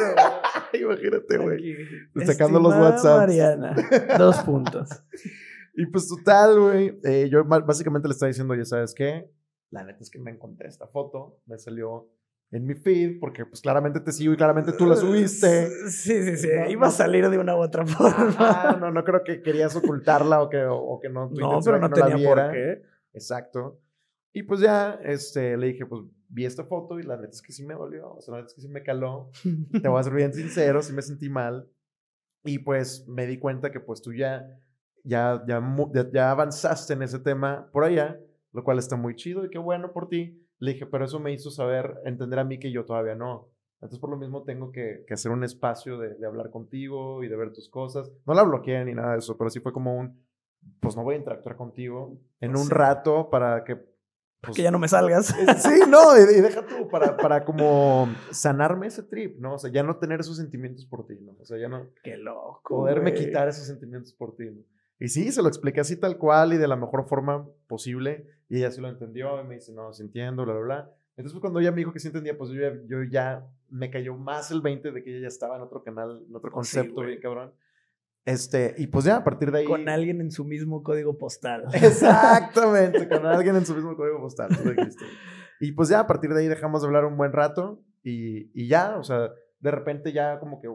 Imagínate, 0.73 1.39
güey. 1.39 1.77
Sacando 2.25 2.61
los 2.61 2.75
WhatsApps. 2.75 3.27
Mariana, 3.27 3.75
dos 4.19 4.43
puntos. 4.43 4.89
Y 5.75 5.87
pues 5.87 6.09
total, 6.09 6.61
güey. 6.61 6.99
eh, 7.05 7.29
yo 7.31 7.45
básicamente 7.45 8.09
le 8.09 8.13
estaba 8.13 8.29
diciendo, 8.29 8.55
ya 8.55 8.65
sabes 8.65 8.95
qué, 8.95 9.31
la 9.71 9.85
neta 9.85 10.01
es 10.01 10.11
que 10.11 10.19
me 10.19 10.31
encontré 10.31 10.69
esta 10.69 10.87
foto, 10.87 11.41
me 11.47 11.57
salió 11.59 12.09
en 12.51 12.67
mi 12.67 12.75
feed, 12.75 13.19
porque 13.19 13.47
pues 13.47 13.63
claramente 13.63 13.99
te 14.01 14.13
sigo 14.13 14.35
y 14.35 14.37
claramente 14.37 14.73
tú 14.73 14.85
la 14.87 14.97
subiste. 14.97 15.69
Sí, 15.89 16.23
sí, 16.23 16.37
sí. 16.37 16.49
No, 16.55 16.69
Iba 16.71 16.87
a 16.87 16.91
no. 16.91 16.95
salir 16.95 17.31
de 17.31 17.39
una 17.39 17.57
u 17.57 17.61
otra 17.63 17.87
forma. 17.87 18.35
Ah, 18.39 18.77
no, 18.79 18.91
no 18.91 19.03
creo 19.05 19.25
que 19.25 19.41
querías 19.41 19.75
ocultarla 19.75 20.43
o 20.43 20.51
que, 20.51 20.63
o 20.69 21.01
que 21.01 21.09
no. 21.09 21.31
tu 21.31 21.41
No, 21.41 21.59
pero 21.65 21.79
era 21.79 21.89
no 21.89 21.95
que 21.95 22.01
la 22.01 22.07
tenía 22.11 22.29
por 22.29 22.37
viera. 22.37 22.53
qué. 22.53 22.83
Exacto. 23.15 23.81
Y 24.35 24.43
pues 24.43 24.61
ya, 24.61 24.99
este, 25.03 25.57
le 25.57 25.69
dije, 25.69 25.87
pues 25.87 26.03
vi 26.29 26.45
esta 26.45 26.65
foto 26.65 26.99
y 26.99 27.03
la 27.05 27.17
neta 27.17 27.31
es 27.31 27.41
que 27.43 27.53
sí 27.53 27.65
me 27.65 27.75
dolió, 27.75 28.15
o 28.15 28.21
sea, 28.21 28.33
la 28.33 28.39
neta 28.41 28.49
es 28.49 28.55
que 28.55 28.61
sí 28.63 28.69
me 28.69 28.83
caló. 28.83 29.31
Te 29.81 29.89
voy 29.89 29.99
a 30.01 30.03
ser 30.03 30.13
bien 30.15 30.35
sincero, 30.35 30.83
sí 30.83 30.93
me 30.93 31.01
sentí 31.03 31.31
mal. 31.31 31.71
Y 32.45 32.59
pues 32.59 33.07
me 33.09 33.27
di 33.27 33.39
cuenta 33.39 33.71
que 33.71 33.81
pues 33.81 34.03
tú 34.03 34.13
ya, 34.13 34.45
ya, 35.05 35.43
ya, 35.47 35.63
ya, 36.13 36.31
avanzaste 36.31 36.93
en 36.93 37.03
ese 37.03 37.19
tema 37.19 37.69
por 37.73 37.85
allá, 37.85 38.19
lo 38.53 38.65
cual 38.65 38.79
está 38.79 38.97
muy 38.97 39.17
chido 39.17 39.45
y 39.45 39.51
qué 39.51 39.59
bueno 39.59 39.93
por 39.93 40.09
ti. 40.09 40.39
Le 40.59 40.75
dije, 40.75 40.87
pero 40.87 41.05
eso 41.05 41.19
me 41.19 41.33
hizo 41.33 41.51
saber, 41.51 42.01
entender 42.05 42.39
a 42.39 42.45
mí 42.45 42.59
que 42.59 42.71
yo 42.71 42.85
todavía 42.85 43.15
no. 43.15 43.49
Entonces, 43.77 43.99
por 43.99 44.11
lo 44.11 44.17
mismo, 44.17 44.45
tengo 44.45 44.71
que, 44.71 45.05
que 45.09 45.15
hacer 45.15 45.33
un 45.33 45.43
espacio 45.43 45.99
de, 45.99 46.15
de, 46.15 46.25
hablar 46.25 46.51
contigo 46.51 47.25
y 47.25 47.29
de 47.29 47.37
ver 47.37 47.53
tus 47.53 47.69
cosas. 47.69 48.13
No 48.27 48.33
la 48.33 48.45
bloqueé 48.45 48.85
ni 48.85 48.95
nada 48.95 49.13
de 49.13 49.19
eso, 49.19 49.37
pero 49.37 49.51
sí 49.51 49.59
fue 49.59 49.73
como 49.73 49.97
un, 49.99 50.25
pues 50.79 50.97
no 50.97 51.03
voy 51.03 51.17
a 51.17 51.19
interactuar 51.19 51.57
contigo 51.57 52.17
en 52.41 52.57
un 52.57 52.71
rato 52.71 53.29
para 53.29 53.65
que... 53.65 53.77
Pues, 54.41 54.57
que 54.57 54.63
ya 54.63 54.71
no 54.71 54.79
me 54.79 54.89
salgas. 54.89 55.27
Sí, 55.27 55.81
no, 55.89 56.17
y, 56.17 56.41
deja 56.41 56.65
tú, 56.67 56.89
para, 56.89 57.17
para 57.17 57.45
como 57.45 58.09
sanarme 58.31 58.89
ese 58.89 59.03
trip, 59.03 59.39
¿no? 59.39 59.55
O 59.55 59.59
sea, 59.59 59.71
ya 59.71 59.83
no 59.83 59.97
tener 59.97 60.21
esos 60.21 60.37
sentimientos 60.37 60.87
por 60.87 61.07
ti, 61.07 61.15
¿no? 61.21 61.37
O 61.41 61.45
sea, 61.45 61.59
ya 61.59 61.69
no... 61.69 61.89
Qué 62.05 62.17
loco. 62.17 62.77
Poderme 62.77 63.15
quitar 63.15 63.49
esos 63.49 63.67
sentimientos 63.67 64.13
por 64.13 64.37
ti, 64.37 64.45
¿no? 64.45 64.63
Y 65.03 65.09
sí, 65.09 65.33
se 65.33 65.43
lo 65.43 65.49
expliqué 65.49 65.81
así 65.81 65.97
tal 65.97 66.17
cual 66.17 66.53
y 66.53 66.59
de 66.59 66.69
la 66.69 66.77
mejor 66.77 67.09
forma 67.09 67.45
posible. 67.67 68.25
Y 68.49 68.59
ella 68.59 68.71
sí 68.71 68.81
lo 68.81 68.89
entendió 68.89 69.41
y 69.41 69.45
me 69.45 69.57
dice, 69.57 69.73
no, 69.73 69.93
sí 69.93 70.05
entiendo, 70.05 70.45
bla, 70.45 70.55
bla, 70.55 70.63
bla. 70.63 70.91
Entonces, 71.17 71.41
cuando 71.41 71.59
ella 71.59 71.73
me 71.73 71.79
dijo 71.79 71.93
que 71.93 71.99
sí 71.99 72.07
entendía, 72.07 72.39
pues 72.39 72.51
yo 72.51 72.61
ya, 72.61 72.73
yo 72.87 73.03
ya 73.03 73.45
me 73.69 73.91
cayó 73.91 74.17
más 74.17 74.53
el 74.53 74.61
20 74.61 74.93
de 74.93 75.03
que 75.03 75.11
ella 75.11 75.23
ya 75.23 75.27
estaba 75.27 75.57
en 75.57 75.63
otro 75.63 75.83
canal, 75.83 76.23
en 76.29 76.37
otro 76.37 76.53
concepto, 76.53 77.01
bien 77.01 77.19
cabrón. 77.21 77.53
Este, 78.25 78.77
y 78.79 78.87
pues 78.87 79.05
ya 79.05 79.17
a 79.17 79.25
partir 79.25 79.51
de 79.51 79.59
ahí. 79.59 79.65
Con 79.65 79.89
alguien 79.89 80.21
en 80.21 80.31
su 80.31 80.45
mismo 80.45 80.85
código 80.85 81.19
postal. 81.19 81.65
Exactamente, 81.75 83.09
con 83.09 83.27
alguien 83.27 83.57
en 83.57 83.67
su 83.67 83.75
mismo 83.75 83.97
código 83.97 84.21
postal. 84.21 84.51
y 85.59 85.73
pues 85.73 85.89
ya 85.89 85.99
a 85.99 86.07
partir 86.07 86.33
de 86.33 86.43
ahí 86.43 86.47
dejamos 86.47 86.83
de 86.83 86.87
hablar 86.87 87.07
un 87.07 87.17
buen 87.17 87.33
rato 87.33 87.83
y, 88.05 88.53
y 88.55 88.69
ya, 88.69 88.97
o 88.99 89.03
sea, 89.03 89.33
de 89.59 89.71
repente 89.73 90.13
ya 90.13 90.39
como 90.39 90.61
que 90.61 90.69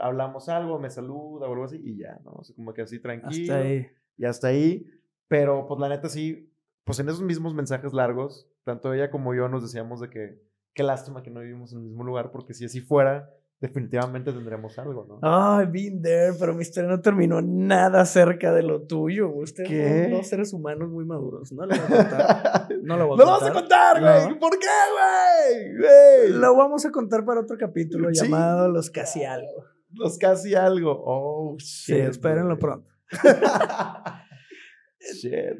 hablamos 0.00 0.48
algo, 0.48 0.78
me 0.78 0.90
saluda 0.90 1.46
o 1.46 1.52
algo 1.52 1.64
así 1.64 1.80
y 1.82 1.96
ya, 1.98 2.18
¿no? 2.24 2.32
O 2.32 2.44
sea, 2.44 2.54
como 2.56 2.72
que 2.74 2.82
así 2.82 3.00
tranquilo. 3.00 3.54
Hasta 3.54 3.66
ahí. 3.66 3.86
Y 4.16 4.24
hasta 4.24 4.48
ahí. 4.48 4.86
Pero 5.28 5.66
pues 5.66 5.80
la 5.80 5.88
neta 5.88 6.08
sí, 6.08 6.52
pues 6.84 6.98
en 6.98 7.08
esos 7.08 7.22
mismos 7.22 7.54
mensajes 7.54 7.92
largos, 7.92 8.48
tanto 8.64 8.92
ella 8.92 9.10
como 9.10 9.34
yo 9.34 9.48
nos 9.48 9.62
decíamos 9.62 10.00
de 10.00 10.10
que 10.10 10.42
qué 10.74 10.82
lástima 10.82 11.22
que 11.22 11.30
no 11.30 11.40
vivimos 11.40 11.72
en 11.72 11.78
el 11.78 11.84
mismo 11.84 12.04
lugar, 12.04 12.30
porque 12.30 12.54
si 12.54 12.64
así 12.64 12.80
fuera, 12.80 13.30
definitivamente 13.60 14.32
tendremos 14.32 14.78
algo, 14.78 15.04
¿no? 15.06 15.18
Ay, 15.22 15.66
been 15.66 16.02
there, 16.02 16.32
pero 16.38 16.54
mi 16.54 16.62
historia 16.62 16.88
no 16.88 17.00
terminó 17.00 17.42
nada 17.42 18.04
cerca 18.06 18.52
de 18.52 18.62
lo 18.62 18.82
tuyo. 18.82 19.28
Ustedes 19.28 19.68
¿Qué? 19.68 20.02
son 20.04 20.12
dos 20.12 20.26
seres 20.26 20.52
humanos 20.52 20.90
muy 20.90 21.04
maduros. 21.04 21.52
No 21.52 21.66
lo 21.66 21.74
voy 21.74 21.78
a 21.78 21.86
contar. 21.86 22.68
No 22.82 22.96
lo 22.96 23.08
voy 23.08 23.20
a 23.20 23.24
contar. 23.24 23.26
¡Lo 23.26 23.26
vamos 23.26 23.42
a 23.42 23.52
contar, 23.52 24.00
güey! 24.00 24.38
¿Por 24.38 24.58
qué, 24.58 25.76
güey? 25.78 26.32
Lo 26.32 26.56
vamos 26.56 26.86
a 26.86 26.90
contar 26.90 27.24
para 27.26 27.40
otro 27.42 27.58
capítulo 27.58 28.08
llamado 28.10 28.68
Los 28.68 28.90
Casi 28.90 29.22
Algo. 29.22 29.64
Los 29.92 30.18
Casi 30.18 30.54
Algo. 30.54 31.02
Oh, 31.04 31.56
shit. 31.58 31.96
Sí, 31.96 32.00
espérenlo 32.00 32.58
pronto. 32.58 32.90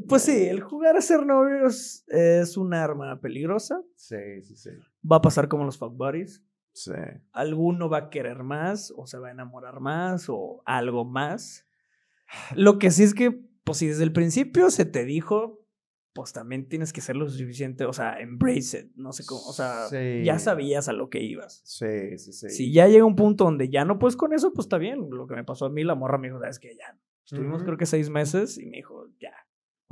Pues 0.07 0.23
sí, 0.23 0.47
el 0.47 0.61
jugar 0.61 0.97
a 0.97 1.01
ser 1.01 1.25
novios 1.25 2.05
es 2.09 2.57
un 2.57 2.75
arma 2.75 3.21
peligrosa. 3.21 3.83
Sí, 3.97 4.43
sí, 4.43 4.57
sí. 4.57 4.71
Va 5.11 5.17
a 5.17 5.23
pasar 5.23 5.49
como 5.49 5.65
los 5.65 5.79
fuck 5.79 5.97
buddies. 5.97 6.43
Sí. 6.73 6.93
Alguno 7.33 7.89
va 7.89 7.99
a 7.99 8.11
querer 8.11 8.43
más, 8.43 8.93
o 8.97 9.07
se 9.07 9.19
va 9.19 9.29
a 9.29 9.33
enamorar 9.33 9.81
más, 9.81 10.27
o 10.29 10.63
algo 10.67 11.05
más. 11.05 11.67
Lo 12.55 12.79
que 12.79 12.91
sí 12.91 13.03
es 13.03 13.15
que, 13.15 13.41
pues 13.65 13.79
si 13.79 13.89
desde 13.89 14.05
el 14.05 14.13
principio 14.13 14.71
se 14.71 14.85
te 14.85 15.05
dijo, 15.05 15.60
pues 16.13 16.33
también 16.33 16.69
tienes 16.69 16.93
que 16.93 17.01
ser 17.01 17.17
lo 17.17 17.29
suficiente, 17.29 17.85
o 17.85 17.93
sea, 17.93 18.21
embrace 18.21 18.81
it, 18.81 18.93
no 18.97 19.13
sé 19.13 19.25
cómo, 19.25 19.43
o 19.43 19.53
sea, 19.53 19.87
ya 20.23 20.39
sabías 20.39 20.89
a 20.89 20.93
lo 20.93 21.09
que 21.09 21.23
ibas. 21.23 21.63
Sí, 21.65 22.19
sí, 22.19 22.33
sí. 22.33 22.51
Si 22.51 22.73
ya 22.73 22.89
llega 22.89 23.05
un 23.05 23.17
punto 23.17 23.45
donde 23.45 23.69
ya 23.69 23.85
no 23.85 23.99
puedes 23.99 24.17
con 24.17 24.33
eso, 24.33 24.53
pues 24.53 24.67
está 24.67 24.79
bien. 24.79 25.09
Lo 25.11 25.27
que 25.27 25.35
me 25.35 25.45
pasó 25.45 25.67
a 25.67 25.71
mí, 25.71 25.85
la 25.85 25.95
morra 25.95 26.19
me 26.19 26.29
dijo, 26.29 26.41
sabes 26.41 26.59
que 26.59 26.77
ya 26.77 26.97
Estuvimos 27.33 27.63
creo 27.63 27.77
que 27.77 27.87
seis 27.87 28.11
meses 28.11 28.59
y 28.59 28.67
me 28.67 28.79
dijo, 28.79 29.07
ya. 29.21 29.33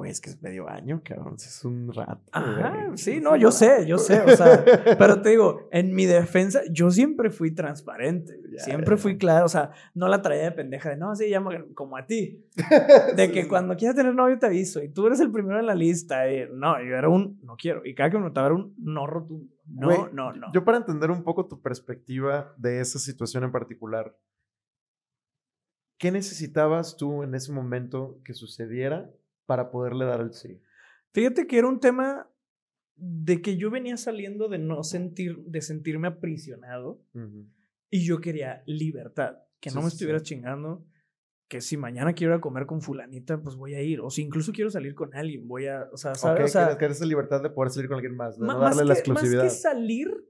Oye, 0.01 0.13
es 0.13 0.21
que 0.21 0.31
es 0.31 0.41
medio 0.41 0.69
año, 0.69 1.03
cabrón. 1.05 1.35
Es 1.35 1.65
un 1.65 1.93
rato. 1.93 2.23
Ajá, 2.31 2.93
sí, 2.95 3.21
no, 3.21 3.35
yo 3.35 3.51
sé, 3.51 3.85
yo 3.85 3.99
sé. 3.99 4.21
O 4.21 4.37
sea, 4.37 4.65
pero 4.97 5.21
te 5.21 5.31
digo, 5.31 5.69
en 5.73 5.93
mi 5.93 6.07
defensa, 6.07 6.61
yo 6.71 6.89
siempre 6.93 7.31
fui 7.31 7.53
transparente. 7.53 8.41
siempre 8.59 8.97
fui 8.97 9.19
claro. 9.19 9.47
O 9.47 9.49
sea, 9.49 9.73
no 9.95 10.07
la 10.07 10.23
traía 10.23 10.45
de 10.45 10.53
pendeja 10.53 10.91
de, 10.91 10.97
no, 10.97 11.17
sí, 11.17 11.27
llamo 11.27 11.51
como 11.75 11.97
a 11.97 12.07
ti. 12.07 12.47
De 13.17 13.33
que 13.33 13.49
cuando 13.49 13.77
quieras 13.77 13.97
tener 13.97 14.15
novio 14.15 14.39
te 14.39 14.47
aviso. 14.47 14.81
Y 14.81 14.89
tú 14.89 15.09
eres 15.09 15.19
el 15.19 15.33
primero 15.33 15.59
en 15.59 15.67
la 15.67 15.75
lista. 15.75 16.33
Y, 16.33 16.47
no, 16.53 16.81
yo 16.81 16.95
era 16.95 17.09
un, 17.09 17.41
no 17.43 17.57
quiero. 17.57 17.85
Y 17.85 17.97
cada 17.97 18.11
que 18.11 18.19
me 18.19 18.23
notaba 18.23 18.47
era 18.47 18.55
un 18.55 18.77
no 18.79 19.05
rotundo. 19.05 19.53
No, 19.67 20.11
no, 20.13 20.33
no. 20.33 20.53
Yo 20.53 20.65
para 20.65 20.79
entender 20.79 21.11
un 21.11 21.25
poco 21.25 21.49
tu 21.49 21.61
perspectiva 21.61 22.55
de 22.57 22.81
esa 22.81 23.01
situación 23.01 23.43
en 23.43 23.51
particular, 23.51 24.15
¿Qué 25.99 26.13
necesitabas 26.13 26.97
tú 26.97 27.25
en 27.25 27.35
ese 27.35 27.51
momento 27.51 28.21
que 28.25 28.33
sucediera 28.33 29.11
para 29.49 29.71
poderle 29.71 30.05
dar 30.05 30.21
el 30.21 30.35
sí? 30.35 30.61
Fíjate 31.13 31.47
que 31.47 31.57
era 31.57 31.67
un 31.67 31.81
tema 31.81 32.29
de 32.97 33.41
que 33.41 33.57
yo 33.57 33.71
venía 33.71 33.97
saliendo 33.97 34.49
de 34.49 34.59
no 34.59 34.83
sentir, 34.85 35.39
de 35.39 35.63
sentirme 35.63 36.09
aprisionado 36.09 37.03
y 37.89 38.05
yo 38.05 38.21
quería 38.21 38.63
libertad, 38.67 39.39
que 39.59 39.71
no 39.71 39.81
me 39.81 39.89
estuviera 39.89 40.21
chingando, 40.21 40.85
que 41.49 41.63
si 41.63 41.79
mañana 41.79 42.13
quiero 42.13 42.35
ir 42.35 42.39
a 42.39 42.41
comer 42.43 42.67
con 42.67 42.83
fulanita, 42.83 43.41
pues 43.41 43.57
voy 43.57 43.75
a 43.75 43.81
ir, 43.81 44.01
o 44.03 44.11
si 44.11 44.21
incluso 44.21 44.53
quiero 44.53 44.71
salir 44.71 44.95
con 44.95 45.15
alguien, 45.15 45.49
voy 45.49 45.67
a, 45.67 45.89
o 45.91 45.97
sea, 45.97 46.15
¿sabes? 46.15 46.55
Okay, 46.55 46.63
o 46.63 46.91
esa 46.91 47.07
libertad 47.07 47.43
de 47.43 47.49
poder 47.49 47.73
salir 47.73 47.89
con 47.89 47.95
alguien 47.95 48.17
más, 48.17 48.39
de 48.39 48.47
no 48.47 48.59
darle 48.59 48.85
la 48.85 48.93
exclusividad. 48.93 49.45
Más 49.45 49.55
que 49.55 49.59
salir, 49.59 50.28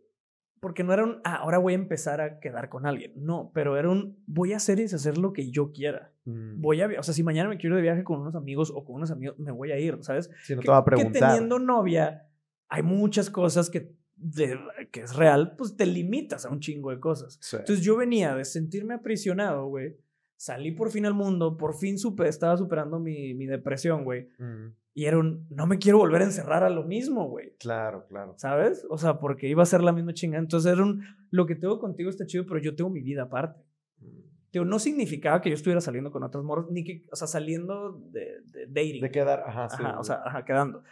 porque 0.60 0.84
no 0.84 0.92
era 0.92 1.04
un, 1.04 1.20
ah, 1.24 1.36
ahora 1.36 1.58
voy 1.58 1.72
a 1.72 1.76
empezar 1.76 2.20
a 2.20 2.40
quedar 2.40 2.68
con 2.68 2.86
alguien. 2.86 3.12
No, 3.16 3.50
pero 3.54 3.76
era 3.76 3.88
un, 3.88 4.22
voy 4.26 4.52
a 4.52 4.56
hacer 4.56 4.78
y 4.78 4.82
deshacer 4.82 5.18
lo 5.18 5.32
que 5.32 5.50
yo 5.50 5.72
quiera. 5.72 6.12
Mm. 6.24 6.60
Voy 6.60 6.80
a, 6.80 6.88
o 6.98 7.02
sea, 7.02 7.14
si 7.14 7.22
mañana 7.22 7.48
me 7.48 7.58
quiero 7.58 7.76
de 7.76 7.82
viaje 7.82 8.04
con 8.04 8.20
unos 8.20 8.34
amigos 8.34 8.72
o 8.74 8.84
con 8.84 8.96
unos 8.96 9.10
amigos, 9.10 9.38
me 9.38 9.52
voy 9.52 9.72
a 9.72 9.78
ir, 9.78 9.98
¿sabes? 10.02 10.30
Si 10.44 10.54
no 10.54 10.62
te 10.62 10.70
va 10.70 10.78
a 10.78 10.84
preguntar. 10.84 11.12
Que 11.12 11.18
teniendo 11.18 11.58
novia, 11.58 12.28
hay 12.68 12.82
muchas 12.82 13.30
cosas 13.30 13.70
que, 13.70 13.94
de, 14.16 14.58
que 14.90 15.00
es 15.00 15.14
real, 15.14 15.54
pues 15.56 15.76
te 15.76 15.86
limitas 15.86 16.44
a 16.44 16.50
un 16.50 16.60
chingo 16.60 16.90
de 16.90 17.00
cosas. 17.00 17.38
Entonces 17.52 17.84
yo 17.84 17.96
venía 17.96 18.34
de 18.34 18.44
sentirme 18.44 18.94
aprisionado, 18.94 19.66
güey. 19.66 19.96
Salí 20.36 20.70
por 20.70 20.90
fin 20.90 21.04
al 21.04 21.14
mundo, 21.14 21.56
por 21.56 21.74
fin 21.74 21.98
supe, 21.98 22.28
estaba 22.28 22.56
superando 22.56 23.00
mi, 23.00 23.34
mi 23.34 23.46
depresión, 23.46 24.04
güey. 24.04 24.28
Mm. 24.38 24.66
Y 24.98 25.06
era 25.06 25.16
un, 25.16 25.46
no 25.48 25.68
me 25.68 25.78
quiero 25.78 25.98
volver 25.98 26.22
a 26.22 26.24
encerrar 26.24 26.64
a 26.64 26.70
lo 26.70 26.82
mismo, 26.82 27.28
güey. 27.28 27.54
Claro, 27.60 28.04
claro. 28.08 28.34
¿Sabes? 28.36 28.84
O 28.90 28.98
sea, 28.98 29.20
porque 29.20 29.46
iba 29.46 29.62
a 29.62 29.66
ser 29.66 29.80
la 29.80 29.92
misma 29.92 30.12
chingada. 30.12 30.42
Entonces 30.42 30.72
era 30.72 30.82
un, 30.82 31.04
lo 31.30 31.46
que 31.46 31.54
tengo 31.54 31.78
contigo 31.78 32.10
está 32.10 32.26
chido, 32.26 32.44
pero 32.48 32.58
yo 32.58 32.74
tengo 32.74 32.90
mi 32.90 33.00
vida 33.00 33.22
aparte. 33.22 33.62
Mm. 34.00 34.68
no 34.68 34.80
significaba 34.80 35.40
que 35.40 35.50
yo 35.50 35.54
estuviera 35.54 35.80
saliendo 35.80 36.10
con 36.10 36.24
otros 36.24 36.42
moros, 36.42 36.68
ni 36.72 36.82
que, 36.82 37.06
o 37.12 37.14
sea, 37.14 37.28
saliendo 37.28 37.92
de, 38.10 38.40
de 38.46 38.66
dating. 38.66 39.00
De 39.00 39.10
quedar, 39.12 39.44
ajá, 39.46 39.68
sí. 39.68 39.76
Ajá, 39.78 40.00
o 40.00 40.02
sea, 40.02 40.20
ajá, 40.24 40.44
quedando. 40.44 40.82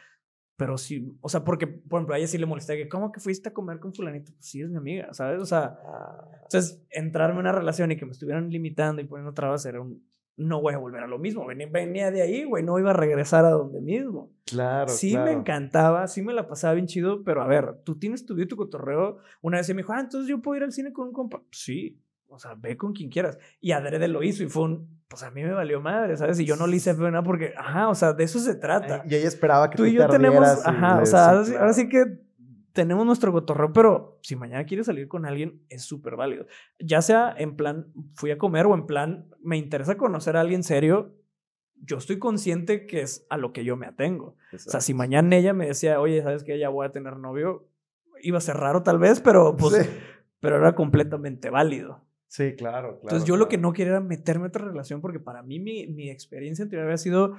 Pero 0.56 0.78
sí, 0.78 1.18
o 1.20 1.28
sea, 1.28 1.42
porque, 1.42 1.66
por 1.66 1.98
ejemplo, 1.98 2.14
a 2.14 2.18
ella 2.18 2.28
sí 2.28 2.38
le 2.38 2.46
molesté 2.46 2.76
que, 2.76 2.88
¿cómo 2.88 3.10
que 3.10 3.18
fuiste 3.18 3.48
a 3.48 3.52
comer 3.54 3.80
con 3.80 3.92
fulanito? 3.92 4.30
Pues 4.30 4.46
sí, 4.46 4.62
es 4.62 4.70
mi 4.70 4.76
amiga, 4.76 5.12
¿sabes? 5.14 5.42
O 5.42 5.46
sea, 5.46 5.80
ah. 5.84 6.30
entonces, 6.44 6.80
entrarme 6.90 7.34
en 7.34 7.40
una 7.40 7.52
relación 7.52 7.90
y 7.90 7.96
que 7.96 8.06
me 8.06 8.12
estuvieran 8.12 8.50
limitando 8.50 9.02
y 9.02 9.06
poniendo 9.06 9.34
trabas 9.34 9.66
era 9.66 9.80
un, 9.80 10.00
no 10.36 10.60
voy 10.60 10.74
a 10.74 10.78
volver 10.78 11.02
a 11.02 11.06
lo 11.06 11.18
mismo. 11.18 11.46
Venía, 11.46 12.10
de 12.10 12.22
ahí, 12.22 12.44
güey, 12.44 12.62
no 12.62 12.78
iba 12.78 12.90
a 12.90 12.94
regresar 12.94 13.44
a 13.44 13.50
donde 13.50 13.80
mismo. 13.80 14.30
Claro. 14.44 14.88
Sí 14.88 15.16
me 15.16 15.32
encantaba, 15.32 16.06
sí 16.08 16.22
me 16.22 16.32
la 16.32 16.46
pasaba 16.46 16.74
bien 16.74 16.86
chido, 16.86 17.24
pero 17.24 17.42
a 17.42 17.46
ver, 17.46 17.80
tú 17.84 17.98
tienes 17.98 18.26
tu 18.26 18.34
vida, 18.34 18.46
tu 18.48 18.56
cotorreo. 18.56 19.18
Una 19.40 19.58
vez 19.58 19.68
me 19.70 19.76
dijo, 19.76 19.92
ah, 19.92 20.00
entonces 20.00 20.28
yo 20.28 20.42
puedo 20.42 20.56
ir 20.56 20.64
al 20.64 20.72
cine 20.72 20.92
con 20.92 21.08
un 21.08 21.12
compa. 21.12 21.42
Sí, 21.50 21.98
o 22.28 22.38
sea, 22.38 22.54
ve 22.54 22.76
con 22.76 22.92
quien 22.92 23.10
quieras. 23.10 23.38
Y 23.60 23.72
Adrede 23.72 24.08
lo 24.08 24.22
hizo 24.22 24.42
y 24.42 24.48
fue 24.48 24.64
un, 24.64 25.00
pues 25.08 25.22
a 25.22 25.30
mí 25.30 25.42
me 25.42 25.52
valió 25.52 25.80
madre, 25.80 26.16
¿sabes? 26.16 26.38
Y 26.38 26.44
yo 26.44 26.56
no 26.56 26.66
le 26.66 26.76
hice 26.76 26.94
pena 26.94 27.22
porque, 27.22 27.54
ajá, 27.56 27.88
o 27.88 27.94
sea, 27.94 28.12
de 28.12 28.24
eso 28.24 28.38
se 28.38 28.54
trata. 28.56 29.04
Y 29.08 29.14
ella 29.14 29.28
esperaba 29.28 29.70
que 29.70 29.76
tú 29.76 29.84
y 29.86 29.94
yo 29.94 30.06
tenemos, 30.08 30.46
ajá, 30.66 31.00
o 31.00 31.06
sea, 31.06 31.30
ahora 31.30 31.72
sí 31.72 31.88
que 31.88 32.25
tenemos 32.76 33.06
nuestro 33.06 33.32
cotorreo, 33.32 33.72
pero 33.72 34.18
si 34.22 34.36
mañana 34.36 34.66
quieres 34.66 34.84
salir 34.84 35.08
con 35.08 35.24
alguien, 35.24 35.62
es 35.70 35.82
súper 35.82 36.14
válido. 36.14 36.46
Ya 36.78 37.00
sea 37.00 37.34
en 37.36 37.56
plan, 37.56 37.90
fui 38.14 38.30
a 38.30 38.36
comer 38.36 38.66
o 38.66 38.74
en 38.74 38.86
plan, 38.86 39.30
me 39.40 39.56
interesa 39.56 39.96
conocer 39.96 40.36
a 40.36 40.42
alguien 40.42 40.62
serio, 40.62 41.16
yo 41.82 41.96
estoy 41.96 42.18
consciente 42.18 42.86
que 42.86 43.00
es 43.00 43.26
a 43.30 43.38
lo 43.38 43.54
que 43.54 43.64
yo 43.64 43.76
me 43.76 43.86
atengo. 43.86 44.36
O 44.52 44.58
sea, 44.58 44.82
si 44.82 44.92
mañana 44.92 45.36
ella 45.36 45.54
me 45.54 45.66
decía, 45.66 46.00
oye, 46.00 46.22
¿sabes 46.22 46.44
que 46.44 46.58
Ya 46.58 46.68
voy 46.68 46.86
a 46.86 46.92
tener 46.92 47.16
novio, 47.16 47.66
iba 48.22 48.36
a 48.36 48.42
ser 48.42 48.58
raro 48.58 48.82
tal 48.82 48.98
vez, 48.98 49.20
pero 49.20 49.56
pues, 49.56 49.90
pero 50.40 50.56
era 50.56 50.74
completamente 50.74 51.48
válido. 51.48 52.04
Sí, 52.28 52.56
claro, 52.56 53.00
claro. 53.00 53.00
Entonces 53.02 53.26
yo 53.26 53.38
lo 53.38 53.48
que 53.48 53.56
no 53.56 53.72
quería 53.72 53.92
era 53.92 54.00
meterme 54.00 54.44
en 54.44 54.48
otra 54.48 54.66
relación 54.66 55.00
porque 55.00 55.18
para 55.18 55.42
mí 55.42 55.60
mi, 55.60 55.86
mi 55.86 56.10
experiencia 56.10 56.62
anterior 56.62 56.84
había 56.84 56.98
sido 56.98 57.36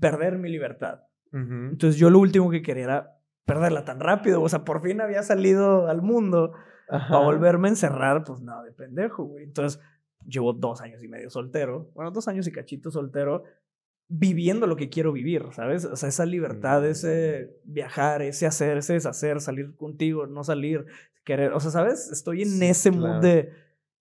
perder 0.00 0.38
mi 0.38 0.48
libertad. 0.48 1.02
Entonces 1.32 1.98
yo 1.98 2.10
lo 2.10 2.20
último 2.20 2.48
que 2.48 2.62
quería 2.62 2.84
era 2.84 3.13
perderla 3.44 3.84
tan 3.84 4.00
rápido. 4.00 4.42
O 4.42 4.48
sea, 4.48 4.64
por 4.64 4.82
fin 4.82 5.00
había 5.00 5.22
salido 5.22 5.88
al 5.88 6.02
mundo 6.02 6.52
para 6.88 7.18
volverme 7.18 7.68
a 7.68 7.72
encerrar, 7.72 8.24
pues 8.24 8.40
nada, 8.40 8.62
de 8.62 8.72
pendejo, 8.72 9.24
güey. 9.24 9.44
Entonces, 9.44 9.80
llevo 10.26 10.52
dos 10.52 10.80
años 10.80 11.02
y 11.02 11.08
medio 11.08 11.30
soltero, 11.30 11.90
bueno, 11.94 12.10
dos 12.10 12.28
años 12.28 12.46
y 12.46 12.52
cachito 12.52 12.90
soltero, 12.90 13.44
viviendo 14.08 14.66
lo 14.66 14.76
que 14.76 14.88
quiero 14.88 15.12
vivir, 15.12 15.46
¿sabes? 15.52 15.84
O 15.84 15.96
sea, 15.96 16.08
esa 16.08 16.26
libertad, 16.26 16.82
mm. 16.82 16.86
ese 16.86 17.56
viajar, 17.64 18.22
ese 18.22 18.46
hacer, 18.46 18.76
ese 18.78 18.94
deshacer, 18.94 19.40
salir 19.40 19.74
contigo, 19.76 20.26
no 20.26 20.44
salir, 20.44 20.86
querer, 21.24 21.52
o 21.52 21.60
sea, 21.60 21.70
¿sabes? 21.70 22.10
Estoy 22.10 22.42
en 22.42 22.62
ese 22.62 22.90
mood 22.90 23.20
de 23.20 23.50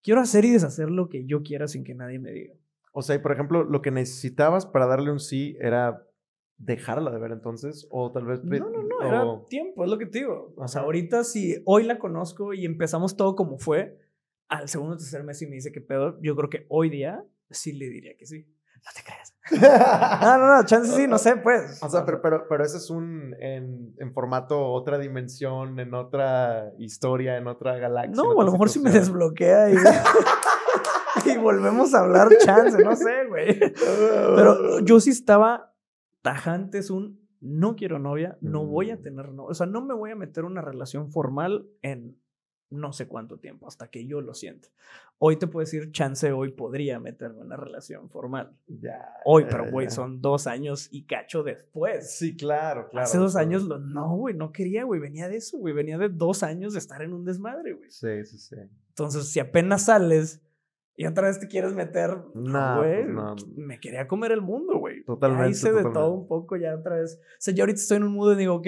quiero 0.01 0.21
hacer 0.21 0.45
y 0.45 0.51
deshacer 0.51 0.89
lo 0.89 1.09
que 1.09 1.25
yo 1.25 1.41
quiera 1.41 1.67
sin 1.67 1.83
que 1.83 1.95
nadie 1.95 2.19
me 2.19 2.31
diga. 2.31 2.53
O 2.91 3.01
sea, 3.01 3.15
y 3.15 3.19
por 3.19 3.31
ejemplo, 3.31 3.63
lo 3.63 3.81
que 3.81 3.91
necesitabas 3.91 4.65
para 4.65 4.85
darle 4.85 5.11
un 5.11 5.19
sí 5.19 5.57
era 5.59 6.05
dejarla 6.65 7.11
de 7.11 7.19
ver 7.19 7.31
entonces, 7.31 7.87
o 7.91 8.11
tal 8.11 8.25
vez... 8.25 8.43
No, 8.43 8.69
no, 8.69 8.83
no, 8.83 9.01
era 9.07 9.25
o- 9.25 9.45
tiempo, 9.49 9.83
es 9.83 9.89
lo 9.89 9.97
que 9.97 10.05
te 10.05 10.19
digo. 10.19 10.53
O 10.57 10.67
sea, 10.67 10.81
ahorita 10.81 11.23
si 11.23 11.61
hoy 11.65 11.83
la 11.83 11.99
conozco 11.99 12.53
y 12.53 12.65
empezamos 12.65 13.15
todo 13.17 13.35
como 13.35 13.57
fue, 13.57 13.99
al 14.47 14.69
segundo 14.69 14.95
o 14.95 14.97
tercer 14.97 15.23
mes 15.23 15.41
y 15.41 15.47
me 15.47 15.55
dice 15.55 15.71
que 15.71 15.81
pedo, 15.81 16.19
yo 16.21 16.35
creo 16.35 16.49
que 16.49 16.65
hoy 16.69 16.89
día 16.89 17.23
sí 17.49 17.73
le 17.73 17.87
diría 17.89 18.15
que 18.17 18.25
sí. 18.25 18.45
No 18.85 18.91
te 18.95 19.03
creas. 19.03 19.33
No, 20.21 20.37
no, 20.37 20.55
no, 20.57 20.65
chance 20.65 20.93
sí, 20.95 21.07
no 21.07 21.17
sé, 21.17 21.35
pues. 21.37 21.81
O 21.83 21.89
sea, 21.89 22.05
pero, 22.05 22.21
pero, 22.21 22.47
pero 22.47 22.63
ese 22.63 22.77
es 22.77 22.89
un 22.89 23.35
en, 23.39 23.93
en 23.97 24.13
formato 24.13 24.71
otra 24.71 24.97
dimensión, 24.97 25.79
en 25.79 25.93
otra 25.93 26.71
historia, 26.77 27.37
en 27.37 27.47
otra 27.47 27.77
galaxia. 27.77 28.23
No, 28.23 28.39
a 28.39 28.43
lo 28.45 28.51
mejor 28.51 28.69
sí 28.69 28.79
me 28.79 28.89
desbloquea 28.91 29.69
y, 29.69 29.75
y 31.25 31.37
volvemos 31.37 31.93
a 31.93 31.99
hablar 32.01 32.29
chance, 32.39 32.77
no 32.83 32.95
sé, 32.95 33.25
güey. 33.27 33.59
Pero 34.35 34.79
yo 34.79 34.99
sí 34.99 35.09
estaba 35.09 35.72
tajante, 36.23 36.79
es 36.79 36.89
un 36.89 37.21
no 37.39 37.75
quiero 37.75 37.99
novia, 37.99 38.37
no 38.41 38.65
voy 38.65 38.89
a 38.89 38.95
Mm. 38.95 39.01
tener 39.01 39.29
novia. 39.33 39.51
O 39.51 39.53
sea, 39.53 39.67
no 39.67 39.81
me 39.85 39.93
voy 39.93 40.11
a 40.11 40.15
meter 40.15 40.45
una 40.45 40.61
relación 40.61 41.11
formal 41.11 41.67
en 41.81 42.17
no 42.69 42.91
sé 42.91 43.07
cuánto 43.07 43.37
tiempo, 43.37 43.67
hasta 43.67 43.91
que 43.91 44.07
yo 44.07 44.19
lo 44.21 44.33
sienta. 44.33 44.69
Hoy 45.19 45.35
te 45.37 45.45
puedo 45.45 45.63
decir, 45.63 45.91
chance, 45.91 46.31
hoy 46.31 46.49
podría 46.53 46.99
meterme 46.99 47.41
en 47.41 47.45
una 47.45 47.55
relación 47.57 48.09
formal. 48.09 48.57
Ya, 48.65 49.13
Hoy, 49.25 49.45
pero 49.47 49.69
güey, 49.69 49.91
son 49.91 50.21
dos 50.21 50.47
años 50.47 50.87
y 50.91 51.03
cacho 51.03 51.43
después. 51.43 52.15
Sí, 52.17 52.35
claro, 52.35 52.89
claro. 52.89 53.03
Hace 53.03 53.19
dos 53.19 53.33
claro. 53.33 53.47
años, 53.47 53.63
lo, 53.63 53.77
no, 53.77 54.15
güey, 54.15 54.33
no 54.35 54.51
quería, 54.51 54.85
güey, 54.85 54.99
venía 54.99 55.27
de 55.29 55.35
eso, 55.35 55.59
güey, 55.59 55.73
venía 55.73 55.99
de 55.99 56.09
dos 56.09 56.41
años 56.41 56.73
de 56.73 56.79
estar 56.79 57.03
en 57.03 57.13
un 57.13 57.25
desmadre, 57.25 57.73
güey. 57.73 57.91
Sí, 57.91 58.25
sí, 58.25 58.37
sí. 58.39 58.55
Entonces, 58.89 59.27
si 59.27 59.39
apenas 59.39 59.83
sales 59.85 60.41
y 60.95 61.05
otra 61.05 61.27
vez 61.27 61.39
te 61.39 61.47
quieres 61.47 61.73
meter, 61.73 62.17
No, 62.35 62.77
güey, 62.77 63.03
pues 63.03 63.15
no. 63.15 63.35
me 63.55 63.79
quería 63.79 64.07
comer 64.07 64.31
el 64.31 64.41
mundo, 64.41 64.77
güey. 64.77 65.03
Totalmente, 65.03 65.45
Ya 65.45 65.49
hice 65.51 65.73
de 65.73 65.83
todo 65.83 66.11
un 66.11 66.27
poco, 66.27 66.55
ya 66.55 66.75
otra 66.75 66.97
vez. 66.97 67.19
O 67.21 67.35
sea, 67.39 67.53
yo 67.53 67.63
ahorita 67.63 67.79
estoy 67.79 67.97
en 67.97 68.03
un 68.03 68.13
mood 68.13 68.33
y 68.33 68.37
digo, 68.37 68.55
ok, 68.55 68.67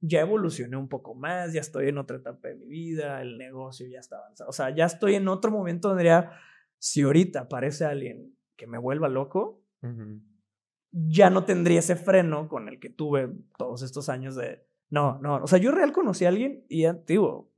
ya 0.00 0.20
evolucioné 0.20 0.76
un 0.76 0.88
poco 0.88 1.14
más, 1.14 1.52
ya 1.52 1.60
estoy 1.60 1.88
en 1.88 1.98
otra 1.98 2.16
etapa 2.16 2.48
de 2.48 2.54
mi 2.56 2.66
vida, 2.66 3.20
el 3.22 3.38
negocio 3.38 3.86
ya 3.86 4.00
está 4.00 4.16
avanzado. 4.16 4.50
O 4.50 4.52
sea, 4.52 4.74
ya 4.74 4.86
estoy 4.86 5.14
en 5.14 5.28
otro 5.28 5.50
momento 5.50 5.88
donde 5.88 6.02
diría, 6.04 6.32
si 6.78 7.02
ahorita 7.02 7.40
aparece 7.40 7.84
alguien 7.84 8.34
que 8.56 8.66
me 8.66 8.78
vuelva 8.78 9.08
loco, 9.08 9.62
ya 10.92 11.30
no 11.30 11.44
tendría 11.44 11.78
ese 11.78 11.96
freno 11.96 12.48
con 12.48 12.68
el 12.68 12.80
que 12.80 12.90
tuve 12.90 13.30
todos 13.58 13.82
estos 13.82 14.08
años 14.08 14.34
de, 14.34 14.66
no, 14.88 15.18
no, 15.20 15.36
o 15.36 15.46
sea, 15.46 15.58
yo 15.58 15.70
real 15.70 15.92
conocí 15.92 16.24
a 16.24 16.28
alguien 16.28 16.64
y 16.68 16.82
ya, 16.82 16.94
digo, 17.06 17.52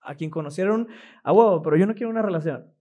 a 0.00 0.14
quien 0.14 0.30
conocieron, 0.30 0.88
ah, 1.24 1.32
huevo, 1.32 1.62
pero 1.62 1.76
yo 1.76 1.86
no 1.86 1.94
quiero 1.94 2.10
una 2.10 2.22
relación. 2.22 2.72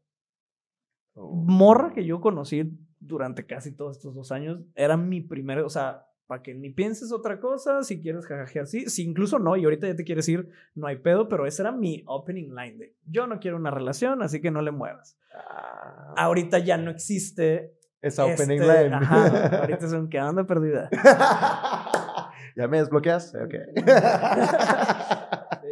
Morra 1.16 1.94
que 1.94 2.06
yo 2.06 2.20
conocí 2.22 2.78
durante 3.00 3.46
casi 3.46 3.72
todos 3.72 3.98
estos 3.98 4.16
dos 4.16 4.32
años, 4.32 4.62
era 4.76 4.98
mi 4.98 5.22
primer, 5.22 5.60
o 5.60 5.70
sea, 5.70 6.08
para 6.28 6.42
que 6.42 6.56
ni 6.56 6.72
pienses 6.72 7.12
otra 7.12 7.40
cosa, 7.40 7.84
si 7.84 8.02
quieres 8.02 8.26
jajajear, 8.26 8.68
sí, 8.68 8.90
si 8.90 9.04
incluso 9.04 9.38
no, 9.38 9.56
y 9.56 9.64
ahorita 9.64 9.88
ya 9.88 9.96
te 9.96 10.04
quieres 10.04 10.28
ir, 10.28 10.50
no 10.74 10.88
hay 10.88 10.98
pedo, 10.98 11.30
pero 11.30 11.46
ese 11.46 11.62
era 11.62 11.72
mi 11.72 12.04
opening 12.08 12.56
line 12.56 12.78
de, 12.78 12.96
yo 13.06 13.28
no 13.28 13.40
quiero 13.40 13.58
una 13.58 13.72
relación, 13.72 14.24
así 14.24 14.42
que 14.42 14.52
no 14.52 14.62
le 14.62 14.72
muevas. 14.72 15.18
Ah, 15.34 16.14
Ahorita 16.18 16.60
ya 16.60 16.78
no 16.78 16.90
existe. 16.90 17.76
esa 18.02 18.26
opening 18.26 18.62
este, 18.62 18.84
line. 18.84 18.96
Ajá, 18.96 19.60
ahorita 19.60 19.86
es 19.86 19.94
un 19.94 20.10
que 20.10 20.20
anda 20.20 20.46
perdida. 20.46 20.90
¿Ya 22.56 22.68
me 22.68 22.78
desbloqueas? 22.78 23.36
Ok. 23.36 23.54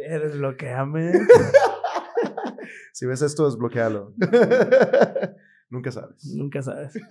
Eres 0.06 0.34
lo 0.34 0.56
que 0.56 0.70
ame. 0.70 1.12
Si 2.94 3.06
ves 3.06 3.22
esto, 3.22 3.44
desbloquealo. 3.46 4.14
Nunca 5.70 5.90
sabes. 5.90 6.24
Nunca 6.34 6.62
sabes. 6.62 6.94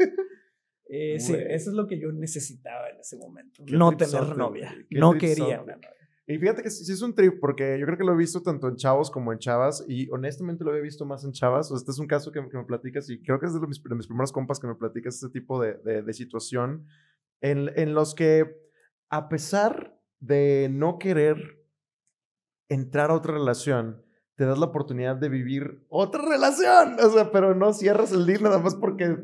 Eh, 0.96 1.20
sí, 1.20 1.34
eso 1.34 1.72
es 1.72 1.76
lo 1.76 1.88
que 1.88 1.98
yo 2.00 2.12
necesitaba 2.12 2.88
en 2.90 3.00
ese 3.00 3.18
momento. 3.18 3.64
Qué 3.66 3.76
No 3.76 3.98
tener 3.98 4.38
novia. 4.38 4.76
No 4.92 5.14
quería 5.18 5.62
una 5.64 5.76
novia. 5.78 5.90
Y 6.28 6.38
fíjate 6.38 6.62
que 6.62 6.70
sí, 6.70 6.86
sí 6.86 6.92
es 6.92 7.02
un 7.02 7.16
trip, 7.16 7.40
porque 7.40 7.80
yo 7.80 7.86
creo 7.88 7.98
que 7.98 8.04
lo 8.04 8.14
he 8.14 8.18
visto 8.18 8.44
tanto 8.44 8.68
en 8.68 8.76
chavos 8.76 9.10
como 9.10 9.34
en 9.34 9.40
chavas, 9.40 9.84
y 9.88 10.08
honestamente 10.12 10.64
lo 10.64 10.70
había 10.70 10.84
visto 10.84 11.04
más 11.06 11.24
en 11.24 11.32
chavas. 11.32 11.68
O 11.68 11.70
sea, 11.70 11.78
este 11.82 11.92
es 11.92 11.98
un 12.00 12.06
caso 12.06 12.32
que, 12.32 12.48
que 12.48 12.58
me 12.58 12.66
platicas, 12.66 13.10
y 13.10 13.24
creo 13.24 13.40
que 13.40 13.48
es 13.48 13.60
de, 13.60 13.66
mis, 13.66 13.82
de 13.82 13.96
mis 13.96 14.06
primeros 14.06 14.32
compas 14.32 14.60
que 14.60 14.68
me 14.68 14.76
platicas 14.76 15.16
este 15.16 15.30
tipo 15.30 15.60
de, 15.60 15.76
de- 15.84 16.04
de 16.04 16.14
situación, 16.14 16.86
en, 17.42 17.72
en 17.76 17.96
los 17.96 18.14
que, 18.14 18.56
a 19.10 19.30
pesar 19.30 20.00
de 20.20 20.70
no 20.72 21.00
querer 21.00 21.66
entrar 22.70 23.10
a 23.10 23.16
otra 23.16 23.34
relación, 23.34 24.03
te 24.36 24.46
das 24.46 24.58
la 24.58 24.66
oportunidad 24.66 25.16
de 25.16 25.30
vivir 25.30 25.86
otra 25.90 26.22
relación. 26.24 26.98
O 27.04 27.10
sea, 27.10 27.32
pero 27.32 27.54
no 27.56 27.74
cierras 27.74 28.12
el 28.12 28.26
deal 28.26 28.44
nada 28.44 28.60
más 28.60 28.76
porque 28.76 29.18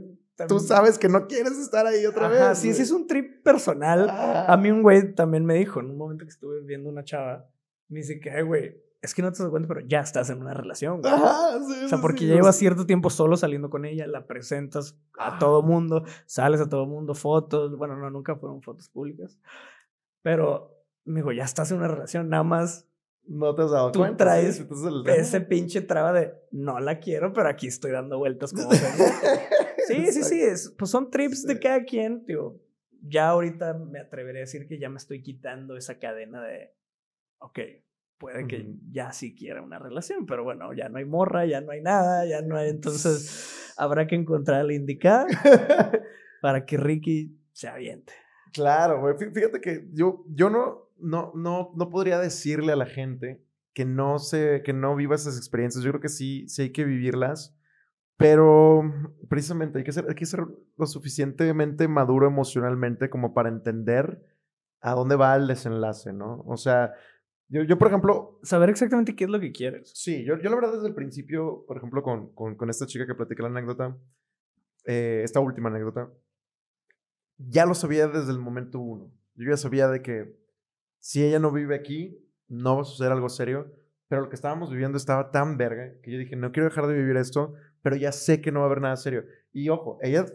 tú 0.47 0.59
sabes 0.59 0.97
que 0.99 1.09
no 1.09 1.27
quieres 1.27 1.57
estar 1.57 1.85
ahí 1.85 2.05
otra 2.05 2.27
Ajá, 2.27 2.49
vez. 2.49 2.59
sí, 2.59 2.73
sí 2.73 2.83
es 2.83 2.91
un 2.91 3.07
trip 3.07 3.43
personal. 3.43 4.07
Ah. 4.09 4.45
A 4.47 4.57
mí 4.57 4.71
un 4.71 4.81
güey 4.83 5.13
también 5.15 5.45
me 5.45 5.55
dijo, 5.55 5.79
en 5.79 5.87
un 5.87 5.97
momento 5.97 6.25
que 6.25 6.31
estuve 6.31 6.61
viendo 6.61 6.89
una 6.89 7.03
chava, 7.03 7.49
me 7.89 7.99
dice 7.99 8.19
que, 8.19 8.41
güey, 8.43 8.77
es 9.01 9.13
que 9.15 9.21
no 9.21 9.31
te 9.31 9.41
das 9.41 9.49
cuenta, 9.49 9.67
pero 9.67 9.79
ya 9.87 10.01
estás 10.01 10.29
en 10.29 10.41
una 10.41 10.53
relación, 10.53 11.01
güey. 11.01 11.11
Ajá, 11.13 11.57
sí, 11.59 11.85
O 11.85 11.87
sea, 11.89 11.97
sí, 11.97 12.01
porque 12.01 12.19
sí, 12.19 12.27
llevas 12.27 12.55
sea, 12.55 12.59
cierto 12.59 12.85
tiempo 12.85 13.09
solo 13.09 13.35
saliendo 13.37 13.69
con 13.69 13.85
ella, 13.85 14.05
la 14.07 14.27
presentas 14.27 14.97
a 15.17 15.35
Ah. 15.35 15.39
todo 15.39 15.61
mundo, 15.63 16.03
sales 16.25 16.61
a 16.61 16.69
todo 16.69 16.85
mundo, 16.85 17.15
fotos, 17.15 17.77
bueno, 17.77 17.95
no, 17.97 18.09
nunca 18.09 18.35
fueron 18.35 18.61
fotos 18.61 18.89
públicas, 18.89 19.37
pero 20.21 20.75
me 21.05 21.21
dijo, 21.21 21.31
ya 21.31 21.43
estás 21.43 21.71
en 21.71 21.77
una 21.79 21.87
relación, 21.87 22.29
nada 22.29 22.43
más 22.43 22.85
No 23.31 23.53
te 23.53 23.61
has 23.61 23.69
dado 23.71 23.91
Tú 23.91 23.99
cuenta. 23.99 24.25
traes 24.25 24.55
sí, 24.57 24.65
ese 25.15 25.41
pinche 25.41 25.81
traba 25.81 26.11
de, 26.13 26.33
no 26.51 26.79
la 26.79 26.99
quiero, 26.99 27.31
pero 27.31 27.47
aquí 27.47 27.67
estoy 27.67 27.91
dando 27.91 28.17
vueltas 28.17 28.51
como 28.53 28.69
pendejo". 28.69 29.03
Sí, 29.87 30.05
sí, 30.11 30.21
sí, 30.23 30.39
es, 30.41 30.75
pues 30.77 30.91
son 30.91 31.09
trips 31.09 31.45
de 31.47 31.55
Sí. 31.55 31.59
cada 31.61 31.83
quien, 31.83 32.23
tío. 32.25 32.59
Ya 33.01 33.29
ahorita 33.29 33.73
me 33.73 33.99
atreveré 33.99 34.39
a 34.39 34.41
decir 34.41 34.67
que 34.67 34.77
ya 34.77 34.87
me 34.89 34.97
estoy 34.97 35.23
quitando 35.23 35.75
esa 35.77 35.97
cadena 35.97 36.43
de, 36.43 36.75
ok, 37.39 37.59
puede 38.19 38.45
que 38.45 38.75
ya 38.91 39.11
sí 39.13 39.33
quiera 39.35 39.61
una 39.63 39.79
relación, 39.79 40.25
pero 40.27 40.43
bueno, 40.43 40.73
ya 40.73 40.89
no 40.89 40.97
hay 40.99 41.05
morra, 41.05 41.45
ya 41.47 41.61
no 41.61 41.71
hay 41.71 41.81
nada, 41.81 42.25
ya 42.27 42.41
no 42.43 42.55
hay, 42.57 42.69
entonces 42.69 43.73
habrá 43.77 44.05
que 44.05 44.13
encontrar 44.15 44.63
la 44.65 44.73
indicada 44.73 45.25
para 46.41 46.65
que 46.65 46.77
Ricky 46.77 47.39
se 47.51 47.67
aviente. 47.67 48.13
Claro, 48.53 48.99
güey. 49.01 49.15
Fí- 49.15 49.33
Fíjate 49.33 49.59
que 49.61 49.87
yo, 49.91 50.23
yo 50.29 50.49
no, 50.51 50.88
no, 51.01 51.31
no, 51.35 51.71
no 51.75 51.89
podría 51.89 52.19
decirle 52.19 52.71
a 52.71 52.75
la 52.75 52.85
gente 52.85 53.43
que 53.73 53.85
no 53.85 54.19
se, 54.19 54.61
que 54.63 54.73
no 54.73 54.95
viva 54.95 55.15
esas 55.15 55.37
experiencias. 55.37 55.83
Yo 55.83 55.91
creo 55.91 56.01
que 56.01 56.09
sí, 56.09 56.47
sí 56.47 56.63
hay 56.63 56.71
que 56.71 56.85
vivirlas. 56.85 57.55
Pero 58.17 58.83
precisamente 59.29 59.77
hay 59.77 59.85
que 59.85 59.93
ser, 59.93 60.05
hay 60.09 60.15
que 60.15 60.25
ser 60.25 60.45
lo 60.77 60.85
suficientemente 60.85 61.87
maduro 61.87 62.27
emocionalmente 62.27 63.09
como 63.09 63.33
para 63.33 63.47
entender 63.47 64.21
a 64.81 64.91
dónde 64.91 65.15
va 65.15 65.37
el 65.37 65.47
desenlace, 65.47 66.11
¿no? 66.11 66.41
O 66.45 66.57
sea, 66.57 66.91
yo, 67.47 67.63
yo 67.63 67.77
por 67.77 67.87
ejemplo, 67.87 68.37
Saber 68.43 68.69
exactamente 68.69 69.15
qué 69.15 69.23
es 69.23 69.29
lo 69.29 69.39
que 69.39 69.53
quieres. 69.53 69.91
Sí, 69.95 70.25
yo, 70.25 70.37
yo 70.37 70.49
la 70.49 70.55
verdad 70.57 70.73
desde 70.73 70.89
el 70.89 70.95
principio, 70.95 71.63
por 71.65 71.77
ejemplo, 71.77 72.03
con, 72.03 72.33
con, 72.33 72.55
con 72.55 72.69
esta 72.69 72.85
chica 72.85 73.07
que 73.07 73.15
platiqué 73.15 73.41
la 73.41 73.49
anécdota, 73.49 73.97
eh, 74.85 75.21
esta 75.23 75.39
última 75.39 75.69
anécdota, 75.69 76.11
ya 77.37 77.65
lo 77.65 77.73
sabía 77.73 78.07
desde 78.07 78.31
el 78.31 78.39
momento 78.39 78.79
uno. 78.79 79.13
Yo 79.35 79.49
ya 79.49 79.57
sabía 79.57 79.87
de 79.87 80.01
que 80.01 80.38
si 80.99 81.23
ella 81.23 81.39
no 81.39 81.51
vive 81.51 81.75
aquí, 81.75 82.17
no 82.47 82.75
va 82.75 82.81
a 82.81 82.85
suceder 82.85 83.11
algo 83.11 83.29
serio, 83.29 83.71
pero 84.07 84.21
lo 84.21 84.29
que 84.29 84.35
estábamos 84.35 84.71
viviendo 84.71 84.97
estaba 84.97 85.31
tan 85.31 85.57
verga 85.57 85.93
que 86.01 86.11
yo 86.11 86.17
dije, 86.17 86.35
no 86.35 86.51
quiero 86.51 86.67
dejar 86.69 86.87
de 86.87 86.95
vivir 86.95 87.17
esto, 87.17 87.53
pero 87.81 87.95
ya 87.95 88.11
sé 88.11 88.41
que 88.41 88.51
no 88.51 88.59
va 88.59 88.65
a 88.65 88.67
haber 88.67 88.81
nada 88.81 88.95
serio. 88.95 89.23
Y 89.53 89.69
ojo, 89.69 89.99
ella 90.01 90.25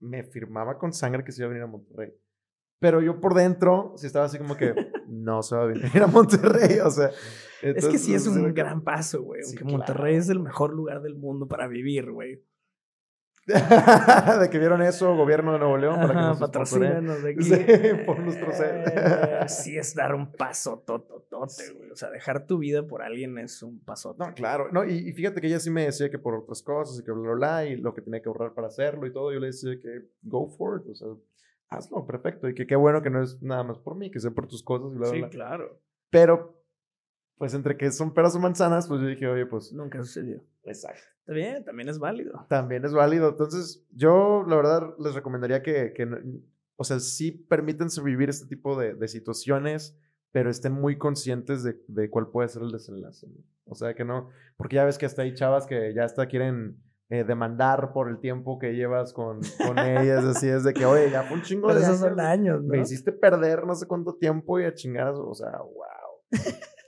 me 0.00 0.22
firmaba 0.22 0.78
con 0.78 0.92
sangre 0.92 1.24
que 1.24 1.32
se 1.32 1.42
iba 1.42 1.46
a 1.46 1.48
venir 1.48 1.64
a 1.64 1.66
Monterrey. 1.66 2.14
Pero 2.78 3.00
yo 3.00 3.20
por 3.20 3.34
dentro 3.34 3.94
sí 3.96 4.06
estaba 4.06 4.26
así 4.26 4.38
como 4.38 4.56
que 4.56 4.74
no 5.08 5.42
se 5.42 5.56
va 5.56 5.62
a 5.62 5.66
venir 5.66 6.02
a 6.02 6.06
Monterrey, 6.06 6.78
o 6.80 6.90
sea. 6.90 7.10
es 7.62 7.86
que 7.86 7.98
sí 7.98 8.14
es 8.14 8.26
un 8.26 8.52
gran 8.54 8.82
paso, 8.82 9.22
güey. 9.22 9.42
Sí, 9.42 9.56
Aunque 9.58 9.72
Monterrey 9.72 10.16
es 10.16 10.28
el 10.28 10.40
mejor 10.40 10.72
lugar 10.72 11.02
del 11.02 11.16
mundo 11.16 11.48
para 11.48 11.66
vivir, 11.66 12.10
güey. 12.10 12.42
de 14.40 14.50
que 14.50 14.58
vieron 14.58 14.80
eso, 14.80 15.14
gobierno 15.16 15.52
de 15.52 15.58
Nuevo 15.58 15.76
León, 15.76 15.96
para 16.00 16.14
que 16.14 17.00
nos 17.02 17.22
de 17.22 17.30
aquí. 17.30 17.42
Sí, 17.44 18.04
por 18.06 18.18
nuestro 18.20 18.52
ser. 18.52 18.84
Eh, 18.86 19.48
sí, 19.48 19.76
es 19.76 19.94
dar 19.94 20.14
un 20.14 20.32
paso 20.32 20.82
tototote, 20.86 21.72
güey. 21.76 21.90
O 21.90 21.96
sea, 21.96 22.10
dejar 22.10 22.46
tu 22.46 22.58
vida 22.58 22.86
por 22.86 23.02
alguien 23.02 23.36
es 23.38 23.62
un 23.62 23.80
paso. 23.80 24.16
No, 24.18 24.32
claro. 24.32 24.68
No, 24.72 24.84
y, 24.84 25.08
y 25.08 25.12
fíjate 25.12 25.40
que 25.40 25.48
ella 25.48 25.60
sí 25.60 25.70
me 25.70 25.84
decía 25.84 26.10
que 26.10 26.18
por 26.18 26.34
otras 26.34 26.62
cosas 26.62 26.98
y 27.00 27.04
que 27.04 27.12
bla, 27.12 27.22
bla, 27.22 27.34
bla, 27.34 27.64
y 27.66 27.76
lo 27.76 27.92
que 27.92 28.00
tenía 28.00 28.22
que 28.22 28.28
ahorrar 28.28 28.54
para 28.54 28.68
hacerlo 28.68 29.06
y 29.06 29.12
todo. 29.12 29.32
Yo 29.32 29.40
le 29.40 29.48
decía 29.48 29.78
que 29.80 30.08
go 30.22 30.48
for 30.48 30.80
it, 30.80 30.90
o 30.90 30.94
sea, 30.94 31.08
hazlo, 31.68 32.06
perfecto. 32.06 32.48
Y 32.48 32.54
que 32.54 32.66
qué 32.66 32.76
bueno 32.76 33.02
que 33.02 33.10
no 33.10 33.22
es 33.22 33.42
nada 33.42 33.62
más 33.62 33.78
por 33.78 33.94
mí, 33.96 34.10
que 34.10 34.20
sea 34.20 34.30
por 34.30 34.46
tus 34.46 34.62
cosas 34.62 34.92
y 34.94 34.98
bla, 34.98 35.08
bla, 35.08 35.10
Sí, 35.10 35.18
bla. 35.20 35.28
claro. 35.28 35.80
Pero, 36.10 36.63
pues 37.38 37.54
entre 37.54 37.76
que 37.76 37.90
son 37.90 38.14
peras 38.14 38.36
o 38.36 38.40
manzanas, 38.40 38.88
pues 38.88 39.00
yo 39.00 39.06
dije, 39.06 39.26
oye, 39.26 39.46
pues. 39.46 39.72
Nunca 39.72 39.98
sucedió. 40.02 40.42
Exacto. 40.64 41.02
Está 41.20 41.32
bien, 41.32 41.64
también 41.64 41.88
es 41.88 41.98
válido. 41.98 42.46
También 42.48 42.84
es 42.84 42.92
válido. 42.92 43.30
Entonces, 43.30 43.84
yo 43.90 44.44
la 44.46 44.56
verdad 44.56 44.94
les 44.98 45.14
recomendaría 45.14 45.62
que, 45.62 45.92
que 45.94 46.06
o 46.76 46.84
sea, 46.84 47.00
sí 47.00 47.32
permítanse 47.32 48.02
vivir 48.02 48.28
este 48.28 48.46
tipo 48.46 48.78
de, 48.78 48.94
de 48.94 49.08
situaciones, 49.08 49.98
pero 50.32 50.50
estén 50.50 50.72
muy 50.72 50.98
conscientes 50.98 51.62
de, 51.62 51.80
de 51.88 52.10
cuál 52.10 52.28
puede 52.28 52.48
ser 52.48 52.62
el 52.62 52.72
desenlace. 52.72 53.26
¿no? 53.28 53.36
O 53.66 53.74
sea, 53.74 53.94
que 53.94 54.04
no, 54.04 54.28
porque 54.56 54.76
ya 54.76 54.84
ves 54.84 54.98
que 54.98 55.06
hasta 55.06 55.22
hay 55.22 55.34
chavas 55.34 55.66
que 55.66 55.94
ya 55.94 56.04
hasta 56.04 56.26
quieren 56.26 56.82
eh, 57.08 57.24
demandar 57.24 57.92
por 57.92 58.08
el 58.10 58.18
tiempo 58.18 58.58
que 58.58 58.72
llevas 58.74 59.12
con, 59.12 59.40
con 59.66 59.78
ellas. 59.78 60.24
Así 60.24 60.48
es 60.48 60.64
de 60.64 60.74
que, 60.74 60.84
oye, 60.84 61.10
ya 61.10 61.22
fue 61.22 61.36
un 61.36 61.42
chingo 61.42 61.68
Pero 61.68 61.78
de 61.78 61.86
esos 61.86 62.02
años. 62.02 62.16
son 62.16 62.20
años, 62.20 62.62
¿no? 62.62 62.68
Me 62.68 62.80
hiciste 62.80 63.12
perder 63.12 63.64
no 63.64 63.74
sé 63.74 63.86
cuánto 63.86 64.16
tiempo 64.16 64.58
y 64.60 64.64
a 64.64 64.74
chingadas. 64.74 65.18
O 65.18 65.34
sea, 65.34 65.50
wow. 65.58 66.40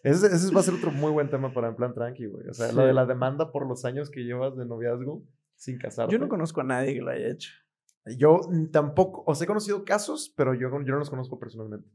Ese, 0.07 0.26
ese 0.28 0.54
va 0.54 0.61
a 0.61 0.62
ser 0.62 0.74
otro 0.74 0.92
muy 0.92 1.11
buen 1.11 1.28
tema 1.28 1.52
para 1.52 1.68
en 1.68 1.74
plan 1.74 1.92
tranqui, 1.92 2.26
güey. 2.26 2.46
O 2.48 2.54
sea, 2.54 2.70
lo 2.70 2.86
de 2.86 2.94
la 2.94 3.07
demanda 3.07 3.50
por 3.50 3.66
los 3.66 3.84
años 3.84 4.09
que 4.09 4.22
llevas 4.22 4.57
de 4.57 4.64
noviazgo 4.64 5.24
sin 5.57 5.78
casarte. 5.78 6.12
Yo 6.12 6.20
no 6.20 6.28
conozco 6.28 6.61
a 6.61 6.64
nadie 6.64 6.94
que 6.94 7.00
lo 7.00 7.11
haya 7.11 7.26
hecho. 7.26 7.50
Yo 8.16 8.40
tampoco, 8.70 9.24
o 9.26 9.34
sea, 9.34 9.46
he 9.46 9.48
conocido 9.48 9.84
casos, 9.84 10.32
pero 10.36 10.54
yo, 10.54 10.70
yo 10.70 10.92
no 10.92 10.98
los 10.98 11.11
conozco 11.11 11.40
personalmente. 11.40 11.88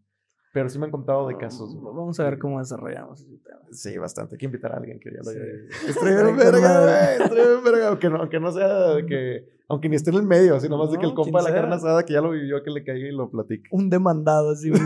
Pero 0.54 0.68
sí 0.70 0.78
me 0.80 0.86
han 0.86 0.92
contado 0.92 1.28
de 1.28 1.38
casos. 1.38 1.74
güey. 1.74 1.96
Vamos 1.96 2.20
a 2.20 2.26
ver 2.26 2.38
cómo 2.38 2.60
desarrollamos 2.60 3.22
ese 3.22 3.38
tema. 3.38 3.60
Sí, 3.72 3.98
bastante. 3.98 4.36
Hay 4.36 4.40
que 4.40 4.46
invitar 4.48 4.74
a 4.74 4.78
alguien 4.78 5.00
que 5.00 5.10
ya 5.12 5.22
lo 5.24 5.30
haya 5.30 5.40
Sí. 5.94 6.36
verga, 6.36 7.28
güey. 7.28 7.64
Verga. 7.64 7.88
Aunque 7.88 8.10
no, 8.10 8.18
aunque 8.18 8.40
no 8.40 8.52
sea 8.52 8.96
de 8.96 9.06
que... 9.06 9.62
Aunque 9.70 9.88
ni 9.88 9.96
esté 9.96 10.10
en 10.10 10.18
el 10.18 10.24
medio, 10.24 10.60
sino 10.60 10.78
más 10.78 10.92
de 10.92 10.98
que 10.98 11.06
el 11.06 11.12
No, 11.12 11.16
compa 11.16 11.42
de 11.42 11.50
la 11.50 11.56
carne 11.56 11.76
asada 11.76 12.04
que 12.04 12.12
ya 12.12 12.20
lo 12.20 12.32
vivió, 12.32 12.62
que 12.62 12.70
le 12.72 12.84
caiga 12.84 13.08
y 13.08 13.12
lo 13.14 13.30
platique. 13.32 13.70
Un 13.72 13.90
demandado 13.90 14.52
así, 14.52 14.70
güey, 14.72 14.82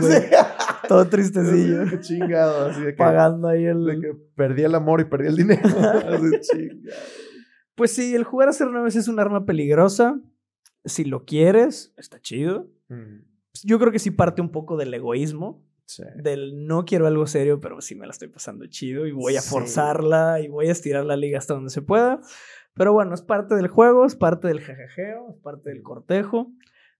todo 0.88 1.04
tristecillo, 1.08 1.82
Así 1.86 1.98
chingado. 2.02 2.66
Así 2.66 2.82
de 2.82 2.92
que, 2.92 2.96
pagando 2.96 3.48
ahí 3.48 3.64
el... 3.64 3.84
de 3.84 4.00
que 4.00 4.14
perdí 4.36 4.62
el 4.62 4.76
amor 4.76 5.00
y 5.00 5.06
perdí 5.06 5.26
el 5.26 5.36
dinero. 5.36 5.68
Así 5.68 6.40
chingado. 6.42 6.96
Pues 7.74 7.90
sí, 7.90 8.14
el 8.14 8.22
jugar 8.22 8.48
a 8.48 8.52
ser 8.52 8.68
nueves 8.68 8.94
es 8.94 9.08
un 9.08 9.18
arma 9.18 9.44
peligrosa. 9.44 10.20
Si 10.84 11.04
lo 11.04 11.24
quieres, 11.24 11.92
está 11.96 12.20
chido. 12.20 12.68
Mm, 12.88 13.22
Yo 13.64 13.78
creo 13.78 13.92
que 13.92 13.98
sí 13.98 14.10
parte 14.10 14.40
un 14.42 14.50
poco 14.50 14.76
del 14.76 14.92
egoísmo, 14.94 15.62
Sí. 15.84 16.02
del 16.16 16.66
no 16.66 16.84
quiero 16.84 17.06
algo 17.06 17.26
serio, 17.28 17.60
pero 17.60 17.80
sí 17.80 17.94
me 17.94 18.06
la 18.06 18.10
estoy 18.10 18.26
pasando 18.28 18.66
chido 18.66 19.06
y 19.06 19.12
voy 19.12 19.36
a 19.36 19.40
Sí. 19.40 19.50
forzarla 19.50 20.40
y 20.40 20.48
voy 20.48 20.66
a 20.68 20.72
estirar 20.72 21.04
la 21.04 21.16
liga 21.16 21.38
hasta 21.38 21.54
donde 21.54 21.70
se 21.70 21.80
pueda. 21.82 22.20
Pero 22.74 22.92
bueno, 22.92 23.14
es 23.14 23.22
parte 23.22 23.54
del 23.54 23.68
juego, 23.68 24.04
es 24.04 24.16
parte 24.16 24.48
del 24.48 24.60
jajajeo, 24.60 25.30
es 25.30 25.36
parte 25.42 25.70
del 25.70 25.82
cortejo, 25.82 26.50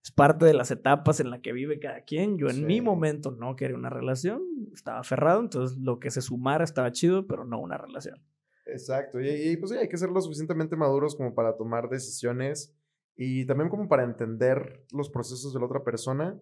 es 0.04 0.12
parte 0.12 0.46
de 0.46 0.54
las 0.54 0.70
etapas 0.70 1.18
en 1.18 1.30
las 1.30 1.40
que 1.40 1.52
vive 1.52 1.80
cada 1.80 2.02
quien. 2.02 2.38
Yo 2.38 2.46
en 2.46 2.54
Sí. 2.56 2.64
mi 2.64 2.80
momento 2.80 3.32
no 3.32 3.56
quería 3.56 3.76
una 3.76 3.90
relación, 3.90 4.40
estaba 4.72 5.00
aferrado, 5.00 5.40
entonces 5.40 5.76
lo 5.78 5.98
que 5.98 6.10
se 6.12 6.22
sumara 6.22 6.62
estaba 6.62 6.92
chido, 6.92 7.26
pero 7.26 7.44
no 7.44 7.58
una 7.60 7.76
relación. 7.78 8.22
Exacto. 8.66 9.20
Y, 9.20 9.28
y, 9.28 9.56
pues 9.56 9.72
sí, 9.72 9.78
hay 9.78 9.88
que 9.88 9.96
ser 9.98 10.10
lo 10.10 10.20
suficientemente 10.20 10.76
maduros 10.76 11.16
como 11.16 11.34
para 11.34 11.56
tomar 11.56 11.88
decisiones 11.88 12.72
y 13.16 13.46
también 13.46 13.70
como 13.70 13.88
para 13.88 14.04
entender 14.04 14.84
los 14.92 15.10
procesos 15.10 15.52
de 15.52 15.60
la 15.60 15.66
otra 15.66 15.82
persona 15.82 16.38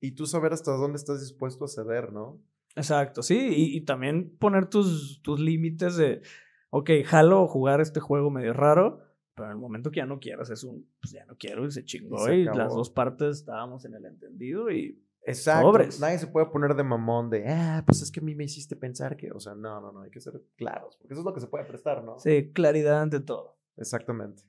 y 0.00 0.12
tú 0.12 0.26
saber 0.26 0.52
hasta 0.52 0.72
dónde 0.72 0.96
estás 0.96 1.20
dispuesto 1.20 1.64
a 1.64 1.68
ceder, 1.68 2.12
¿no? 2.12 2.40
Exacto, 2.76 3.22
sí, 3.22 3.36
y, 3.36 3.76
y 3.76 3.80
también 3.80 4.36
poner 4.38 4.68
tus, 4.68 5.20
tus 5.22 5.40
límites 5.40 5.96
de, 5.96 6.22
ok, 6.70 6.90
jalo 7.04 7.48
jugar 7.48 7.80
este 7.80 7.98
juego 7.98 8.30
medio 8.30 8.52
raro, 8.52 9.00
pero 9.34 9.46
en 9.46 9.52
el 9.52 9.58
momento 9.58 9.90
que 9.90 9.98
ya 9.98 10.06
no 10.06 10.20
quieras 10.20 10.50
es 10.50 10.62
un, 10.64 10.88
pues 11.00 11.12
ya 11.12 11.24
no 11.26 11.36
quiero 11.36 11.66
y 11.66 11.70
se 11.70 11.84
chingó 11.84 12.24
se 12.26 12.36
y, 12.36 12.44
las 12.44 12.74
dos 12.74 12.90
partes 12.90 13.38
estábamos 13.38 13.84
en 13.84 13.94
el 13.94 14.04
entendido 14.04 14.70
y 14.70 15.02
Exacto. 15.22 15.66
Sobres. 15.66 16.00
Nadie 16.00 16.18
se 16.18 16.26
puede 16.26 16.46
poner 16.46 16.74
de 16.74 16.82
mamón 16.82 17.28
de, 17.28 17.46
ah, 17.48 17.82
pues 17.86 18.00
es 18.00 18.10
que 18.10 18.20
a 18.20 18.22
mí 18.22 18.34
me 18.34 18.44
hiciste 18.44 18.76
pensar 18.76 19.16
que, 19.16 19.30
o 19.30 19.38
sea, 19.38 19.54
no, 19.54 19.80
no, 19.80 19.92
no, 19.92 20.00
hay 20.00 20.10
que 20.10 20.20
ser 20.20 20.42
claros, 20.56 20.96
porque 20.96 21.12
eso 21.12 21.20
es 21.20 21.26
lo 21.26 21.34
que 21.34 21.40
se 21.40 21.48
puede 21.48 21.64
prestar, 21.64 22.02
¿no? 22.02 22.18
sí, 22.18 22.50
claridad 22.52 23.02
ante 23.02 23.20
todo. 23.20 23.58
Exactamente. 23.76 24.42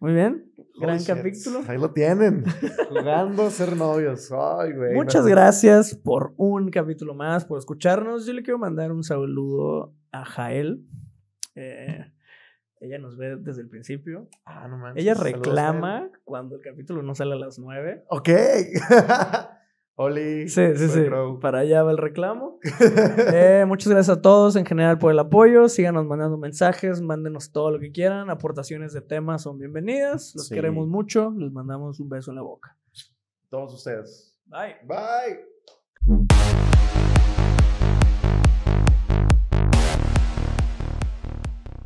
Muy 0.00 0.14
bien, 0.14 0.50
gran 0.80 1.04
capítulo. 1.04 1.60
Ahí 1.68 1.76
lo 1.76 1.92
tienen. 1.92 2.42
Jugando 2.88 3.42
a 3.42 3.50
ser 3.50 3.76
novios. 3.76 4.32
Ay, 4.32 4.72
güey. 4.72 4.94
Muchas 4.94 5.24
no. 5.24 5.28
gracias 5.28 5.94
por 5.94 6.32
un 6.38 6.70
capítulo 6.70 7.14
más, 7.14 7.44
por 7.44 7.58
escucharnos. 7.58 8.24
Yo 8.24 8.32
le 8.32 8.42
quiero 8.42 8.58
mandar 8.58 8.92
un 8.92 9.04
saludo 9.04 9.94
a 10.10 10.24
Jael. 10.24 10.86
Eh, 11.54 12.10
ella 12.80 12.98
nos 12.98 13.18
ve 13.18 13.36
desde 13.36 13.60
el 13.60 13.68
principio. 13.68 14.26
Ah, 14.46 14.68
no 14.68 14.78
manches. 14.78 15.02
Ella 15.02 15.14
Saludos 15.16 15.36
reclama 15.36 16.10
cuando 16.24 16.56
el 16.56 16.62
capítulo 16.62 17.02
no 17.02 17.14
sale 17.14 17.34
a 17.34 17.38
las 17.38 17.58
9. 17.58 18.04
Ok. 18.08 18.30
Oli. 19.96 20.48
Sí, 20.48 20.62
sí, 20.76 20.88
soy 20.88 21.02
sí. 21.02 21.08
Crow. 21.08 21.40
Para 21.40 21.58
allá 21.60 21.82
va 21.82 21.90
el 21.90 21.98
reclamo. 21.98 22.58
Eh, 23.34 23.64
muchas 23.66 23.92
gracias 23.92 24.16
a 24.16 24.22
todos 24.22 24.56
en 24.56 24.64
general 24.64 24.98
por 24.98 25.12
el 25.12 25.18
apoyo. 25.18 25.68
Síganos 25.68 26.06
mandando 26.06 26.38
mensajes, 26.38 27.02
mándenos 27.02 27.52
todo 27.52 27.70
lo 27.70 27.78
que 27.78 27.92
quieran. 27.92 28.30
Aportaciones 28.30 28.92
de 28.94 29.02
temas 29.02 29.42
son 29.42 29.58
bienvenidas. 29.58 30.32
Los 30.34 30.48
Sí. 30.48 30.54
queremos 30.54 30.88
mucho. 30.88 31.34
Les 31.36 31.52
mandamos 31.52 32.00
un 32.00 32.08
beso 32.08 32.30
en 32.30 32.36
la 32.36 32.42
boca. 32.42 32.76
Todos 33.50 33.74
ustedes. 33.74 34.34
Bye. 34.46 34.76
Bye. 34.86 36.69